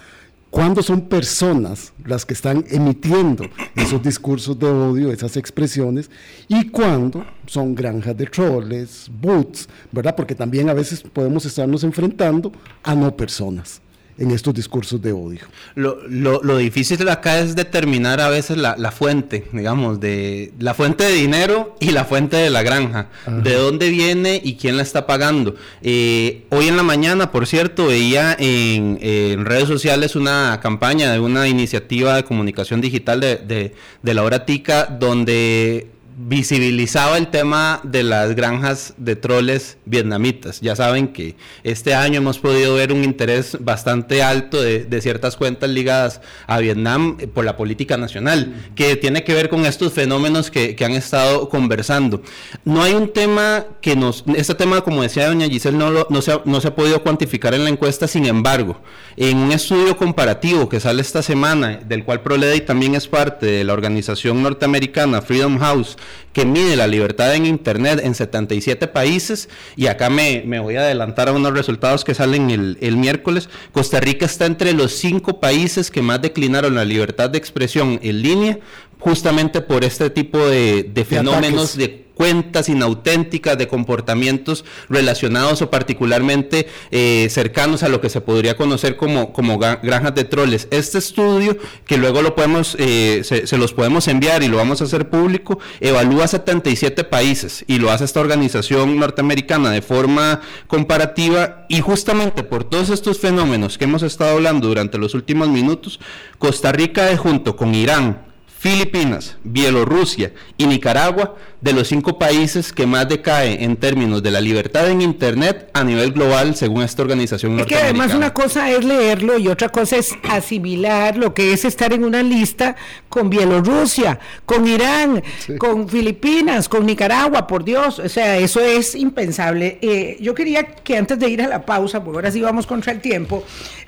cuando 0.56 0.82
son 0.82 1.02
personas 1.02 1.92
las 2.02 2.24
que 2.24 2.32
están 2.32 2.64
emitiendo 2.70 3.44
esos 3.74 4.02
discursos 4.02 4.58
de 4.58 4.64
odio, 4.64 5.12
esas 5.12 5.36
expresiones, 5.36 6.10
y 6.48 6.70
cuando 6.70 7.26
son 7.44 7.74
granjas 7.74 8.16
de 8.16 8.24
troles, 8.24 9.10
boots, 9.20 9.68
¿verdad? 9.92 10.16
Porque 10.16 10.34
también 10.34 10.70
a 10.70 10.72
veces 10.72 11.02
podemos 11.02 11.44
estarnos 11.44 11.84
enfrentando 11.84 12.52
a 12.82 12.94
no 12.94 13.14
personas 13.14 13.82
en 14.18 14.30
estos 14.30 14.54
discursos 14.54 15.00
de 15.02 15.12
odio. 15.12 15.42
Lo, 15.74 15.98
lo, 16.08 16.42
lo 16.42 16.56
difícil 16.56 17.08
acá 17.08 17.38
es 17.38 17.54
determinar 17.54 18.20
a 18.20 18.28
veces 18.28 18.56
la, 18.56 18.74
la, 18.78 18.90
fuente, 18.90 19.44
digamos, 19.52 20.00
de 20.00 20.52
la 20.58 20.74
fuente 20.74 21.04
de 21.04 21.12
dinero 21.12 21.76
y 21.80 21.90
la 21.90 22.04
fuente 22.04 22.36
de 22.36 22.50
la 22.50 22.62
granja, 22.62 23.08
de 23.26 23.54
dónde 23.54 23.90
viene 23.90 24.40
y 24.42 24.54
quién 24.56 24.76
la 24.76 24.82
está 24.82 25.06
pagando. 25.06 25.54
Eh, 25.82 26.46
hoy 26.50 26.68
en 26.68 26.76
la 26.76 26.82
mañana, 26.82 27.30
por 27.30 27.46
cierto, 27.46 27.86
veía 27.86 28.34
en, 28.38 28.98
en, 29.02 29.44
redes 29.44 29.68
sociales 29.68 30.16
una 30.16 30.60
campaña 30.62 31.12
de 31.12 31.20
una 31.20 31.46
iniciativa 31.48 32.16
de 32.16 32.24
comunicación 32.24 32.80
digital 32.80 33.20
de, 33.20 33.36
de, 33.36 33.74
de 34.02 34.14
la 34.14 34.22
hora 34.22 34.46
TICA, 34.46 34.86
donde 34.86 35.95
visibilizaba 36.18 37.18
el 37.18 37.28
tema 37.28 37.80
de 37.82 38.02
las 38.02 38.34
granjas 38.34 38.94
de 38.96 39.16
troles 39.16 39.76
vietnamitas. 39.84 40.62
Ya 40.62 40.74
saben 40.74 41.08
que 41.08 41.36
este 41.62 41.94
año 41.94 42.18
hemos 42.18 42.38
podido 42.38 42.74
ver 42.74 42.90
un 42.90 43.04
interés 43.04 43.58
bastante 43.60 44.22
alto 44.22 44.62
de, 44.62 45.00
ciertas 45.02 45.36
cuentas 45.36 45.68
ligadas 45.68 46.22
a 46.46 46.58
Vietnam 46.58 47.18
eh, 47.20 47.26
por 47.26 47.44
la 47.44 47.58
política 47.58 47.98
nacional, 47.98 48.70
que 48.74 48.96
tiene 48.96 49.24
que 49.24 49.34
ver 49.34 49.50
con 49.50 49.66
estos 49.66 49.92
fenómenos 49.92 50.50
que, 50.50 50.74
han 50.86 50.92
estado 50.92 51.48
conversando. 51.48 52.22
No 52.64 52.82
hay 52.82 52.94
un 52.94 53.12
tema 53.12 53.66
que 53.80 53.96
nos... 53.96 54.24
Este 54.36 54.54
tema, 54.54 54.82
como 54.82 55.02
decía 55.02 55.26
doña 55.26 55.48
Giselle, 55.48 55.76
no, 55.76 56.06
no, 56.08 56.22
se 56.22 56.32
ha, 56.32 56.40
no 56.44 56.60
se 56.60 56.68
ha 56.68 56.74
podido 56.74 57.02
cuantificar 57.02 57.54
en 57.54 57.64
la 57.64 57.70
encuesta, 57.70 58.06
sin 58.06 58.24
embargo, 58.24 58.80
en 59.16 59.36
un 59.36 59.52
estudio 59.52 59.96
comparativo 59.96 60.68
que 60.68 60.78
sale 60.78 61.02
esta 61.02 61.22
semana, 61.22 61.80
del 61.84 62.04
cual 62.04 62.22
Proledi 62.22 62.60
también 62.60 62.94
es 62.94 63.08
parte 63.08 63.46
de 63.46 63.64
la 63.64 63.72
organización 63.72 64.42
norteamericana 64.42 65.20
Freedom 65.20 65.58
House, 65.58 65.96
que 66.32 66.44
mide 66.44 66.76
la 66.76 66.86
libertad 66.86 67.34
en 67.34 67.46
Internet 67.46 68.00
en 68.02 68.14
77 68.14 68.88
países, 68.88 69.48
y 69.74 69.86
acá 69.86 70.10
me, 70.10 70.42
voy 70.60 70.76
a 70.76 70.82
adelantar 70.82 71.28
a 71.28 71.32
unos 71.32 71.52
resultados 71.52 72.04
que 72.04 72.14
salen 72.14 72.50
el, 72.50 72.96
miércoles, 72.96 73.48
Costa 73.72 74.00
Rica 74.00 74.26
está 74.26 74.46
entre 74.46 74.72
los 74.72 74.92
cinco 74.92 75.40
países 75.40 75.90
que 75.90 76.02
más 76.02 76.20
declinaron 76.22 76.74
la 76.74 76.84
libertad 76.84 77.30
de 77.30 77.38
expresión 77.38 77.98
en 78.02 78.22
línea, 78.22 78.58
justamente 78.98 79.60
por 79.60 79.84
este 79.84 80.10
tipo 80.10 80.38
de, 80.38 81.06
fenómenos 81.08 81.76
de 81.76 82.05
cuentas 82.16 82.70
inauténticas 82.70 83.58
de 83.58 83.68
comportamientos 83.68 84.64
relacionados 84.88 85.60
o 85.60 85.70
particularmente 85.70 86.66
eh, 86.90 87.28
cercanos 87.30 87.82
a 87.82 87.88
lo 87.88 88.00
que 88.00 88.08
se 88.08 88.22
podría 88.22 88.56
conocer 88.56 88.96
como, 88.96 89.34
como 89.34 89.58
granjas 89.58 90.14
de 90.14 90.24
troles. 90.24 90.66
Este 90.70 90.96
estudio, 90.96 91.58
que 91.84 91.98
luego 91.98 92.22
lo 92.22 92.34
podemos, 92.34 92.74
eh, 92.78 93.20
se, 93.22 93.58
los 93.58 93.74
podemos 93.74 94.08
enviar 94.08 94.42
y 94.42 94.48
lo 94.48 94.56
vamos 94.56 94.80
a 94.80 94.84
hacer 94.84 95.10
público, 95.10 95.58
evalúa 95.80 96.26
77 96.26 97.04
países 97.04 97.64
y 97.68 97.78
lo 97.78 97.90
hace 97.90 98.04
esta 98.04 98.20
organización 98.20 98.98
norteamericana 98.98 99.70
de 99.70 99.82
forma 99.82 100.40
comparativa 100.68 101.66
y 101.68 101.82
justamente 101.82 102.42
por 102.42 102.64
todos 102.64 102.88
estos 102.88 103.18
fenómenos 103.18 103.76
que 103.76 103.84
hemos 103.84 104.02
estado 104.02 104.36
hablando 104.36 104.68
durante 104.68 104.96
los 104.96 105.12
últimos 105.12 105.48
minutos, 105.50 106.00
Costa 106.38 106.72
Rica 106.72 107.14
junto 107.18 107.56
con 107.56 107.74
Irán, 107.74 108.25
Filipinas, 108.66 109.36
Bielorrusia 109.44 110.32
y 110.58 110.66
Nicaragua 110.66 111.36
de 111.60 111.72
los 111.72 111.86
cinco 111.86 112.18
países 112.18 112.72
que 112.72 112.84
más 112.84 113.08
decae 113.08 113.62
en 113.62 113.76
términos 113.76 114.24
de 114.24 114.32
la 114.32 114.40
libertad 114.40 114.90
en 114.90 115.02
Internet 115.02 115.70
a 115.72 115.84
nivel 115.84 116.10
global, 116.10 116.56
según 116.56 116.82
esta 116.82 117.02
organización. 117.02 117.60
Es 117.60 117.66
que 117.66 117.76
además 117.76 118.12
una 118.12 118.34
cosa 118.34 118.68
es 118.72 118.84
leerlo 118.84 119.38
y 119.38 119.46
otra 119.46 119.68
cosa 119.68 119.96
es 119.96 120.16
asimilar 120.28 121.16
lo 121.16 121.32
que 121.32 121.52
es 121.52 121.64
estar 121.64 121.92
en 121.92 122.02
una 122.02 122.24
lista 122.24 122.74
con 123.08 123.30
Bielorrusia, 123.30 124.18
con 124.44 124.66
Irán, 124.66 125.22
con 125.58 125.88
Filipinas, 125.88 126.68
con 126.68 126.86
Nicaragua, 126.86 127.46
por 127.46 127.62
Dios. 127.62 128.00
O 128.00 128.08
sea, 128.08 128.36
eso 128.36 128.60
es 128.60 128.96
impensable. 128.96 129.78
Eh, 129.80 130.16
yo 130.20 130.34
quería 130.34 130.64
que 130.64 130.96
antes 130.96 131.20
de 131.20 131.28
ir 131.28 131.40
a 131.40 131.46
la 131.46 131.64
pausa, 131.64 132.02
porque 132.02 132.18
ahora 132.18 132.32
sí 132.32 132.40
vamos 132.40 132.66
contra 132.66 132.92
el 132.92 133.00
tiempo, 133.00 133.44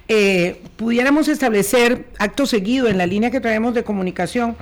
eh, 0.09 0.63
pudiéramos 0.77 1.29
establecer 1.29 2.07
acto 2.19 2.47
seguido 2.47 2.89
en 2.89 2.99
la 2.99 3.07
línea 3.07 3.31
que 3.31 3.41
traemos 3.41 3.75
de 3.75 3.85
comunicación, 3.85 4.57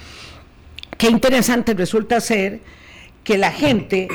qué 0.98 1.08
interesante 1.08 1.72
resulta 1.74 2.20
ser 2.20 2.60
que 3.22 3.38
la 3.38 3.52
gente 3.52 4.08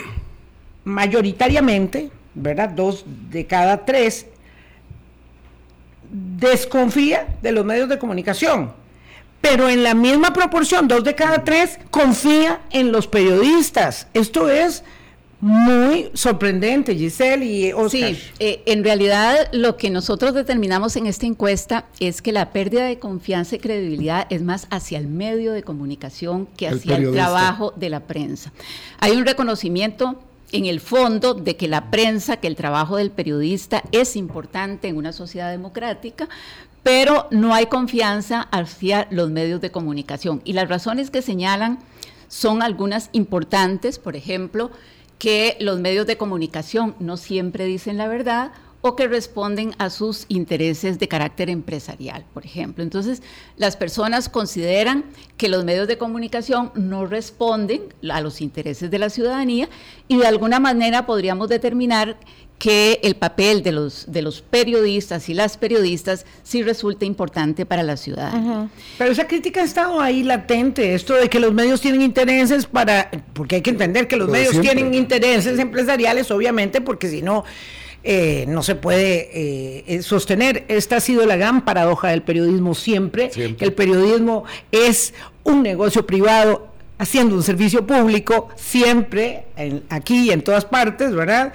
mayoritariamente, 0.83 2.11
¿verdad? 2.33 2.69
Dos 2.69 3.05
de 3.29 3.45
cada 3.45 3.85
tres, 3.85 4.25
desconfía 6.11 7.27
de 7.41 7.51
los 7.51 7.65
medios 7.65 7.87
de 7.87 7.97
comunicación. 7.97 8.73
Pero 9.39 9.69
en 9.69 9.83
la 9.83 9.95
misma 9.95 10.33
proporción, 10.33 10.87
dos 10.87 11.03
de 11.03 11.15
cada 11.15 11.43
tres 11.43 11.79
confía 11.89 12.61
en 12.71 12.91
los 12.91 13.07
periodistas. 13.07 14.07
Esto 14.13 14.49
es 14.49 14.83
muy 15.41 16.11
sorprendente, 16.13 16.95
Giselle 16.95 17.43
y 17.43 17.73
Oscar. 17.73 18.13
Sí, 18.13 18.17
eh, 18.39 18.61
en 18.67 18.83
realidad 18.83 19.49
lo 19.51 19.75
que 19.75 19.89
nosotros 19.89 20.35
determinamos 20.35 20.95
en 20.95 21.07
esta 21.07 21.25
encuesta 21.25 21.85
es 21.99 22.21
que 22.21 22.31
la 22.31 22.51
pérdida 22.51 22.85
de 22.85 22.99
confianza 22.99 23.55
y 23.55 23.59
credibilidad 23.59 24.27
es 24.29 24.43
más 24.43 24.67
hacia 24.69 24.99
el 24.99 25.07
medio 25.07 25.51
de 25.51 25.63
comunicación 25.63 26.45
que 26.45 26.67
hacia 26.67 26.95
el, 26.95 27.11
trabajo 27.11 27.73
de 27.75 27.89
la 27.89 28.01
prensa. 28.01 28.53
Hay 28.99 29.13
un 29.13 29.25
reconocimiento 29.25 30.19
en 30.51 30.65
el 30.65 30.79
fondo 30.79 31.33
de 31.33 31.57
que 31.57 31.67
la 31.67 31.89
prensa, 31.89 32.37
que 32.37 32.47
el 32.47 32.55
trabajo 32.55 32.97
del 32.97 33.09
periodista 33.09 33.83
es 33.91 34.15
importante 34.15 34.89
en 34.89 34.97
una 34.97 35.11
sociedad 35.11 35.49
democrática, 35.49 36.29
pero 36.83 37.27
no 37.31 37.55
hay 37.55 37.65
confianza 37.65 38.41
hacia 38.51 39.07
los 39.09 39.31
medios 39.31 39.59
de 39.59 39.71
comunicación. 39.71 40.41
Y 40.45 40.53
las 40.53 40.69
razones 40.69 41.09
que 41.09 41.23
señalan 41.23 41.79
son 42.27 42.61
algunas 42.61 43.09
importantes, 43.11 43.99
por 43.99 44.15
ejemplo, 44.15 44.71
que 45.21 45.55
los 45.59 45.79
medios 45.79 46.07
de 46.07 46.17
comunicación 46.17 46.95
no 46.97 47.15
siempre 47.15 47.65
dicen 47.65 47.95
la 47.95 48.07
verdad 48.07 48.53
o 48.81 48.95
que 48.95 49.07
responden 49.07 49.75
a 49.77 49.91
sus 49.91 50.25
intereses 50.29 50.97
de 50.97 51.07
carácter 51.07 51.47
empresarial, 51.51 52.25
por 52.33 52.43
ejemplo. 52.43 52.83
Entonces, 52.83 53.21
las 53.55 53.77
personas 53.77 54.29
consideran 54.29 55.05
que 55.37 55.47
los 55.47 55.63
medios 55.63 55.87
de 55.87 55.99
comunicación 55.99 56.71
no 56.73 57.05
responden 57.05 57.93
a 58.09 58.19
los 58.19 58.41
intereses 58.41 58.89
de 58.89 58.97
la 58.97 59.11
ciudadanía 59.11 59.69
y 60.07 60.17
de 60.17 60.25
alguna 60.25 60.59
manera 60.59 61.05
podríamos 61.05 61.49
determinar 61.49 62.17
que 62.61 62.99
el 63.01 63.15
papel 63.15 63.63
de 63.63 63.71
los, 63.71 64.05
de 64.11 64.21
los 64.21 64.43
periodistas 64.43 65.29
y 65.29 65.33
las 65.33 65.57
periodistas 65.57 66.27
sí 66.43 66.61
resulta 66.61 67.05
importante 67.05 67.65
para 67.65 67.81
la 67.81 67.97
ciudad. 67.97 68.31
Pero 68.99 69.11
esa 69.11 69.25
crítica 69.25 69.61
ha 69.61 69.63
estado 69.63 69.99
ahí 69.99 70.21
latente, 70.21 70.93
esto 70.93 71.15
de 71.15 71.27
que 71.27 71.39
los 71.39 71.55
medios 71.55 71.81
tienen 71.81 72.03
intereses 72.03 72.67
para, 72.67 73.09
porque 73.33 73.55
hay 73.55 73.61
que 73.63 73.71
entender 73.71 74.07
que 74.07 74.15
los 74.15 74.29
medios 74.29 74.61
tienen 74.61 74.93
intereses 74.93 75.57
empresariales, 75.57 76.29
obviamente, 76.29 76.81
porque 76.81 77.09
si 77.09 77.23
no, 77.23 77.45
eh, 78.03 78.45
no 78.47 78.61
se 78.61 78.75
puede 78.75 79.31
eh, 79.33 79.83
eh, 79.87 80.03
sostener. 80.03 80.65
Esta 80.67 80.97
ha 80.97 81.01
sido 81.01 81.25
la 81.25 81.37
gran 81.37 81.65
paradoja 81.65 82.09
del 82.09 82.21
periodismo 82.21 82.75
siempre, 82.75 83.31
que 83.31 83.55
el 83.65 83.73
periodismo 83.73 84.43
es 84.71 85.15
un 85.43 85.63
negocio 85.63 86.05
privado 86.05 86.67
haciendo 86.99 87.33
un 87.33 87.41
servicio 87.41 87.87
público, 87.87 88.49
siempre, 88.55 89.45
aquí 89.89 90.27
y 90.27 90.29
en 90.29 90.43
todas 90.43 90.65
partes, 90.65 91.15
¿verdad? 91.15 91.53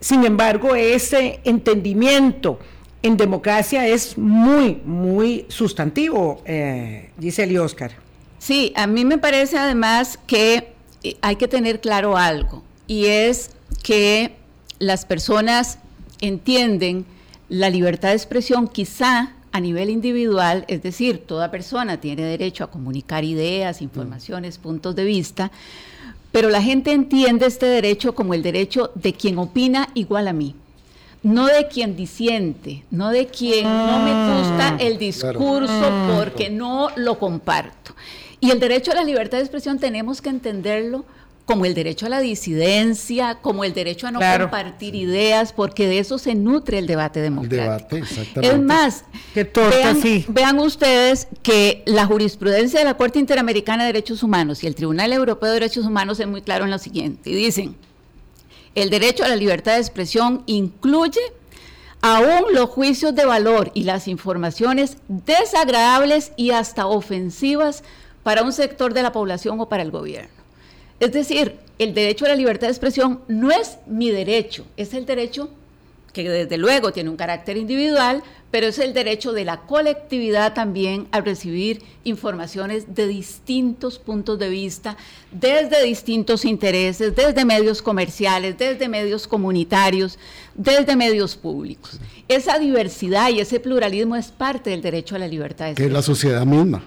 Sin 0.00 0.24
embargo, 0.24 0.74
ese 0.74 1.40
entendimiento 1.44 2.58
en 3.02 3.16
democracia 3.16 3.86
es 3.86 4.16
muy, 4.16 4.80
muy 4.84 5.46
sustantivo, 5.48 6.42
eh, 6.46 7.10
Giselle 7.20 7.52
y 7.52 7.58
Oscar. 7.58 7.92
Sí, 8.38 8.72
a 8.76 8.86
mí 8.86 9.04
me 9.04 9.18
parece 9.18 9.58
además 9.58 10.18
que 10.26 10.72
eh, 11.02 11.16
hay 11.20 11.36
que 11.36 11.48
tener 11.48 11.80
claro 11.80 12.16
algo, 12.16 12.62
y 12.86 13.06
es 13.06 13.50
que 13.82 14.36
las 14.78 15.04
personas 15.04 15.78
entienden 16.20 17.04
la 17.48 17.68
libertad 17.68 18.08
de 18.08 18.14
expresión 18.14 18.68
quizá 18.68 19.34
a 19.52 19.60
nivel 19.60 19.90
individual, 19.90 20.64
es 20.68 20.82
decir, 20.82 21.26
toda 21.26 21.50
persona 21.50 22.00
tiene 22.00 22.22
derecho 22.22 22.64
a 22.64 22.70
comunicar 22.70 23.24
ideas, 23.24 23.82
informaciones, 23.82 24.58
puntos 24.58 24.94
de 24.94 25.04
vista, 25.04 25.50
pero 26.32 26.48
la 26.48 26.62
gente 26.62 26.92
entiende 26.92 27.46
este 27.46 27.66
derecho 27.66 28.14
como 28.14 28.34
el 28.34 28.42
derecho 28.42 28.92
de 28.94 29.12
quien 29.12 29.38
opina 29.38 29.88
igual 29.94 30.28
a 30.28 30.32
mí. 30.32 30.54
No 31.22 31.46
de 31.46 31.68
quien 31.68 31.96
disiente, 31.96 32.84
no 32.90 33.10
de 33.10 33.26
quien 33.26 33.64
no 33.64 33.98
me 33.98 34.38
gusta 34.38 34.68
ah, 34.68 34.76
el 34.80 34.96
discurso 34.96 35.92
porque 36.16 36.48
no 36.48 36.88
lo 36.96 37.18
comparto. 37.18 37.94
Y 38.40 38.50
el 38.50 38.58
derecho 38.58 38.92
a 38.92 38.94
la 38.94 39.04
libertad 39.04 39.36
de 39.36 39.44
expresión 39.44 39.78
tenemos 39.78 40.22
que 40.22 40.30
entenderlo 40.30 41.04
como 41.50 41.64
el 41.64 41.74
derecho 41.74 42.06
a 42.06 42.08
la 42.08 42.20
disidencia, 42.20 43.38
como 43.42 43.64
el 43.64 43.74
derecho 43.74 44.06
a 44.06 44.12
no 44.12 44.20
compartir 44.20 44.94
ideas, 44.94 45.52
porque 45.52 45.88
de 45.88 45.98
eso 45.98 46.16
se 46.16 46.36
nutre 46.36 46.78
el 46.78 46.86
debate 46.86 47.20
democrático. 47.20 47.60
El 47.60 47.78
debate, 47.78 47.98
exactamente. 47.98 48.56
Es 48.56 48.62
más, 48.62 49.04
vean, 49.34 50.24
vean, 50.28 50.58
ustedes 50.60 51.26
que 51.42 51.82
la 51.86 52.06
jurisprudencia 52.06 52.78
de 52.78 52.84
la 52.84 52.94
Corte 52.94 53.18
Interamericana 53.18 53.82
de 53.82 53.88
Derechos 53.92 54.22
Humanos 54.22 54.62
y 54.62 54.68
el 54.68 54.76
Tribunal 54.76 55.12
Europeo 55.12 55.48
de 55.48 55.54
Derechos 55.54 55.86
Humanos 55.86 56.20
es 56.20 56.28
muy 56.28 56.40
claro 56.40 56.66
en 56.66 56.70
lo 56.70 56.78
siguiente, 56.78 57.30
y 57.30 57.34
dicen, 57.34 57.74
el 58.76 58.88
derecho 58.88 59.24
a 59.24 59.28
la 59.28 59.34
libertad 59.34 59.72
de 59.72 59.80
expresión 59.80 60.44
incluye 60.46 61.20
aún 62.00 62.54
los 62.54 62.70
juicios 62.70 63.12
de 63.16 63.24
valor 63.24 63.72
y 63.74 63.82
las 63.82 64.06
informaciones 64.06 64.98
desagradables 65.08 66.30
y 66.36 66.52
hasta 66.52 66.86
ofensivas 66.86 67.82
para 68.22 68.44
un 68.44 68.52
sector 68.52 68.94
de 68.94 69.02
la 69.02 69.10
población 69.10 69.58
o 69.58 69.68
para 69.68 69.82
el 69.82 69.90
gobierno. 69.90 70.39
Es 71.00 71.12
decir, 71.12 71.56
el 71.78 71.94
derecho 71.94 72.26
a 72.26 72.28
la 72.28 72.34
libertad 72.34 72.66
de 72.66 72.72
expresión 72.72 73.20
no 73.26 73.50
es 73.50 73.78
mi 73.86 74.10
derecho, 74.10 74.66
es 74.76 74.92
el 74.94 75.06
derecho 75.06 75.50
que 76.12 76.28
desde 76.28 76.58
luego 76.58 76.92
tiene 76.92 77.08
un 77.08 77.16
carácter 77.16 77.56
individual, 77.56 78.22
pero 78.50 78.66
es 78.66 78.78
el 78.78 78.92
derecho 78.92 79.32
de 79.32 79.44
la 79.44 79.58
colectividad 79.58 80.54
también 80.54 81.06
a 81.12 81.20
recibir 81.20 81.82
informaciones 82.04 82.94
de 82.94 83.06
distintos 83.06 83.98
puntos 83.98 84.38
de 84.38 84.48
vista, 84.48 84.96
desde 85.30 85.84
distintos 85.84 86.44
intereses, 86.44 87.14
desde 87.14 87.44
medios 87.44 87.80
comerciales, 87.80 88.58
desde 88.58 88.88
medios 88.88 89.28
comunitarios, 89.28 90.18
desde 90.54 90.96
medios 90.96 91.36
públicos. 91.36 92.00
Esa 92.28 92.58
diversidad 92.58 93.30
y 93.30 93.40
ese 93.40 93.60
pluralismo 93.60 94.16
es 94.16 94.32
parte 94.32 94.70
del 94.70 94.82
derecho 94.82 95.14
a 95.14 95.20
la 95.20 95.28
libertad. 95.28 95.74
que 95.74 95.84
es 95.84 95.92
la 95.92 96.02
sociedad 96.02 96.44
misma, 96.44 96.82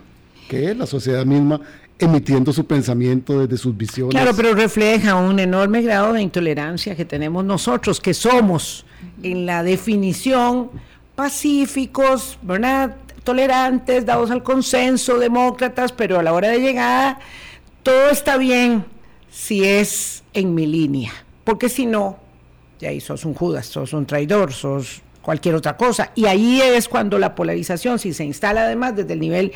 que 0.50 0.72
es 0.72 0.78
la 0.78 0.86
sociedad 0.86 1.26
misma 1.26 1.62
emitiendo 2.00 2.52
su 2.52 2.66
pensamiento 2.66 3.40
desde 3.40 3.58
sus 3.58 3.76
visiones. 3.76 4.12
Claro, 4.12 4.36
pero 4.36 4.54
refleja 4.54 5.16
un 5.16 5.40
enorme 5.40 5.82
grado 5.82 6.14
de 6.14 6.22
intolerancia 6.22 6.96
que 6.96 7.06
tenemos 7.06 7.46
nosotros, 7.46 8.00
que 8.00 8.14
somos 8.14 8.86
en 9.22 9.46
la 9.46 9.64
definición 9.64 10.70
pacíficos, 11.16 12.38
¿verdad? 12.42 12.96
tolerantes, 13.24 14.06
dados 14.06 14.32
al 14.32 14.44
consenso, 14.44 15.18
demócratas, 15.18 15.92
pero 15.92 16.20
a 16.20 16.24
la 16.24 16.34
hora 16.34 16.50
de 16.50 16.60
llegada 16.60 17.20
todo 17.82 18.10
está 18.10 18.38
bien 18.38 18.86
si 19.32 19.64
es 19.64 20.24
en 20.34 20.54
mi 20.54 20.68
línea, 20.68 21.12
porque 21.44 21.70
si 21.70 21.86
no, 21.86 22.18
ya 22.80 22.90
ahí 22.90 23.02
sos 23.02 23.26
un 23.26 23.34
Judas, 23.34 23.66
sos 23.68 23.94
un 23.94 24.06
traidor, 24.06 24.54
sos 24.54 25.02
cualquier 25.24 25.56
otra 25.56 25.76
cosa. 25.76 26.12
Y 26.14 26.26
ahí 26.26 26.62
es 26.62 26.88
cuando 26.88 27.18
la 27.18 27.34
polarización, 27.34 27.98
si 27.98 28.14
se 28.14 28.24
instala 28.24 28.66
además 28.66 28.96
desde 28.96 29.14
el 29.14 29.20
nivel 29.20 29.54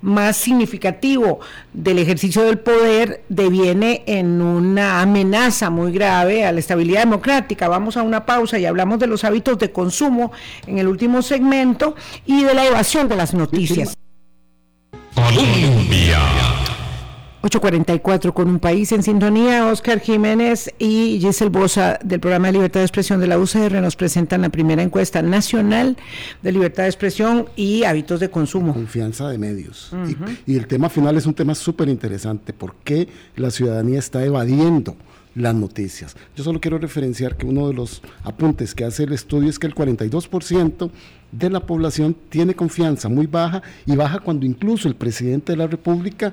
más 0.00 0.36
significativo 0.36 1.38
del 1.72 2.00
ejercicio 2.00 2.42
del 2.42 2.58
poder, 2.58 3.22
deviene 3.28 4.02
en 4.06 4.40
una 4.40 5.00
amenaza 5.02 5.70
muy 5.70 5.92
grave 5.92 6.44
a 6.44 6.50
la 6.50 6.58
estabilidad 6.58 7.00
democrática. 7.00 7.68
Vamos 7.68 7.96
a 7.96 8.02
una 8.02 8.26
pausa 8.26 8.58
y 8.58 8.66
hablamos 8.66 8.98
de 8.98 9.06
los 9.06 9.22
hábitos 9.22 9.58
de 9.58 9.70
consumo 9.70 10.32
en 10.66 10.78
el 10.78 10.88
último 10.88 11.22
segmento 11.22 11.94
y 12.26 12.42
de 12.42 12.54
la 12.54 12.66
evasión 12.66 13.06
de 13.08 13.16
las 13.16 13.34
noticias. 13.34 13.94
Colombia. 15.14 16.59
8.44 17.42 18.34
con 18.34 18.48
un 18.48 18.58
país 18.58 18.92
en 18.92 19.02
sintonía. 19.02 19.66
Oscar 19.66 20.00
Jiménez 20.00 20.74
y 20.78 21.18
Giselle 21.20 21.50
Bosa 21.50 21.98
del 22.04 22.20
programa 22.20 22.48
de 22.48 22.52
libertad 22.52 22.80
de 22.80 22.84
expresión 22.84 23.18
de 23.18 23.26
la 23.26 23.38
UCR 23.38 23.80
nos 23.80 23.96
presentan 23.96 24.42
la 24.42 24.50
primera 24.50 24.82
encuesta 24.82 25.22
nacional 25.22 25.96
de 26.42 26.52
libertad 26.52 26.82
de 26.82 26.90
expresión 26.90 27.46
y 27.56 27.84
hábitos 27.84 28.20
de 28.20 28.28
consumo. 28.28 28.74
Confianza 28.74 29.28
de 29.30 29.38
medios. 29.38 29.90
y, 30.46 30.52
y, 30.52 30.56
el 30.56 30.66
tema 30.66 30.90
final 30.90 31.16
es 31.16 31.24
un 31.24 31.32
tema 31.32 31.54
súper 31.54 31.88
interesante. 31.88 32.52
¿Por 32.52 32.74
qué 32.84 33.08
la 33.36 33.50
ciudadanía 33.50 33.98
está 33.98 34.22
evadiendo? 34.22 34.96
las 35.34 35.54
noticias. 35.54 36.16
Yo 36.36 36.44
solo 36.44 36.60
quiero 36.60 36.78
referenciar 36.78 37.36
que 37.36 37.46
uno 37.46 37.68
de 37.68 37.74
los 37.74 38.02
apuntes 38.24 38.74
que 38.74 38.84
hace 38.84 39.04
el 39.04 39.12
estudio 39.12 39.48
es 39.48 39.58
que 39.58 39.66
el 39.66 39.74
42% 39.74 40.90
de 41.32 41.50
la 41.50 41.60
población 41.60 42.16
tiene 42.28 42.54
confianza 42.54 43.08
muy 43.08 43.26
baja 43.26 43.62
y 43.86 43.94
baja 43.94 44.18
cuando 44.18 44.44
incluso 44.44 44.88
el 44.88 44.96
presidente 44.96 45.52
de 45.52 45.58
la 45.58 45.68
República 45.68 46.32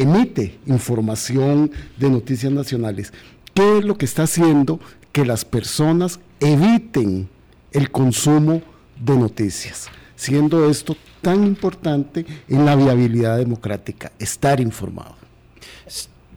emite 0.00 0.58
información 0.66 1.70
de 1.98 2.08
noticias 2.08 2.50
nacionales. 2.50 3.12
¿Qué 3.52 3.78
es 3.78 3.84
lo 3.84 3.98
que 3.98 4.06
está 4.06 4.22
haciendo 4.22 4.80
que 5.12 5.26
las 5.26 5.44
personas 5.44 6.20
eviten 6.40 7.28
el 7.72 7.90
consumo 7.90 8.62
de 8.98 9.16
noticias? 9.16 9.88
Siendo 10.16 10.68
esto 10.70 10.96
tan 11.20 11.44
importante 11.44 12.24
en 12.48 12.64
la 12.64 12.76
viabilidad 12.76 13.36
democrática, 13.36 14.10
estar 14.18 14.60
informado. 14.60 15.19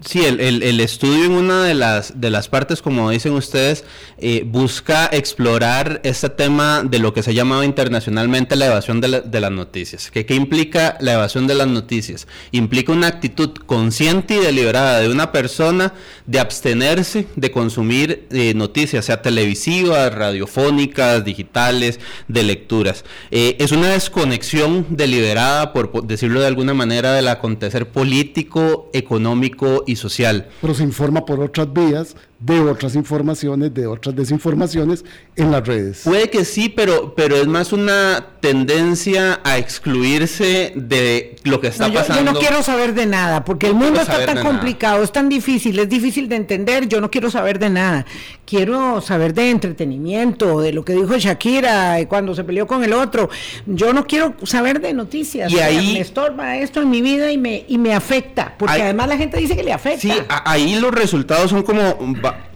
Sí, 0.06 0.26
el, 0.26 0.39
el, 0.41 0.80
estudio 0.82 1.24
en 1.26 1.32
una 1.32 1.64
de 1.64 1.74
las, 1.74 2.20
de 2.20 2.30
las 2.30 2.49
partes, 2.49 2.82
como 2.82 3.10
dicen 3.10 3.34
ustedes, 3.34 3.86
eh, 4.18 4.43
busca 4.45 5.10
explorar 5.12 6.01
este 6.04 6.30
tema 6.30 6.84
de 6.84 6.99
lo 6.99 7.14
que 7.14 7.24
se 7.24 7.34
llamaba 7.34 7.64
internacionalmente 7.64 8.58
la 8.58 8.66
evasión 8.66 8.99
de, 8.99 9.08
las 9.08 9.51
noticias. 9.51 10.12
¿Qué, 10.12 10.26
¿Qué, 10.26 10.36
implica 10.36 10.97
la 10.99 11.14
evasión 11.14 11.47
de 11.47 11.56
las 11.56 11.68
noticias? 11.68 12.28
Implica 12.51 12.91
una 12.91 13.08
actitud 13.08 13.51
consciente 13.66 14.36
y 14.36 14.39
deliberada 14.39 14.99
de 14.99 15.10
una 15.10 15.32
persona 15.32 15.93
de 16.26 16.39
abstenerse 16.39 17.28
de 17.38 17.51
consumir 17.51 18.28
eh, 18.32 18.54
noticias, 18.56 19.06
sea 19.06 19.22
televisivas, 19.22 20.14
radiofónicas, 20.14 21.24
digitales, 21.24 21.99
de 22.28 22.43
lecturas. 22.43 23.06
Eh, 23.32 23.56
es 23.60 23.72
una 23.72 23.89
desconexión 23.89 24.86
deliberada, 24.89 25.72
por 25.72 26.06
decirlo 26.06 26.41
de 26.41 26.47
alguna 26.47 26.74
manera, 26.74 27.14
del 27.14 27.30
acontecer 27.30 27.88
político, 27.88 28.89
económico 28.93 29.86
y 29.88 29.93
social. 29.96 30.48
Pero 30.62 30.74
se 30.74 30.84
informa 30.84 31.26
por 31.26 31.39
otras 31.39 31.72
vías 31.72 32.16
de 32.40 32.60
otras 32.60 32.96
informaciones, 32.96 33.74
de 33.74 33.88
otras 33.88 34.16
desinformaciones 34.16 35.06
en 35.36 35.52
las 35.52 35.66
redes. 35.66 36.02
Puede 36.04 36.30
que 36.30 36.44
sí, 36.44 36.68
pero, 36.68 37.16
pero 37.16 37.38
es 37.38 37.48
más 37.48 37.72
una 37.72 38.26
tendencia 38.42 39.40
a 39.46 39.58
excluirse 39.58 40.74
de 40.76 41.38
lo 41.46 41.62
que 41.62 41.68
está 41.68 41.92
pasando. 41.92 42.22
Yo 42.22 42.34
no 42.34 42.38
quiero 42.38 42.62
saber 42.62 42.94
de 42.94 43.06
nada, 43.06 43.46
porque 43.46 43.68
el 43.68 43.76
mundo 43.76 44.02
está 44.02 44.26
tan 44.26 44.44
complicado, 44.44 45.04
es 45.04 45.12
tan 45.12 45.30
difícil, 45.30 45.80
es 45.80 45.88
difícil 45.88 46.28
de 46.28 46.36
entender, 46.36 46.90
yo 46.90 47.00
no 47.00 47.10
quiero 47.10 47.32
saber 47.32 47.60
de 47.60 47.70
nada. 47.70 48.06
Quiero 48.46 49.00
saber 49.00 49.34
de 49.34 49.50
entretenimiento, 49.50 50.60
de 50.60 50.74
lo 50.74 50.84
que 50.84 50.94
dijo 50.94 51.18
Shakira 51.18 51.98
cuando 52.10 52.36
se 52.36 52.44
peleó 52.44 52.68
con 52.68 52.84
el 52.84 52.92
otro. 52.92 53.30
Yo 53.66 53.94
no 53.94 54.06
quiero 54.06 54.36
saber 54.44 54.82
de 54.82 54.94
noticias. 54.94 55.50
Y 55.50 55.60
ahí 55.60 55.94
me 55.94 56.02
estorba 56.02 56.58
esto 56.58 56.82
en 56.82 56.90
mi 56.90 57.02
vida 57.02 57.32
y 57.32 57.38
me, 57.38 57.64
y 57.70 57.78
me 57.78 57.94
afecta, 57.94 58.56
porque 58.58 58.82
además 58.82 59.08
la 59.08 59.18
gente 59.18 59.38
dice 59.38 59.56
que 59.56 59.64
le 59.64 59.72
afecta. 59.72 60.02
Sí, 60.02 60.12
ahí 60.28 60.78
los 60.80 60.94
resultados 60.94 61.50
son 61.50 61.64
como 61.64 61.98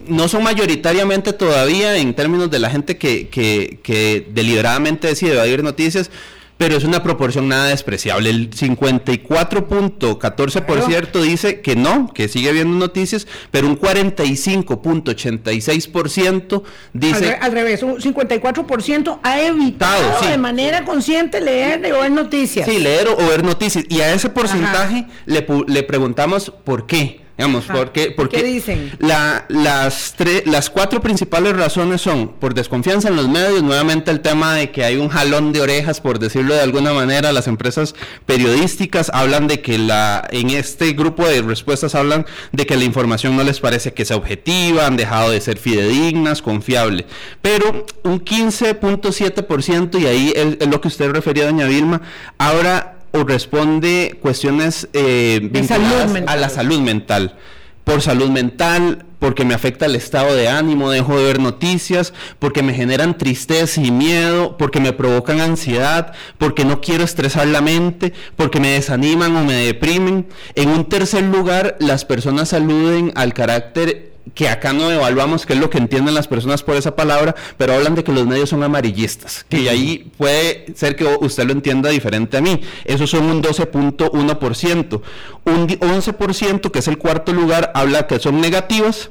no 0.07 0.27
son 0.27 0.43
mayoritariamente 0.43 1.33
todavía 1.33 1.97
en 1.97 2.13
términos 2.13 2.49
de 2.49 2.59
la 2.59 2.69
gente 2.69 2.97
que, 2.97 3.27
que, 3.29 3.79
que 3.83 4.27
deliberadamente 4.31 5.07
decide 5.07 5.33
evadir 5.33 5.63
noticias, 5.63 6.09
pero 6.57 6.75
es 6.75 6.83
una 6.83 7.03
proporción 7.03 7.47
nada 7.47 7.67
despreciable. 7.67 8.31
El 8.31 8.49
54.14% 8.49 11.21
dice 11.21 11.61
que 11.61 11.75
no, 11.75 12.11
que 12.13 12.27
sigue 12.27 12.51
viendo 12.51 12.75
noticias, 12.77 13.27
pero 13.51 13.67
un 13.67 13.79
45.86% 13.79 16.63
dice... 16.93 17.37
Al, 17.39 17.51
revés, 17.51 17.83
un 17.83 17.97
54% 17.97 19.19
ha 19.21 19.41
evitado 19.41 20.27
de 20.27 20.39
manera 20.39 20.83
consciente 20.83 21.39
leer 21.41 21.93
o 21.93 21.99
ver 22.01 22.11
noticias. 22.11 22.67
Sí, 22.67 22.79
leer 22.79 23.09
o 23.09 23.17
ver 23.17 23.43
noticias. 23.43 23.85
Y 23.87 24.01
a 24.01 24.11
ese 24.13 24.29
porcentaje 24.29 25.05
le, 25.25 25.45
le 25.67 25.83
preguntamos 25.83 26.51
por 26.63 26.87
qué. 26.87 27.26
Digamos, 27.37 27.65
porque, 27.65 28.09
porque 28.09 28.37
¿Qué 28.37 28.43
dicen? 28.43 28.91
La, 28.97 29.45
las, 29.49 30.15
las 30.45 30.71
cuatro 30.71 31.01
principales 31.01 31.55
razones 31.55 32.01
son 32.01 32.29
por 32.29 32.55
desconfianza 32.55 33.09
en 33.09 33.15
los 33.15 33.29
medios, 33.29 33.61
nuevamente 33.61 34.09
el 34.09 34.21
tema 34.21 34.55
de 34.55 34.71
que 34.71 34.83
hay 34.83 34.97
un 34.97 35.07
jalón 35.07 35.53
de 35.53 35.61
orejas, 35.61 36.01
por 36.01 36.17
decirlo 36.17 36.55
de 36.55 36.61
alguna 36.61 36.93
manera, 36.93 37.31
las 37.31 37.47
empresas 37.47 37.93
periodísticas 38.25 39.11
hablan 39.13 39.45
de 39.45 39.61
que 39.61 39.77
la, 39.77 40.27
en 40.31 40.49
este 40.49 40.93
grupo 40.93 41.27
de 41.27 41.43
respuestas 41.43 41.93
hablan 41.93 42.25
de 42.53 42.65
que 42.65 42.75
la 42.75 42.85
información 42.85 43.37
no 43.37 43.43
les 43.43 43.59
parece 43.59 43.93
que 43.93 44.03
sea 44.03 44.17
objetiva, 44.17 44.87
han 44.87 44.97
dejado 44.97 45.29
de 45.29 45.39
ser 45.39 45.59
fidedignas, 45.59 46.41
confiable. 46.41 47.05
Pero 47.43 47.85
un 48.03 48.23
15.7%, 48.25 50.01
y 50.01 50.07
ahí 50.07 50.33
es, 50.35 50.67
lo 50.67 50.81
que 50.81 50.87
usted 50.87 51.11
refería, 51.11 51.45
doña 51.45 51.67
Vilma, 51.67 52.01
ahora 52.39 52.96
o 53.11 53.23
responde 53.23 54.17
cuestiones 54.21 54.87
eh, 54.93 55.39
vinculadas 55.51 56.23
a 56.27 56.35
la 56.35 56.49
salud 56.49 56.81
mental. 56.81 57.37
Por 57.83 58.01
salud 58.01 58.29
mental, 58.29 59.05
porque 59.19 59.45
me 59.45 59.53
afecta 59.53 59.85
el 59.85 59.95
estado 59.95 60.35
de 60.35 60.49
ánimo, 60.49 60.91
dejo 60.91 61.17
de 61.17 61.23
ver 61.23 61.39
noticias, 61.39 62.13
porque 62.37 62.61
me 62.61 62.73
generan 62.73 63.17
tristeza 63.17 63.81
y 63.81 63.91
miedo, 63.91 64.57
porque 64.57 64.79
me 64.79 64.93
provocan 64.93 65.39
ansiedad, 65.39 66.13
porque 66.37 66.65
no 66.65 66.81
quiero 66.81 67.03
estresar 67.03 67.47
la 67.47 67.61
mente, 67.61 68.13
porque 68.35 68.59
me 68.59 68.71
desaniman 68.71 69.35
o 69.35 69.43
me 69.43 69.53
deprimen. 69.53 70.27
En 70.55 70.69
un 70.69 70.85
tercer 70.89 71.23
lugar, 71.23 71.77
las 71.79 72.05
personas 72.05 72.53
aluden 72.53 73.11
al 73.15 73.33
carácter 73.33 74.16
que 74.33 74.49
acá 74.49 74.73
no 74.73 74.91
evaluamos 74.91 75.45
qué 75.45 75.53
es 75.53 75.59
lo 75.59 75.69
que 75.69 75.77
entienden 75.77 76.15
las 76.15 76.27
personas 76.27 76.63
por 76.63 76.75
esa 76.75 76.95
palabra, 76.95 77.35
pero 77.57 77.73
hablan 77.73 77.95
de 77.95 78.03
que 78.03 78.11
los 78.11 78.25
medios 78.25 78.49
son 78.49 78.63
amarillistas, 78.63 79.45
que 79.47 79.69
ahí 79.69 80.11
puede 80.17 80.65
ser 80.75 80.95
que 80.95 81.05
usted 81.05 81.45
lo 81.45 81.51
entienda 81.51 81.89
diferente 81.89 82.37
a 82.37 82.41
mí. 82.41 82.61
Esos 82.85 83.09
son 83.09 83.25
un 83.25 83.41
12.1%. 83.41 85.01
Un 85.45 85.67
11%, 85.67 86.71
que 86.71 86.79
es 86.79 86.87
el 86.87 86.97
cuarto 86.97 87.33
lugar, 87.33 87.71
habla 87.73 88.07
que 88.07 88.19
son 88.19 88.41
negativas. 88.41 89.09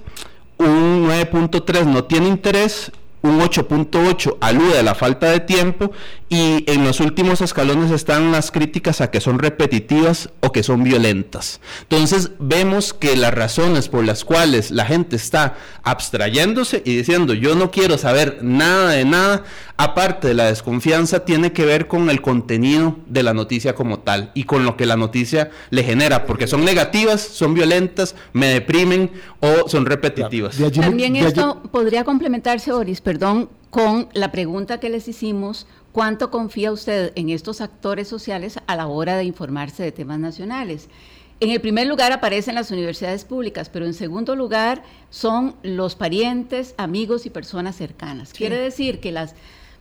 Un 0.58 1.06
9.3 1.08 1.84
no 1.84 2.04
tiene 2.04 2.28
interés 2.28 2.92
un 3.22 3.40
8.8 3.40 4.36
alude 4.40 4.78
a 4.78 4.82
la 4.82 4.94
falta 4.94 5.30
de 5.30 5.40
tiempo 5.40 5.92
y 6.28 6.64
en 6.70 6.84
los 6.84 7.00
últimos 7.00 7.40
escalones 7.40 7.90
están 7.90 8.32
las 8.32 8.50
críticas 8.50 9.00
a 9.00 9.10
que 9.10 9.20
son 9.20 9.38
repetitivas 9.38 10.30
o 10.40 10.52
que 10.52 10.62
son 10.62 10.84
violentas. 10.84 11.60
Entonces 11.82 12.32
vemos 12.38 12.92
que 12.92 13.16
las 13.16 13.32
razones 13.34 13.88
por 13.88 14.04
las 14.04 14.24
cuales 14.24 14.70
la 14.70 14.86
gente 14.86 15.16
está 15.16 15.56
abstrayéndose 15.82 16.82
y 16.84 16.96
diciendo 16.96 17.34
yo 17.34 17.54
no 17.54 17.70
quiero 17.70 17.98
saber 17.98 18.38
nada 18.42 18.90
de 18.90 19.04
nada, 19.04 19.44
aparte 19.76 20.28
de 20.28 20.34
la 20.34 20.46
desconfianza, 20.46 21.24
tiene 21.24 21.52
que 21.52 21.64
ver 21.64 21.86
con 21.86 22.08
el 22.10 22.22
contenido 22.22 22.96
de 23.06 23.22
la 23.22 23.34
noticia 23.34 23.74
como 23.74 24.00
tal 24.00 24.30
y 24.34 24.44
con 24.44 24.64
lo 24.64 24.76
que 24.76 24.86
la 24.86 24.96
noticia 24.96 25.50
le 25.70 25.84
genera, 25.84 26.24
porque 26.24 26.46
son 26.46 26.64
negativas, 26.64 27.20
son 27.20 27.54
violentas, 27.54 28.14
me 28.32 28.48
deprimen 28.48 29.10
o 29.40 29.68
son 29.68 29.86
repetitivas. 29.86 30.56
También 30.56 31.16
esto 31.16 31.62
podría 31.70 32.04
complementarse, 32.04 32.72
Boris, 32.72 33.00
perdón, 33.00 33.50
con 33.70 34.08
la 34.14 34.32
pregunta 34.32 34.80
que 34.80 34.88
les 34.88 35.08
hicimos, 35.08 35.66
¿cuánto 35.92 36.30
confía 36.30 36.72
usted 36.72 37.12
en 37.14 37.30
estos 37.30 37.60
actores 37.60 38.08
sociales 38.08 38.58
a 38.66 38.76
la 38.76 38.86
hora 38.86 39.16
de 39.16 39.24
informarse 39.24 39.82
de 39.82 39.92
temas 39.92 40.18
nacionales? 40.18 40.88
En 41.38 41.50
el 41.50 41.60
primer 41.60 41.86
lugar 41.86 42.12
aparecen 42.12 42.54
las 42.54 42.70
universidades 42.70 43.26
públicas, 43.26 43.68
pero 43.68 43.84
en 43.84 43.92
segundo 43.92 44.34
lugar 44.34 44.82
son 45.10 45.54
los 45.62 45.94
parientes, 45.94 46.74
amigos 46.78 47.26
y 47.26 47.30
personas 47.30 47.76
cercanas. 47.76 48.32
Quiere 48.32 48.56
decir 48.56 49.00
que 49.00 49.12
las 49.12 49.34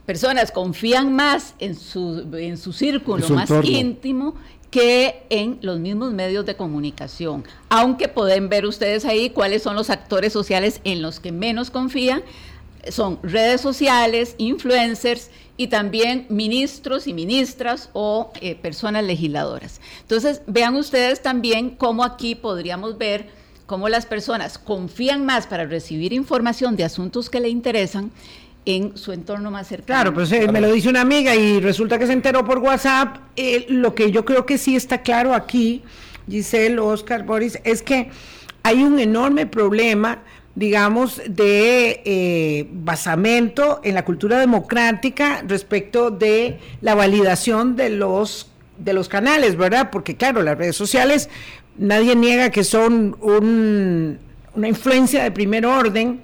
personas 0.06 0.52
confían 0.52 1.14
más 1.14 1.56
en 1.60 1.76
su, 1.76 2.26
en 2.38 2.58
su 2.58 2.74
círculo 2.74 3.28
más 3.30 3.50
íntimo 3.64 4.36
que 4.70 5.24
en 5.30 5.58
los 5.62 5.80
mismos 5.80 6.14
medios 6.14 6.46
de 6.46 6.56
comunicación. 6.56 7.44
Aunque 7.70 8.08
pueden 8.08 8.50
ver 8.50 8.66
ustedes 8.66 9.06
ahí 9.06 9.30
cuáles 9.30 9.64
son 9.64 9.76
los 9.76 9.90
actores 9.90 10.34
sociales 10.34 10.82
en 10.84 11.02
los 11.02 11.20
que 11.20 11.32
menos 11.32 11.72
confían, 11.72 12.24
son 12.90 13.20
redes 13.24 13.62
sociales, 13.62 14.36
influencers 14.38 15.30
y 15.58 15.68
también 15.68 16.26
ministros 16.30 17.08
y 17.08 17.14
ministras 17.14 17.90
o 17.94 18.32
eh, 18.42 18.56
personas 18.56 19.04
legisladoras. 19.06 19.80
Entonces, 20.02 20.42
vean 20.46 20.76
ustedes 20.76 21.22
también 21.22 21.72
cómo 21.72 22.04
aquí 22.04 22.36
podríamos 22.36 22.98
ver 22.98 23.30
cómo 23.66 23.90
las 23.90 24.06
personas 24.06 24.58
confían 24.58 25.26
más 25.26 25.48
para 25.48 25.66
recibir 25.66 26.14
información 26.14 26.76
de 26.76 26.84
asuntos 26.84 27.30
que 27.30 27.40
le 27.40 27.50
interesan 27.50 28.12
en 28.66 28.98
su 28.98 29.12
entorno 29.12 29.52
más 29.52 29.68
cercano. 29.68 29.86
Claro, 29.86 30.14
pues 30.14 30.32
me 30.52 30.60
lo 30.60 30.72
dice 30.72 30.90
una 30.90 31.02
amiga 31.02 31.36
y 31.36 31.60
resulta 31.60 32.00
que 32.00 32.08
se 32.08 32.14
enteró 32.14 32.44
por 32.46 32.60
WhatsApp. 32.60 33.18
Eh, 33.36 33.66
lo 33.70 33.94
que 33.94 34.12
yo 34.12 34.26
creo 34.26 34.46
que 34.46 34.58
sí 34.58 34.76
está 34.76 35.02
claro 35.02 35.34
aquí, 35.34 35.84
Giselle, 36.30 36.80
Oscar, 36.80 37.24
Boris, 37.24 37.60
es 37.64 37.82
que 37.82 38.10
hay 38.64 38.84
un 38.84 39.00
enorme 39.00 39.46
problema 39.46 40.24
digamos, 40.56 41.22
de 41.28 42.02
eh, 42.06 42.68
basamento 42.72 43.82
en 43.84 43.94
la 43.94 44.06
cultura 44.06 44.40
democrática 44.40 45.44
respecto 45.46 46.12
de 46.12 46.60
la 46.82 46.96
validación 46.96 47.76
de 47.76 47.90
los, 47.90 48.50
de 48.78 48.94
los 48.94 49.10
canales, 49.10 49.58
¿verdad? 49.58 49.92
Porque 49.92 50.16
claro, 50.16 50.42
las 50.42 50.58
redes 50.58 50.78
sociales, 50.78 51.30
nadie 51.78 52.16
niega 52.16 52.52
que 52.52 52.64
son 52.64 53.18
una 53.22 54.68
influencia 54.68 55.24
de 55.24 55.32
primer 55.32 55.66
orden, 55.66 56.22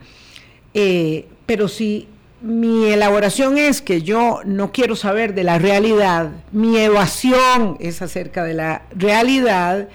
eh, 0.73 1.27
pero 1.45 1.67
si 1.67 2.07
mi 2.41 2.85
elaboración 2.85 3.57
es 3.57 3.81
que 3.81 4.01
yo 4.01 4.41
no 4.45 4.71
quiero 4.71 4.95
saber 4.95 5.35
de 5.35 5.43
la 5.43 5.59
realidad, 5.59 6.31
mi 6.51 6.77
evasión 6.77 7.77
es 7.79 8.01
acerca 8.01 8.43
de 8.43 8.55
la 8.55 8.83
realidad, 8.95 9.89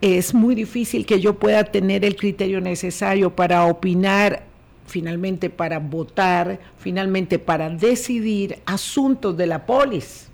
es 0.00 0.34
muy 0.34 0.54
difícil 0.54 1.06
que 1.06 1.20
yo 1.20 1.38
pueda 1.38 1.64
tener 1.64 2.04
el 2.04 2.16
criterio 2.16 2.60
necesario 2.60 3.34
para 3.34 3.64
opinar, 3.66 4.44
finalmente 4.86 5.50
para 5.50 5.78
votar, 5.78 6.58
finalmente 6.78 7.38
para 7.38 7.70
decidir 7.70 8.58
asuntos 8.66 9.36
de 9.36 9.46
la 9.46 9.64
polis. 9.64 10.28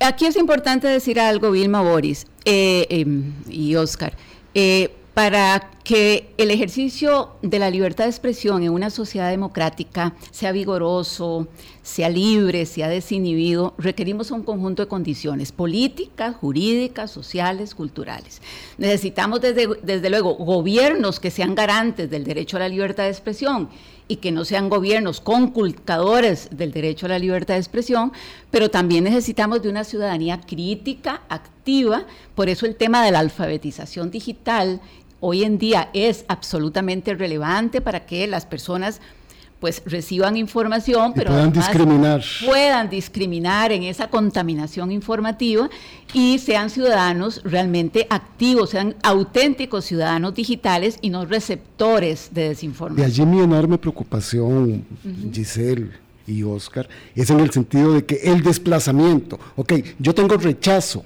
Aquí 0.00 0.26
es 0.26 0.36
importante 0.36 0.86
decir 0.86 1.18
algo, 1.18 1.50
Vilma 1.50 1.80
Boris 1.80 2.26
eh, 2.44 2.86
em, 2.90 3.32
y 3.48 3.74
Oscar. 3.74 4.12
Eh, 4.54 4.90
para 5.18 5.72
que 5.82 6.32
el 6.38 6.52
ejercicio 6.52 7.30
de 7.42 7.58
la 7.58 7.70
libertad 7.70 8.04
de 8.04 8.10
expresión 8.10 8.62
en 8.62 8.70
una 8.70 8.88
sociedad 8.88 9.30
democrática 9.30 10.14
sea 10.30 10.52
vigoroso, 10.52 11.48
sea 11.82 12.08
libre, 12.08 12.66
sea 12.66 12.86
desinhibido, 12.86 13.74
requerimos 13.78 14.30
un 14.30 14.44
conjunto 14.44 14.84
de 14.84 14.88
condiciones 14.88 15.50
políticas, 15.50 16.36
jurídicas, 16.36 17.10
sociales, 17.10 17.74
culturales. 17.74 18.40
Necesitamos 18.76 19.40
desde, 19.40 19.66
desde 19.82 20.08
luego 20.08 20.34
gobiernos 20.36 21.18
que 21.18 21.32
sean 21.32 21.56
garantes 21.56 22.08
del 22.08 22.22
derecho 22.22 22.56
a 22.56 22.60
la 22.60 22.68
libertad 22.68 23.02
de 23.02 23.10
expresión 23.10 23.70
y 24.06 24.16
que 24.16 24.30
no 24.30 24.44
sean 24.44 24.68
gobiernos 24.68 25.20
conculcadores 25.20 26.48
del 26.52 26.70
derecho 26.70 27.06
a 27.06 27.10
la 27.10 27.18
libertad 27.18 27.54
de 27.54 27.60
expresión, 27.60 28.12
pero 28.52 28.70
también 28.70 29.02
necesitamos 29.02 29.62
de 29.62 29.68
una 29.68 29.82
ciudadanía 29.82 30.40
crítica, 30.40 31.22
activa, 31.28 32.06
por 32.34 32.48
eso 32.48 32.66
el 32.66 32.76
tema 32.76 33.04
de 33.04 33.10
la 33.10 33.18
alfabetización 33.18 34.10
digital 34.10 34.80
hoy 35.20 35.44
en 35.44 35.58
día 35.58 35.90
es 35.92 36.24
absolutamente 36.28 37.14
relevante 37.14 37.80
para 37.80 38.06
que 38.06 38.26
las 38.26 38.46
personas 38.46 39.00
pues 39.60 39.82
reciban 39.86 40.36
información, 40.36 41.12
pero 41.14 41.30
puedan 41.30 41.52
discriminar. 41.52 42.22
puedan 42.46 42.88
discriminar 42.88 43.72
en 43.72 43.82
esa 43.82 44.08
contaminación 44.08 44.92
informativa 44.92 45.68
y 46.14 46.38
sean 46.38 46.70
ciudadanos 46.70 47.42
realmente 47.44 48.06
activos, 48.08 48.70
sean 48.70 48.94
auténticos 49.02 49.84
ciudadanos 49.84 50.34
digitales 50.34 50.98
y 51.00 51.10
no 51.10 51.24
receptores 51.24 52.30
de 52.32 52.50
desinformación. 52.50 53.04
De 53.04 53.12
allí 53.12 53.26
mi 53.26 53.42
enorme 53.42 53.78
preocupación, 53.78 54.84
Giselle 55.32 55.90
y 56.26 56.42
Oscar, 56.44 56.88
es 57.16 57.28
en 57.30 57.40
el 57.40 57.50
sentido 57.50 57.94
de 57.94 58.04
que 58.04 58.16
el 58.16 58.42
desplazamiento, 58.42 59.40
ok, 59.56 59.72
yo 59.98 60.14
tengo 60.14 60.36
rechazo 60.36 61.04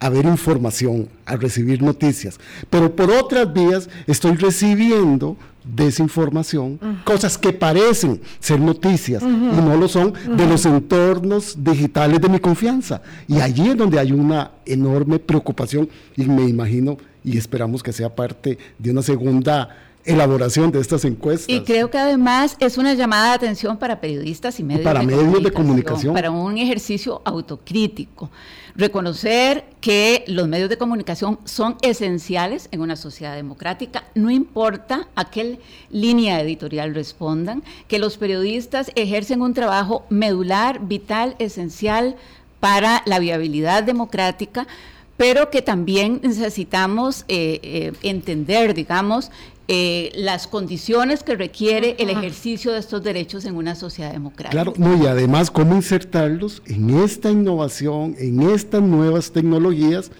a 0.00 0.08
ver 0.08 0.24
información, 0.24 1.08
a 1.26 1.36
recibir 1.36 1.82
noticias, 1.82 2.40
pero 2.70 2.94
por 2.96 3.10
otras 3.10 3.52
vías 3.52 3.88
estoy 4.06 4.34
recibiendo 4.36 5.36
desinformación, 5.62 6.80
cosas 7.04 7.36
que 7.36 7.52
parecen 7.52 8.20
ser 8.40 8.60
noticias 8.60 9.22
y 9.22 9.26
no 9.26 9.76
lo 9.76 9.88
son, 9.88 10.14
de 10.36 10.46
los 10.46 10.64
entornos 10.64 11.62
digitales 11.62 12.20
de 12.20 12.28
mi 12.30 12.38
confianza. 12.38 13.02
Y 13.28 13.40
allí 13.40 13.68
es 13.68 13.76
donde 13.76 13.98
hay 13.98 14.12
una 14.12 14.52
enorme 14.64 15.18
preocupación 15.18 15.88
y 16.16 16.24
me 16.24 16.44
imagino 16.44 16.96
y 17.22 17.36
esperamos 17.36 17.82
que 17.82 17.92
sea 17.92 18.14
parte 18.14 18.58
de 18.78 18.90
una 18.90 19.02
segunda 19.02 19.68
elaboración 20.04 20.70
de 20.70 20.80
estas 20.80 21.04
encuestas. 21.04 21.48
Y 21.48 21.60
creo 21.62 21.90
que 21.90 21.98
además 21.98 22.56
es 22.60 22.78
una 22.78 22.94
llamada 22.94 23.28
de 23.28 23.34
atención 23.34 23.76
para 23.76 24.00
periodistas 24.00 24.58
y 24.60 24.64
medios, 24.64 24.84
para 24.84 25.02
medios 25.02 25.42
de 25.42 25.52
comunicación. 25.52 26.14
Para 26.14 26.30
un 26.30 26.58
ejercicio 26.58 27.22
autocrítico. 27.24 28.30
Reconocer 28.76 29.64
que 29.80 30.24
los 30.26 30.48
medios 30.48 30.68
de 30.68 30.78
comunicación 30.78 31.38
son 31.44 31.76
esenciales 31.82 32.68
en 32.70 32.80
una 32.80 32.96
sociedad 32.96 33.34
democrática, 33.34 34.04
no 34.14 34.30
importa 34.30 35.08
a 35.16 35.30
qué 35.30 35.58
línea 35.90 36.40
editorial 36.40 36.94
respondan, 36.94 37.62
que 37.88 37.98
los 37.98 38.16
periodistas 38.16 38.92
ejercen 38.94 39.42
un 39.42 39.54
trabajo 39.54 40.06
medular, 40.08 40.80
vital, 40.86 41.34
esencial 41.38 42.16
para 42.60 43.02
la 43.06 43.18
viabilidad 43.18 43.82
democrática, 43.82 44.66
pero 45.16 45.50
que 45.50 45.60
también 45.60 46.20
necesitamos 46.22 47.24
eh, 47.28 47.60
eh, 47.62 47.92
entender, 48.02 48.72
digamos, 48.72 49.30
eh, 49.72 50.10
las 50.16 50.48
condiciones 50.48 51.22
que 51.22 51.36
requiere 51.36 51.94
el 52.00 52.10
ejercicio 52.10 52.72
de 52.72 52.80
estos 52.80 53.04
derechos 53.04 53.44
en 53.44 53.54
una 53.54 53.76
sociedad 53.76 54.10
democrática. 54.10 54.50
Claro, 54.50 54.74
no, 54.76 55.00
y 55.00 55.06
además 55.06 55.48
cómo 55.52 55.76
insertarlos 55.76 56.60
en 56.66 56.90
esta 56.90 57.30
innovación, 57.30 58.16
en 58.18 58.50
estas 58.50 58.82
nuevas 58.82 59.30
tecnologías 59.30 60.10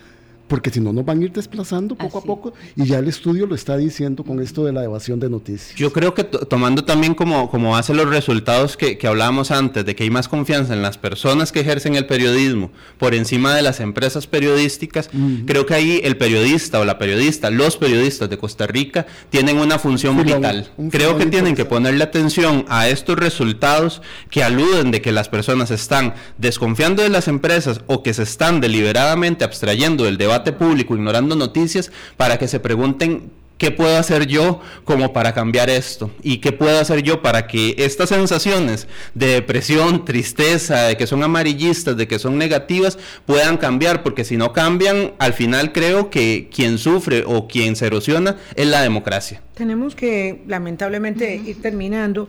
porque 0.51 0.71
si 0.71 0.81
no 0.81 0.93
nos 0.93 1.05
van 1.05 1.23
a 1.23 1.25
ir 1.25 1.33
desplazando 1.33 1.95
poco 1.95 2.19
a 2.19 2.23
poco 2.23 2.53
y 2.75 2.85
ya 2.85 2.99
el 2.99 3.07
estudio 3.07 3.47
lo 3.47 3.55
está 3.55 3.77
diciendo 3.77 4.25
con 4.25 4.43
esto 4.43 4.65
de 4.65 4.73
la 4.73 4.83
evasión 4.83 5.21
de 5.21 5.31
noticias. 5.31 5.77
Yo 5.77 5.93
creo 5.93 6.13
que 6.13 6.25
tomando 6.25 6.85
también 6.85 7.15
como, 7.15 7.49
como 7.49 7.71
base 7.71 7.95
los 7.95 8.11
resultados 8.11 8.77
que, 8.77 8.99
que 8.99 9.07
hablábamos 9.07 9.53
antes, 9.53 9.87
de 9.87 9.95
que 9.95 10.03
hay 10.03 10.11
más 10.11 10.27
confianza 10.27 10.75
en 10.75 10.83
las 10.83 10.99
personas 10.99 11.53
que 11.53 11.61
ejercen 11.61 11.95
el 11.95 12.07
periodismo 12.07 12.73
por 12.99 13.15
encima 13.15 13.55
de 13.55 13.63
las 13.63 13.79
empresas 13.79 14.27
periodísticas, 14.27 15.09
creo 15.47 15.67
que 15.67 15.75
ahí 15.75 16.01
el 16.03 16.17
periodista 16.17 16.81
o 16.81 16.85
la 16.85 16.99
periodista, 16.99 17.51
los 17.51 17.77
periodistas 17.77 18.29
de 18.29 18.37
Costa 18.37 18.67
Rica 18.67 19.07
tienen 19.31 19.57
una 19.57 19.79
función 19.79 20.21
vital. 20.21 20.69
Creo 20.91 21.17
que 21.17 21.27
tienen 21.27 21.55
que 21.55 21.65
ponerle 21.65 22.03
atención 22.03 22.65
a 22.69 22.89
estos 22.89 23.17
resultados 23.17 24.03
que 24.31 24.43
aluden 24.43 24.91
de 24.91 25.01
que 25.01 25.13
las 25.13 25.29
personas 25.29 25.71
están 25.71 26.15
desconfiando 26.39 27.05
de 27.05 27.09
las 27.09 27.29
empresas 27.29 27.83
o 27.87 28.03
que 28.03 28.15
se 28.15 28.25
están 28.25 28.61
deliberadamente 28.61 29.45
abstrayendo 29.45 30.03
del 30.05 30.19
debate 30.19 30.40
público, 30.53 30.95
ignorando 30.95 31.37
noticias, 31.37 31.93
para 32.17 32.39
que 32.39 32.49
se 32.49 32.61
pregunten 32.61 33.31
¿qué 33.61 33.71
puedo 33.71 33.99
hacer 33.99 34.27
yo 34.27 34.61
como 34.85 35.13
para 35.13 35.35
cambiar 35.35 35.69
esto? 35.69 36.11
¿Y 36.23 36.39
qué 36.39 36.51
puedo 36.51 36.81
hacer 36.81 37.03
yo 37.03 37.21
para 37.21 37.47
que 37.47 37.75
estas 37.77 38.09
sensaciones 38.09 38.89
de 39.15 39.27
depresión, 39.27 40.07
tristeza, 40.07 40.85
de 40.85 40.97
que 40.97 41.07
son 41.07 41.23
amarillistas, 41.23 41.97
de 41.97 42.09
que 42.09 42.19
son 42.19 42.39
negativas, 42.39 42.99
puedan 43.27 43.59
cambiar? 43.59 44.03
Porque 44.03 44.25
si 44.25 44.39
no 44.39 44.55
cambian, 44.55 45.13
al 45.19 45.35
final 45.35 45.73
creo 45.73 46.09
que 46.09 46.49
quien 46.53 46.79
sufre 46.79 47.23
o 47.27 47.47
quien 47.47 47.77
se 47.77 47.87
erosiona 47.87 48.37
es 48.57 48.67
la 48.67 48.81
democracia. 48.81 49.43
Tenemos 49.55 49.95
que, 49.95 50.41
lamentablemente, 50.49 51.37
ir 51.37 51.61
terminando 51.61 52.29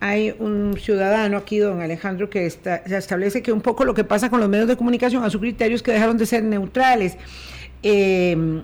hay 0.00 0.34
un 0.40 0.76
ciudadano 0.80 1.36
aquí, 1.36 1.58
don 1.58 1.80
Alejandro, 1.80 2.28
que 2.28 2.44
está, 2.44 2.82
se 2.88 2.96
establece 2.96 3.40
que 3.40 3.52
un 3.52 3.60
poco 3.60 3.84
lo 3.84 3.94
que 3.94 4.02
pasa 4.02 4.30
con 4.30 4.40
los 4.40 4.48
medios 4.48 4.66
de 4.66 4.76
comunicación 4.76 5.22
a 5.22 5.30
su 5.30 5.38
criterio 5.38 5.76
es 5.76 5.82
que 5.84 5.92
dejaron 5.92 6.18
de 6.18 6.26
ser 6.26 6.42
neutrales. 6.42 7.16
Eh, 7.82 8.62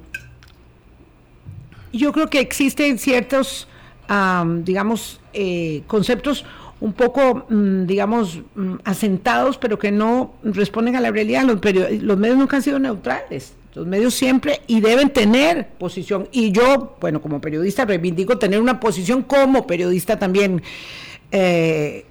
yo 1.92 2.12
creo 2.12 2.28
que 2.28 2.40
existen 2.40 2.98
ciertos, 2.98 3.68
digamos, 4.64 5.20
eh, 5.32 5.82
conceptos 5.86 6.44
un 6.80 6.92
poco, 6.92 7.46
mm, 7.48 7.86
digamos, 7.86 8.40
mm, 8.54 8.74
asentados, 8.84 9.58
pero 9.58 9.78
que 9.78 9.90
no 9.90 10.34
responden 10.44 10.94
a 10.96 11.00
la 11.00 11.10
realidad. 11.10 11.42
Los, 11.42 11.58
los 12.02 12.18
medios 12.18 12.38
nunca 12.38 12.56
han 12.56 12.62
sido 12.62 12.78
neutrales. 12.78 13.54
Los 13.74 13.86
medios 13.86 14.14
siempre 14.14 14.60
y 14.66 14.80
deben 14.80 15.10
tener 15.10 15.68
posición. 15.78 16.28
Y 16.32 16.52
yo, 16.52 16.96
bueno, 17.00 17.20
como 17.20 17.40
periodista 17.40 17.84
reivindico 17.84 18.38
tener 18.38 18.60
una 18.60 18.80
posición 18.80 19.22
como 19.22 19.66
periodista 19.66 20.18
también. 20.18 20.62
Eh, 21.30 22.04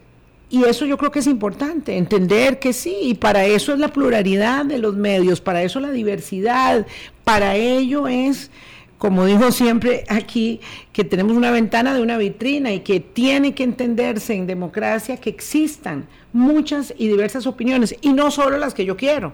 y 0.50 0.64
eso 0.64 0.86
yo 0.86 0.98
creo 0.98 1.12
que 1.12 1.20
es 1.20 1.28
importante, 1.28 1.98
entender 1.98 2.60
que 2.60 2.74
sí, 2.74 2.96
y 3.02 3.14
para 3.16 3.46
eso 3.46 3.74
es 3.74 3.80
la 3.80 3.90
pluralidad 3.90 4.66
de 4.66 4.78
los 4.78 4.96
medios, 4.96 5.42
para 5.42 5.64
eso 5.64 5.80
la 5.80 5.92
diversidad, 5.92 6.86
para 7.24 7.56
ello 7.56 8.08
es 8.08 8.50
como 8.98 9.26
dijo 9.26 9.52
siempre 9.52 10.06
aquí, 10.10 10.60
que 10.92 11.04
tenemos 11.04 11.38
una 11.38 11.52
ventana 11.52 11.94
de 11.94 12.02
una 12.02 12.18
vitrina 12.18 12.74
y 12.74 12.80
que 12.80 13.00
tiene 13.00 13.54
que 13.54 13.64
entenderse 13.64 14.34
en 14.34 14.48
democracia 14.48 15.18
que 15.18 15.30
existan 15.30 16.08
muchas 16.34 16.94
y 16.98 17.08
diversas 17.08 17.46
opiniones 17.46 17.96
y 18.02 18.14
no 18.14 18.32
solo 18.32 18.58
las 18.58 18.74
que 18.74 18.86
yo 18.86 18.98
quiero. 18.98 19.34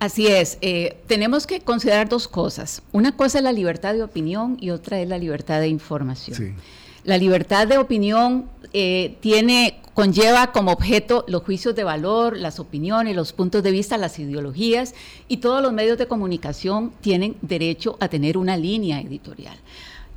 Así 0.00 0.26
es, 0.26 0.58
eh, 0.62 0.96
tenemos 1.06 1.46
que 1.46 1.60
considerar 1.60 2.08
dos 2.08 2.26
cosas. 2.26 2.82
Una 2.90 3.16
cosa 3.16 3.38
es 3.38 3.44
la 3.44 3.52
libertad 3.52 3.92
de 3.92 4.02
opinión 4.02 4.56
y 4.58 4.70
otra 4.70 4.98
es 5.00 5.08
la 5.08 5.18
libertad 5.18 5.60
de 5.60 5.68
información. 5.68 6.56
La 7.04 7.16
libertad 7.18 7.66
de 7.66 7.78
opinión 7.78 8.48
eh, 8.72 9.16
tiene 9.20 9.80
conlleva 9.94 10.52
como 10.52 10.72
objeto 10.72 11.24
los 11.28 11.42
juicios 11.42 11.74
de 11.74 11.84
valor, 11.84 12.36
las 12.36 12.58
opiniones, 12.58 13.16
los 13.16 13.32
puntos 13.32 13.62
de 13.62 13.70
vista, 13.70 13.98
las 13.98 14.18
ideologías 14.18 14.94
y 15.28 15.38
todos 15.38 15.62
los 15.62 15.72
medios 15.72 15.98
de 15.98 16.06
comunicación 16.06 16.92
tienen 17.00 17.36
derecho 17.42 17.96
a 18.00 18.08
tener 18.08 18.38
una 18.38 18.56
línea 18.56 19.00
editorial. 19.00 19.58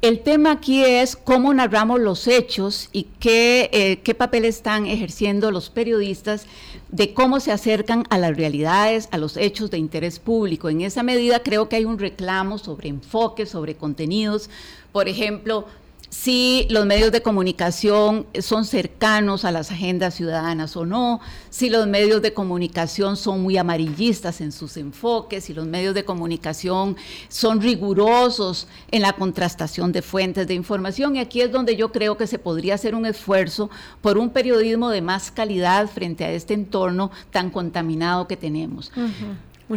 El 0.02 0.20
tema 0.20 0.52
aquí 0.52 0.84
es 0.84 1.16
cómo 1.16 1.54
narramos 1.54 2.00
los 2.00 2.28
hechos 2.28 2.90
y 2.92 3.08
qué, 3.20 3.70
eh, 3.72 4.00
qué, 4.04 4.14
papel 4.14 4.44
están 4.44 4.86
ejerciendo 4.86 5.50
los 5.50 5.70
periodistas 5.70 6.46
de 6.90 7.14
cómo 7.14 7.40
se 7.40 7.54
acercan 7.54 8.04
a 8.10 8.18
las 8.18 8.36
realidades, 8.36 9.08
a 9.12 9.18
los 9.18 9.38
hechos 9.38 9.72
de 9.72 9.78
interés 9.78 10.20
público. 10.20 10.70
En 10.70 10.82
esa 10.82 11.04
medida 11.04 11.42
creo 11.42 11.70
que 11.70 11.78
hay 11.78 11.86
un 11.86 12.00
reclamo 12.00 12.58
sobre 12.58 12.90
enfoques, 12.90 13.50
sobre 13.50 13.76
contenidos. 13.76 14.50
Por 14.92 15.08
ejemplo, 15.08 15.68
si 16.14 16.68
los 16.70 16.86
medios 16.86 17.12
de 17.12 17.24
comunicación 17.24 18.28
son 18.40 18.66
cercanos 18.66 19.46
a 19.46 19.52
las 19.52 19.72
agendas 19.72 20.14
ciudadanas 20.14 20.78
o 20.78 20.86
no, 20.86 21.20
si 21.50 21.72
los 21.72 21.88
medios 21.88 22.22
de 22.22 22.36
comunicación 22.36 23.18
son 23.18 23.42
muy 23.42 23.58
amarillistas 23.58 24.40
en 24.40 24.52
sus 24.52 24.78
enfoques, 24.78 25.46
si 25.46 25.56
los 25.56 25.66
medios 25.66 25.96
de 25.96 26.06
comunicación 26.06 26.98
son 27.30 27.62
rigurosos 27.62 28.68
en 28.92 29.02
la 29.02 29.14
contrastación 29.14 29.92
de 29.92 30.04
fuentes 30.04 30.46
de 30.46 30.54
información. 30.54 31.16
Y 31.16 31.20
aquí 31.20 31.42
es 31.42 31.52
donde 31.52 31.76
yo 31.76 31.92
creo 31.92 32.16
que 32.16 32.28
se 32.28 32.38
podría 32.38 32.76
hacer 32.76 32.94
un 32.94 33.08
esfuerzo 33.08 33.72
por 34.00 34.20
un 34.20 34.30
periodismo 34.30 34.92
de 34.92 35.02
más 35.02 35.32
calidad 35.32 35.88
frente 35.88 36.26
a 36.26 36.32
este 36.32 36.54
entorno 36.54 37.10
tan 37.32 37.50
contaminado 37.50 38.28
que 38.28 38.38
tenemos. 38.38 38.92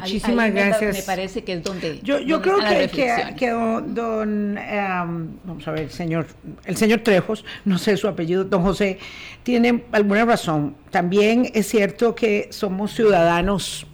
Muchísimas 0.01 0.53
gracias. 0.53 0.97
Me, 0.97 1.03
parece 1.03 1.43
que 1.43 1.55
es 1.55 1.63
donde. 1.63 2.01
Yo, 2.03 2.19
yo 2.21 2.43
creo 2.43 2.59
que, 2.59 3.35
que, 3.37 3.51
don, 3.51 4.59
em, 4.59 5.29
vamos 5.45 5.67
a 5.67 5.71
ver, 5.71 5.85
el 5.85 5.91
señor, 5.91 6.27
el 6.65 6.77
señor 6.77 7.01
Trejos, 7.01 7.45
no 7.65 7.79
sé 7.79 7.97
su 7.97 8.09
apellido, 8.09 8.45
don 8.45 8.63
José, 8.63 8.99
tiene 9.43 9.85
alguna 9.93 10.25
razón. 10.25 10.77
También 10.91 11.51
es 11.55 11.69
cierto 11.69 12.15
que 12.15 12.49
somos 12.51 12.95
ciudadanos 12.95 13.87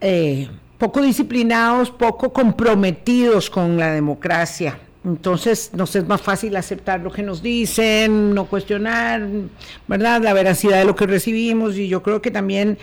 eh, 0.00 0.48
poco 0.78 1.00
disciplinados, 1.00 1.90
poco 1.90 2.32
comprometidos 2.32 3.48
con 3.50 3.78
la 3.78 3.92
democracia. 3.92 4.78
Entonces 5.04 5.70
nos 5.74 5.94
es 5.96 6.06
más 6.08 6.22
fácil 6.22 6.56
aceptar 6.56 7.00
lo 7.00 7.12
que 7.12 7.22
nos 7.22 7.42
dicen, 7.42 8.34
no 8.34 8.46
cuestionar, 8.46 9.28
¿verdad? 9.86 10.22
La 10.22 10.32
veracidad 10.32 10.78
de 10.78 10.86
lo 10.86 10.96
que 10.96 11.06
recibimos 11.06 11.76
y 11.76 11.88
yo 11.88 12.02
creo 12.02 12.22
que 12.22 12.30
también 12.30 12.78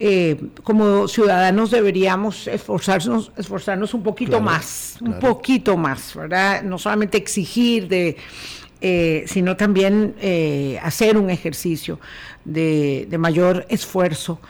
eh, 0.00 0.40
como 0.64 1.06
ciudadanos 1.06 1.70
deberíamos 1.70 2.48
esforzarnos, 2.48 3.30
esforzarnos 3.36 3.94
un 3.94 4.02
poquito 4.02 4.40
más, 4.40 4.96
un 5.00 5.20
poquito 5.20 5.76
más, 5.76 6.14
¿verdad? 6.16 6.62
No 6.64 6.76
solamente 6.76 7.18
exigir 7.18 7.86
de, 7.86 8.16
eh, 8.80 9.24
sino 9.28 9.56
también 9.56 10.16
eh, 10.20 10.80
hacer 10.82 11.16
un 11.16 11.30
ejercicio 11.30 12.00
de, 12.44 13.06
mayor 13.16 13.64
esfuerzo. 13.68 14.40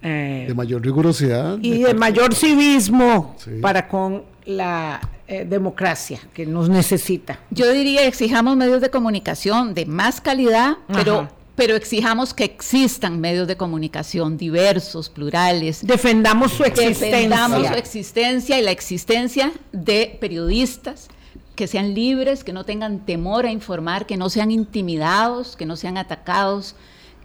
de 0.00 0.52
mayor 0.56 0.80
rigurosidad. 0.80 1.58
Y 1.60 1.82
de, 1.82 1.92
mayor 1.92 2.32
civismo 2.34 3.36
para 3.60 3.86
con 3.86 4.22
la 4.46 5.00
democracia 5.46 6.20
que 6.34 6.46
nos 6.46 6.68
necesita. 6.68 7.38
Yo 7.50 7.70
diría, 7.72 8.04
exijamos 8.06 8.56
medios 8.56 8.80
de 8.80 8.90
comunicación 8.90 9.74
de 9.74 9.86
más 9.86 10.20
calidad, 10.20 10.78
pero 10.88 11.28
pero 11.60 11.76
exijamos 11.76 12.32
que 12.32 12.44
existan 12.44 13.20
medios 13.20 13.46
de 13.46 13.58
comunicación 13.58 14.38
diversos, 14.38 15.10
plurales. 15.10 15.86
Defendamos 15.86 16.52
su 16.52 16.64
existencia. 16.64 17.06
Defendamos 17.08 17.66
su 17.66 17.74
existencia 17.74 18.58
y 18.58 18.62
la 18.62 18.70
existencia 18.70 19.52
de 19.70 20.16
periodistas 20.18 21.08
que 21.56 21.66
sean 21.66 21.92
libres, 21.92 22.44
que 22.44 22.54
no 22.54 22.64
tengan 22.64 23.04
temor 23.04 23.44
a 23.44 23.50
informar, 23.50 24.06
que 24.06 24.16
no 24.16 24.30
sean 24.30 24.50
intimidados, 24.50 25.54
que 25.54 25.66
no 25.66 25.76
sean 25.76 25.98
atacados, 25.98 26.76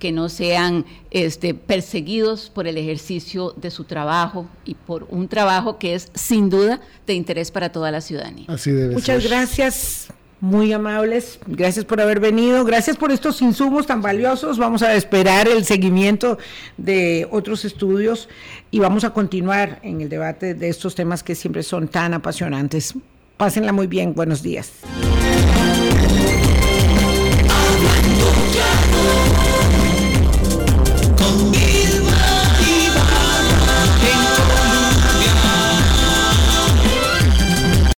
que 0.06 0.12
no 0.12 0.30
sean 0.30 0.86
este, 1.10 1.56
perseguidos 1.56 2.52
por 2.54 2.68
el 2.68 2.78
ejercicio 2.78 3.56
de 3.58 3.72
su 3.72 3.86
trabajo 3.86 4.46
y 4.64 4.76
por 4.76 5.08
un 5.10 5.28
trabajo 5.28 5.80
que 5.80 5.96
es 5.96 6.12
sin 6.14 6.52
duda 6.52 6.80
de 7.08 7.16
interés 7.16 7.50
para 7.50 7.72
toda 7.72 7.90
la 7.90 8.02
ciudadanía. 8.02 8.46
Así 8.48 8.70
debe 8.70 8.94
Muchas 8.94 9.28
gracias 9.28 10.10
muy 10.42 10.72
amables. 10.74 11.40
Gracias 11.48 11.86
por 11.86 12.02
haber 12.02 12.20
venido. 12.20 12.64
Gracias 12.66 12.98
por 12.98 13.12
estos 13.12 13.42
insumos 13.42 13.88
tan 13.88 14.04
valiosos. 14.04 14.60
Vamos 14.60 14.84
a 14.84 14.94
esperar 14.94 15.48
el 15.48 15.66
seguimiento 15.66 16.38
de 16.78 17.28
otros 17.32 17.66
estudios 17.66 18.30
y 18.70 18.78
vamos 18.78 19.06
a 19.06 19.10
continuar 19.10 19.80
en 19.82 20.02
el 20.02 20.10
debate 20.10 20.54
de 20.54 20.70
estos 20.70 20.94
temas 20.94 21.24
que 21.24 21.34
siempre 21.34 21.64
son 21.64 21.88
tan 21.88 22.14
apasionantes. 22.14 22.94
Pásenla 23.38 23.72
muy 23.72 23.88
bien. 23.88 24.14
Buenos 24.14 24.44
días. 24.44 24.72